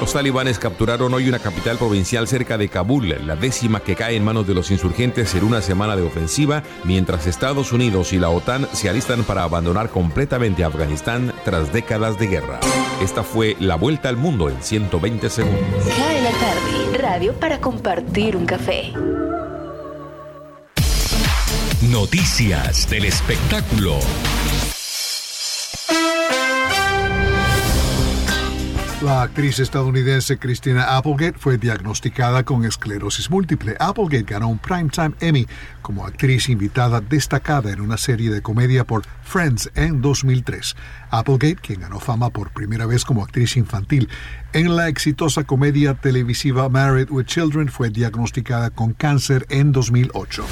Los 0.00 0.12
talibanes 0.12 0.58
capturaron 0.58 1.12
hoy 1.12 1.28
una 1.28 1.40
capital 1.40 1.76
provincial 1.76 2.28
cerca 2.28 2.56
de 2.56 2.68
Kabul, 2.68 3.14
la 3.26 3.36
décima 3.36 3.80
que 3.80 3.96
cae 3.96 4.16
en 4.16 4.24
manos 4.24 4.46
de 4.46 4.54
los 4.54 4.70
insurgentes 4.70 5.34
en 5.34 5.44
una 5.44 5.60
semana 5.60 5.96
de 5.96 6.02
ofensiva, 6.02 6.62
mientras 6.84 7.26
Estados 7.26 7.72
Unidos 7.72 8.12
y 8.12 8.18
la 8.18 8.30
OTAN 8.30 8.68
se 8.72 8.88
alistan 8.88 9.24
para 9.24 9.42
abandonar 9.42 9.90
completamente 9.90 10.64
Afganistán 10.64 11.34
tras 11.44 11.72
décadas 11.72 12.18
de 12.18 12.28
guerra. 12.28 12.60
Esta 13.02 13.24
fue 13.24 13.56
la 13.58 13.74
vuelta 13.74 14.08
al 14.08 14.16
mundo 14.16 14.48
en 14.48 14.62
120 14.62 15.28
segundos. 15.28 15.84
Cae 15.96 16.22
la 16.22 16.30
tarde, 16.30 16.77
para 17.40 17.58
compartir 17.58 18.36
un 18.36 18.44
café. 18.44 18.92
Noticias 21.90 22.88
del 22.90 23.06
espectáculo. 23.06 23.98
La 29.00 29.22
actriz 29.22 29.60
estadounidense 29.60 30.38
Christina 30.38 30.96
Applegate 30.96 31.38
fue 31.38 31.56
diagnosticada 31.56 32.42
con 32.42 32.64
esclerosis 32.64 33.30
múltiple. 33.30 33.76
Applegate 33.78 34.24
ganó 34.24 34.48
un 34.48 34.58
Primetime 34.58 35.12
Emmy 35.20 35.46
como 35.82 36.04
actriz 36.04 36.48
invitada 36.48 37.00
destacada 37.00 37.70
en 37.70 37.80
una 37.80 37.96
serie 37.96 38.28
de 38.28 38.42
comedia 38.42 38.84
por 38.84 39.04
Friends 39.22 39.70
en 39.76 40.02
2003. 40.02 40.74
Applegate, 41.10 41.62
quien 41.62 41.82
ganó 41.82 42.00
fama 42.00 42.30
por 42.30 42.50
primera 42.50 42.86
vez 42.86 43.04
como 43.04 43.22
actriz 43.22 43.56
infantil 43.56 44.08
en 44.52 44.74
la 44.74 44.88
exitosa 44.88 45.44
comedia 45.44 45.94
televisiva 45.94 46.68
Married 46.68 47.08
with 47.08 47.26
Children, 47.26 47.68
fue 47.68 47.90
diagnosticada 47.90 48.70
con 48.70 48.94
cáncer 48.94 49.46
en 49.48 49.70
2008. 49.70 50.44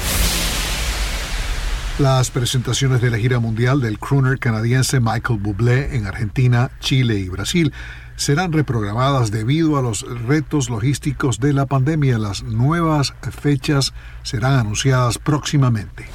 Las 1.98 2.30
presentaciones 2.30 3.00
de 3.00 3.10
la 3.10 3.18
gira 3.18 3.40
mundial 3.40 3.80
del 3.80 3.98
crooner 3.98 4.38
canadiense 4.38 5.00
Michael 5.00 5.40
Bublé 5.40 5.96
en 5.96 6.06
Argentina, 6.06 6.70
Chile 6.78 7.18
y 7.18 7.28
Brasil 7.28 7.72
serán 8.16 8.52
reprogramadas 8.52 9.30
debido 9.30 9.76
a 9.76 9.82
los 9.82 10.02
retos 10.26 10.68
logísticos 10.68 11.38
de 11.38 11.52
la 11.52 11.66
pandemia. 11.66 12.18
Las 12.18 12.42
nuevas 12.42 13.14
fechas 13.30 13.94
serán 14.22 14.58
anunciadas 14.58 15.18
próximamente. 15.18 16.06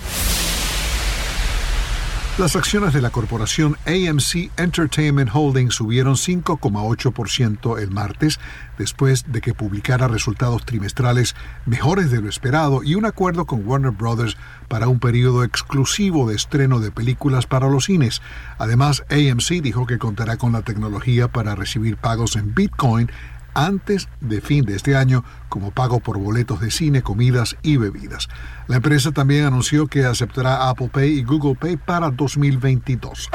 Las 2.41 2.55
acciones 2.55 2.91
de 2.91 3.03
la 3.03 3.11
corporación 3.11 3.77
AMC 3.85 4.49
Entertainment 4.57 5.29
Holdings 5.31 5.75
subieron 5.75 6.15
5,8% 6.15 7.79
el 7.79 7.91
martes 7.91 8.39
después 8.79 9.31
de 9.31 9.41
que 9.41 9.53
publicara 9.53 10.07
resultados 10.07 10.65
trimestrales 10.65 11.35
mejores 11.67 12.09
de 12.09 12.19
lo 12.19 12.27
esperado 12.27 12.81
y 12.81 12.95
un 12.95 13.05
acuerdo 13.05 13.45
con 13.45 13.63
Warner 13.63 13.91
Brothers 13.91 14.37
para 14.69 14.87
un 14.87 14.99
periodo 14.99 15.43
exclusivo 15.43 16.27
de 16.27 16.35
estreno 16.35 16.79
de 16.79 16.89
películas 16.89 17.45
para 17.45 17.69
los 17.69 17.85
cines. 17.85 18.23
Además, 18.57 19.03
AMC 19.11 19.61
dijo 19.61 19.85
que 19.85 19.99
contará 19.99 20.37
con 20.37 20.51
la 20.51 20.63
tecnología 20.63 21.27
para 21.27 21.53
recibir 21.53 21.95
pagos 21.95 22.35
en 22.37 22.55
Bitcoin 22.55 23.11
antes 23.53 24.07
de 24.19 24.41
fin 24.41 24.65
de 24.65 24.75
este 24.75 24.95
año 24.95 25.23
como 25.49 25.71
pago 25.71 25.99
por 25.99 26.17
boletos 26.17 26.61
de 26.61 26.71
cine, 26.71 27.01
comidas 27.01 27.57
y 27.61 27.77
bebidas. 27.77 28.27
La 28.67 28.77
empresa 28.77 29.11
también 29.11 29.45
anunció 29.45 29.87
que 29.87 30.05
aceptará 30.05 30.69
Apple 30.69 30.89
Pay 30.91 31.19
y 31.19 31.23
Google 31.23 31.55
Pay 31.55 31.77
para 31.77 32.09
2022. 32.11 33.29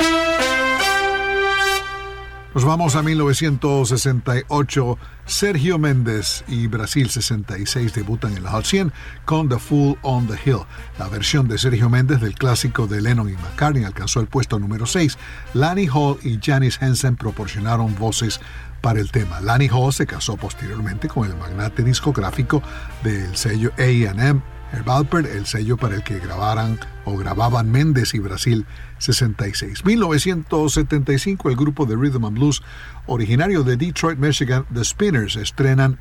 Nos 2.57 2.65
vamos 2.65 2.97
a 2.97 3.03
1968. 3.03 4.99
Sergio 5.27 5.79
Méndez 5.79 6.43
y 6.49 6.69
Brasil 6.69 7.11
66 7.11 7.93
debutan 7.93 8.35
en 8.35 8.45
la 8.45 8.53
Hot 8.53 8.65
100 8.65 8.95
con 9.27 9.51
The 9.51 9.59
Fool 9.59 9.99
on 10.01 10.27
the 10.27 10.39
Hill. 10.43 10.61
La 10.99 11.09
versión 11.11 11.49
de 11.49 11.59
Sergio 11.59 11.91
Méndez 11.91 12.23
del 12.23 12.33
clásico 12.33 12.87
de 12.87 13.03
Lennon 13.03 13.29
y 13.29 13.35
McCartney 13.35 13.85
alcanzó 13.85 14.21
el 14.21 14.27
puesto 14.27 14.59
número 14.59 14.87
6. 14.87 15.19
Lanny 15.53 15.87
Hall 15.93 16.17
y 16.23 16.39
Janice 16.43 16.83
Henson 16.83 17.17
proporcionaron 17.17 17.95
voces 17.97 18.41
para 18.81 19.01
el 19.01 19.11
tema. 19.11 19.41
Lanny 19.41 19.69
Hall 19.69 19.93
se 19.93 20.07
casó 20.07 20.37
posteriormente 20.37 21.09
con 21.09 21.29
el 21.29 21.37
magnate 21.37 21.83
discográfico 21.83 22.63
del 23.03 23.37
sello 23.37 23.73
AM, 23.79 24.43
Herb 24.73 24.91
Alpert, 24.91 25.27
el 25.27 25.47
sello 25.47 25.77
para 25.77 25.97
el 25.97 26.03
que 26.03 26.19
grabaran 26.19 26.79
o 27.05 27.17
grababan 27.17 27.71
Méndez 27.71 28.15
y 28.15 28.19
Brasil 28.19 28.67
66. 28.99 29.85
1975, 29.85 31.49
el 31.49 31.57
grupo 31.57 31.87
de 31.87 31.97
Rhythm 31.97 32.25
and 32.25 32.39
Blues 32.39 32.63
originario 33.07 33.63
de 33.63 33.77
Detroit, 33.77 34.19
Michigan, 34.19 34.67
The 34.73 34.85
Spinners, 34.85 35.37
estrenan 35.37 35.99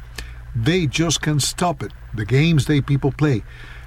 They 0.63 0.89
Just 0.91 1.21
Can't 1.21 1.41
Stop 1.41 1.83
It, 1.83 1.93
The 2.15 2.25
Games 2.25 2.65
They 2.65 2.81
People 2.81 3.11
Play. 3.11 3.43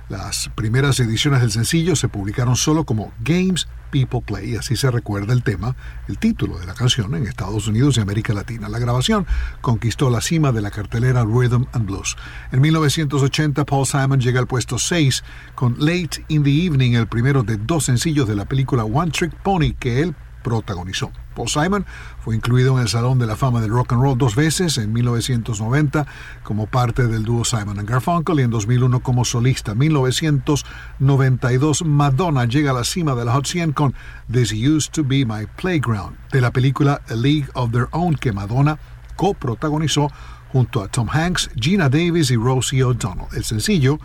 Las 0.09 0.51
primeras 0.55 0.99
ediciones 1.01 1.43
del 1.43 1.51
sencillo 1.51 1.95
se 1.95 2.09
publicaron 2.09 2.57
solo 2.57 2.85
como 2.85 3.13
Games 3.21 3.69
People 3.91 4.23
Play, 4.23 4.57
así 4.57 4.75
se 4.75 4.91
recuerda 4.91 5.35
el 5.35 5.43
tema, 5.43 5.77
el 6.09 6.17
título 6.17 6.59
de 6.59 6.65
la 6.65 6.73
canción 6.73 7.15
en 7.15 7.27
Estados 7.27 7.69
Unidos 7.69 7.99
y 7.99 8.01
América 8.01 8.33
Latina. 8.33 8.71
La 8.71 8.79
grabación 8.79 9.27
conquistó 9.61 10.09
la 10.09 10.23
cima 10.23 10.51
de 10.51 10.63
la 10.63 10.71
cartelera 10.71 11.25
Rhythm 11.25 11.67
and 11.73 11.87
Blues. 11.87 12.17
En 12.53 12.63
1980, 12.63 13.67
Paul 13.67 13.87
Simon 13.87 14.19
llega 14.19 14.41
al 14.41 14.47
puesto 14.47 14.79
6 14.79 15.25
con 15.55 15.77
Late 15.79 16.25
in 16.29 16.43
the 16.43 16.65
Evening, 16.67 16.95
el 16.95 17.07
primero 17.07 17.43
de 17.43 17.59
dos 17.59 17.85
sencillos 17.85 18.27
de 18.27 18.35
la 18.35 18.47
película 18.47 18.85
One 18.85 19.11
Trick 19.11 19.35
Pony 19.43 19.75
que 19.79 20.01
él 20.01 20.17
protagonizó. 20.49 21.13
Paul 21.37 21.51
Simon 21.51 21.85
fue 22.25 22.35
incluido 22.35 22.77
en 22.77 22.83
el 22.83 22.89
Salón 22.89 23.19
de 23.19 23.27
la 23.27 23.37
Fama 23.37 23.61
del 23.61 23.71
Rock 23.71 23.93
and 23.93 24.01
Roll 24.01 24.17
dos 24.17 24.35
veces, 24.35 24.79
en 24.79 24.95
1990 24.95 26.07
como 26.43 26.67
parte 26.67 27.07
del 27.07 27.25
dúo 27.25 27.45
Simon 27.45 27.85
Garfunkel 27.85 28.41
y 28.41 28.45
en 28.45 28.51
2001 28.51 29.01
como 29.01 29.27
solista. 29.27 29.75
1992 29.75 31.85
Madonna 31.85 32.47
llega 32.47 32.71
a 32.71 32.75
la 32.75 32.85
cima 32.85 33.15
del 33.15 33.29
Hot 33.29 33.45
100 33.45 33.73
con 33.73 33.95
This 34.33 34.53
Used 34.53 34.93
to 34.93 35.05
Be 35.05 35.27
My 35.27 35.47
Playground, 35.61 36.17
de 36.33 36.41
la 36.41 36.51
película 36.51 37.03
A 37.11 37.15
League 37.15 37.49
of 37.53 37.71
Their 37.73 37.89
Own 37.91 38.15
que 38.15 38.33
Madonna 38.33 38.79
coprotagonizó 39.17 40.11
junto 40.51 40.83
a 40.83 40.89
Tom 40.89 41.11
Hanks, 41.11 41.51
Gina 41.57 41.91
Davis 41.91 42.31
y 42.31 42.37
Rosie 42.37 42.83
O'Donnell. 42.83 43.27
El 43.35 43.45
sencillo 43.45 43.99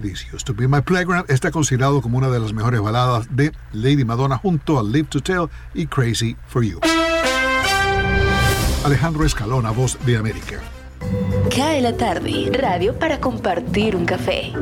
This 0.00 0.26
Used 0.32 0.46
to 0.46 0.54
Be 0.54 0.68
My 0.68 0.80
Playground 0.80 1.30
está 1.30 1.50
considerado 1.50 2.02
como 2.02 2.18
una 2.18 2.28
de 2.28 2.38
las 2.38 2.52
mejores 2.52 2.80
baladas 2.80 3.34
de 3.34 3.52
Lady 3.72 4.04
Madonna 4.04 4.36
junto 4.36 4.78
a 4.78 4.82
Live 4.82 5.08
to 5.08 5.20
Tell 5.20 5.48
y 5.74 5.86
Crazy 5.86 6.36
for 6.48 6.62
You. 6.62 6.80
Alejandro 8.84 9.24
Escalona, 9.24 9.70
voz 9.70 9.98
de 10.06 10.16
América. 10.16 10.60
Cae 11.54 11.80
la 11.80 11.96
tarde, 11.96 12.50
radio 12.52 12.98
para 12.98 13.20
compartir 13.20 13.96
un 13.96 14.04
café. 14.04 14.52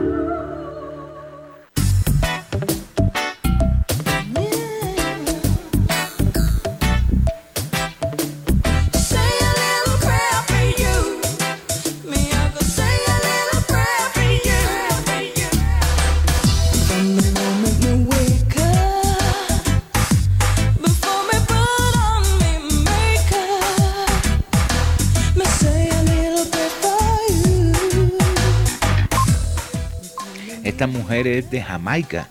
Esta 30.74 30.88
mujer 30.88 31.28
es 31.28 31.48
de 31.52 31.62
Jamaica. 31.62 32.28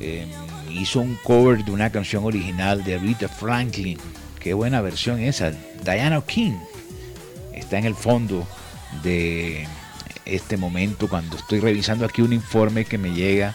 Eh, 0.00 0.26
hizo 0.70 1.00
un 1.00 1.16
cover 1.16 1.66
de 1.66 1.70
una 1.70 1.92
canción 1.92 2.24
original 2.24 2.82
de 2.82 2.96
Rita 2.96 3.28
Franklin. 3.28 3.98
Qué 4.40 4.54
buena 4.54 4.80
versión 4.80 5.20
esa. 5.20 5.52
Diana 5.84 6.22
King 6.22 6.54
está 7.52 7.76
en 7.76 7.84
el 7.84 7.94
fondo 7.94 8.48
de 9.02 9.68
este 10.24 10.56
momento 10.56 11.10
cuando 11.10 11.36
estoy 11.36 11.60
revisando 11.60 12.06
aquí 12.06 12.22
un 12.22 12.32
informe 12.32 12.86
que 12.86 12.96
me 12.96 13.12
llega 13.12 13.54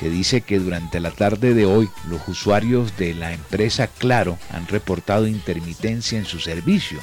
que 0.00 0.08
dice 0.08 0.40
que 0.40 0.58
durante 0.58 0.98
la 0.98 1.10
tarde 1.10 1.52
de 1.52 1.66
hoy 1.66 1.90
los 2.08 2.26
usuarios 2.26 2.96
de 2.96 3.12
la 3.12 3.34
empresa 3.34 3.88
Claro 3.88 4.38
han 4.50 4.66
reportado 4.68 5.26
intermitencia 5.26 6.18
en 6.18 6.24
su 6.24 6.40
servicio, 6.40 6.98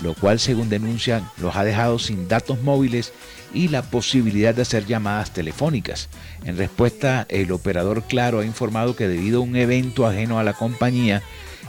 lo 0.00 0.14
cual 0.14 0.40
según 0.40 0.70
denuncian 0.70 1.28
los 1.36 1.56
ha 1.56 1.64
dejado 1.64 1.98
sin 1.98 2.26
datos 2.26 2.62
móviles 2.62 3.12
y 3.54 3.68
la 3.68 3.82
posibilidad 3.82 4.54
de 4.54 4.62
hacer 4.62 4.86
llamadas 4.86 5.32
telefónicas. 5.32 6.08
En 6.44 6.56
respuesta, 6.56 7.26
el 7.28 7.52
operador 7.52 8.02
Claro 8.02 8.40
ha 8.40 8.44
informado 8.44 8.96
que 8.96 9.08
debido 9.08 9.38
a 9.38 9.44
un 9.44 9.56
evento 9.56 10.06
ajeno 10.06 10.38
a 10.38 10.44
la 10.44 10.52
compañía, 10.52 11.22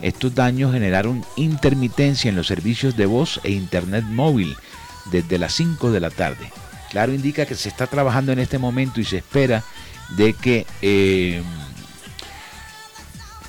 Estos 0.00 0.34
daños 0.34 0.72
generaron 0.72 1.24
intermitencia 1.36 2.28
en 2.28 2.36
los 2.36 2.46
servicios 2.46 2.96
de 2.96 3.06
voz 3.06 3.40
e 3.44 3.52
internet 3.52 4.04
móvil 4.04 4.56
desde 5.10 5.38
las 5.38 5.54
5 5.54 5.90
de 5.90 6.00
la 6.00 6.10
tarde. 6.10 6.50
Claro 6.90 7.12
indica 7.12 7.46
que 7.46 7.54
se 7.54 7.68
está 7.68 7.86
trabajando 7.86 8.32
en 8.32 8.38
este 8.38 8.58
momento 8.58 9.00
y 9.00 9.04
se 9.04 9.18
espera 9.18 9.64
de 10.16 10.32
que 10.34 10.66
eh, 10.82 11.42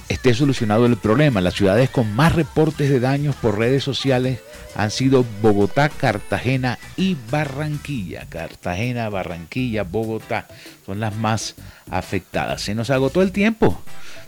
esté 0.09 0.33
solucionado 0.33 0.85
el 0.85 0.97
problema. 0.97 1.41
Las 1.41 1.55
ciudades 1.55 1.89
con 1.89 2.13
más 2.15 2.33
reportes 2.33 2.89
de 2.89 2.99
daños 2.99 3.35
por 3.35 3.57
redes 3.57 3.83
sociales 3.83 4.39
han 4.75 4.91
sido 4.91 5.25
Bogotá, 5.41 5.89
Cartagena 5.89 6.79
y 6.97 7.17
Barranquilla. 7.29 8.25
Cartagena, 8.29 9.09
Barranquilla, 9.09 9.83
Bogotá 9.83 10.47
son 10.85 10.99
las 10.99 11.15
más 11.15 11.55
afectadas. 11.89 12.61
Se 12.61 12.75
nos 12.75 12.89
agotó 12.89 13.21
el 13.21 13.31
tiempo 13.31 13.81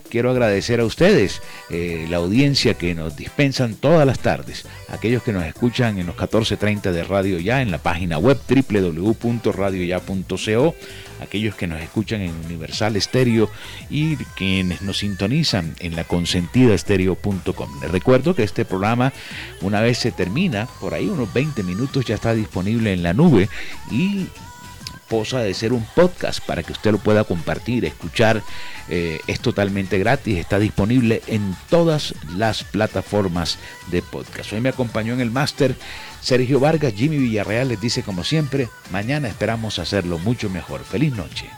quiero 0.08 0.30
agradecer 0.30 0.80
a 0.80 0.84
ustedes 0.84 1.40
eh, 1.70 2.06
la 2.08 2.18
audiencia 2.18 2.74
que 2.74 2.94
nos 2.94 3.16
dispensan 3.16 3.74
todas 3.74 4.06
las 4.06 4.18
tardes, 4.18 4.66
aquellos 4.88 5.22
que 5.22 5.32
nos 5.32 5.44
escuchan 5.44 5.98
en 5.98 6.06
los 6.06 6.16
14.30 6.16 6.92
de 6.92 7.04
Radio 7.04 7.38
Ya, 7.38 7.62
en 7.62 7.70
la 7.70 7.78
página 7.78 8.18
web 8.18 8.38
www.radioya.co, 8.48 10.74
aquellos 11.20 11.54
que 11.54 11.66
nos 11.66 11.80
escuchan 11.80 12.22
en 12.22 12.32
Universal 12.46 12.96
Estéreo 12.96 13.50
y 13.90 14.16
quienes 14.36 14.82
nos 14.82 14.98
sintonizan 14.98 15.74
en 15.80 15.96
la 15.96 16.04
consentidaestereo.com. 16.04 17.80
Les 17.82 17.90
recuerdo 17.90 18.34
que 18.34 18.42
este 18.42 18.64
programa, 18.64 19.12
una 19.60 19.80
vez 19.80 19.98
se 19.98 20.12
termina, 20.12 20.68
por 20.80 20.94
ahí 20.94 21.06
unos 21.06 21.32
20 21.32 21.62
minutos 21.62 22.06
ya 22.06 22.14
está 22.14 22.34
disponible 22.34 22.92
en 22.92 23.02
la 23.02 23.12
nube 23.12 23.48
y 23.90 24.26
posa 25.08 25.40
de 25.40 25.54
ser 25.54 25.72
un 25.72 25.84
podcast 25.94 26.40
para 26.44 26.62
que 26.62 26.72
usted 26.72 26.92
lo 26.92 26.98
pueda 26.98 27.24
compartir, 27.24 27.84
escuchar. 27.84 28.42
Eh, 28.88 29.20
es 29.26 29.40
totalmente 29.40 29.98
gratis, 29.98 30.38
está 30.38 30.58
disponible 30.58 31.22
en 31.26 31.54
todas 31.68 32.14
las 32.36 32.64
plataformas 32.64 33.58
de 33.90 34.02
podcast. 34.02 34.52
Hoy 34.52 34.60
me 34.60 34.70
acompañó 34.70 35.12
en 35.12 35.20
el 35.20 35.30
máster 35.30 35.74
Sergio 36.20 36.58
Vargas, 36.60 36.94
Jimmy 36.94 37.18
Villarreal 37.18 37.68
les 37.68 37.80
dice 37.80 38.02
como 38.02 38.24
siempre, 38.24 38.68
mañana 38.90 39.28
esperamos 39.28 39.78
hacerlo 39.78 40.18
mucho 40.18 40.50
mejor. 40.50 40.84
Feliz 40.84 41.14
noche. 41.14 41.48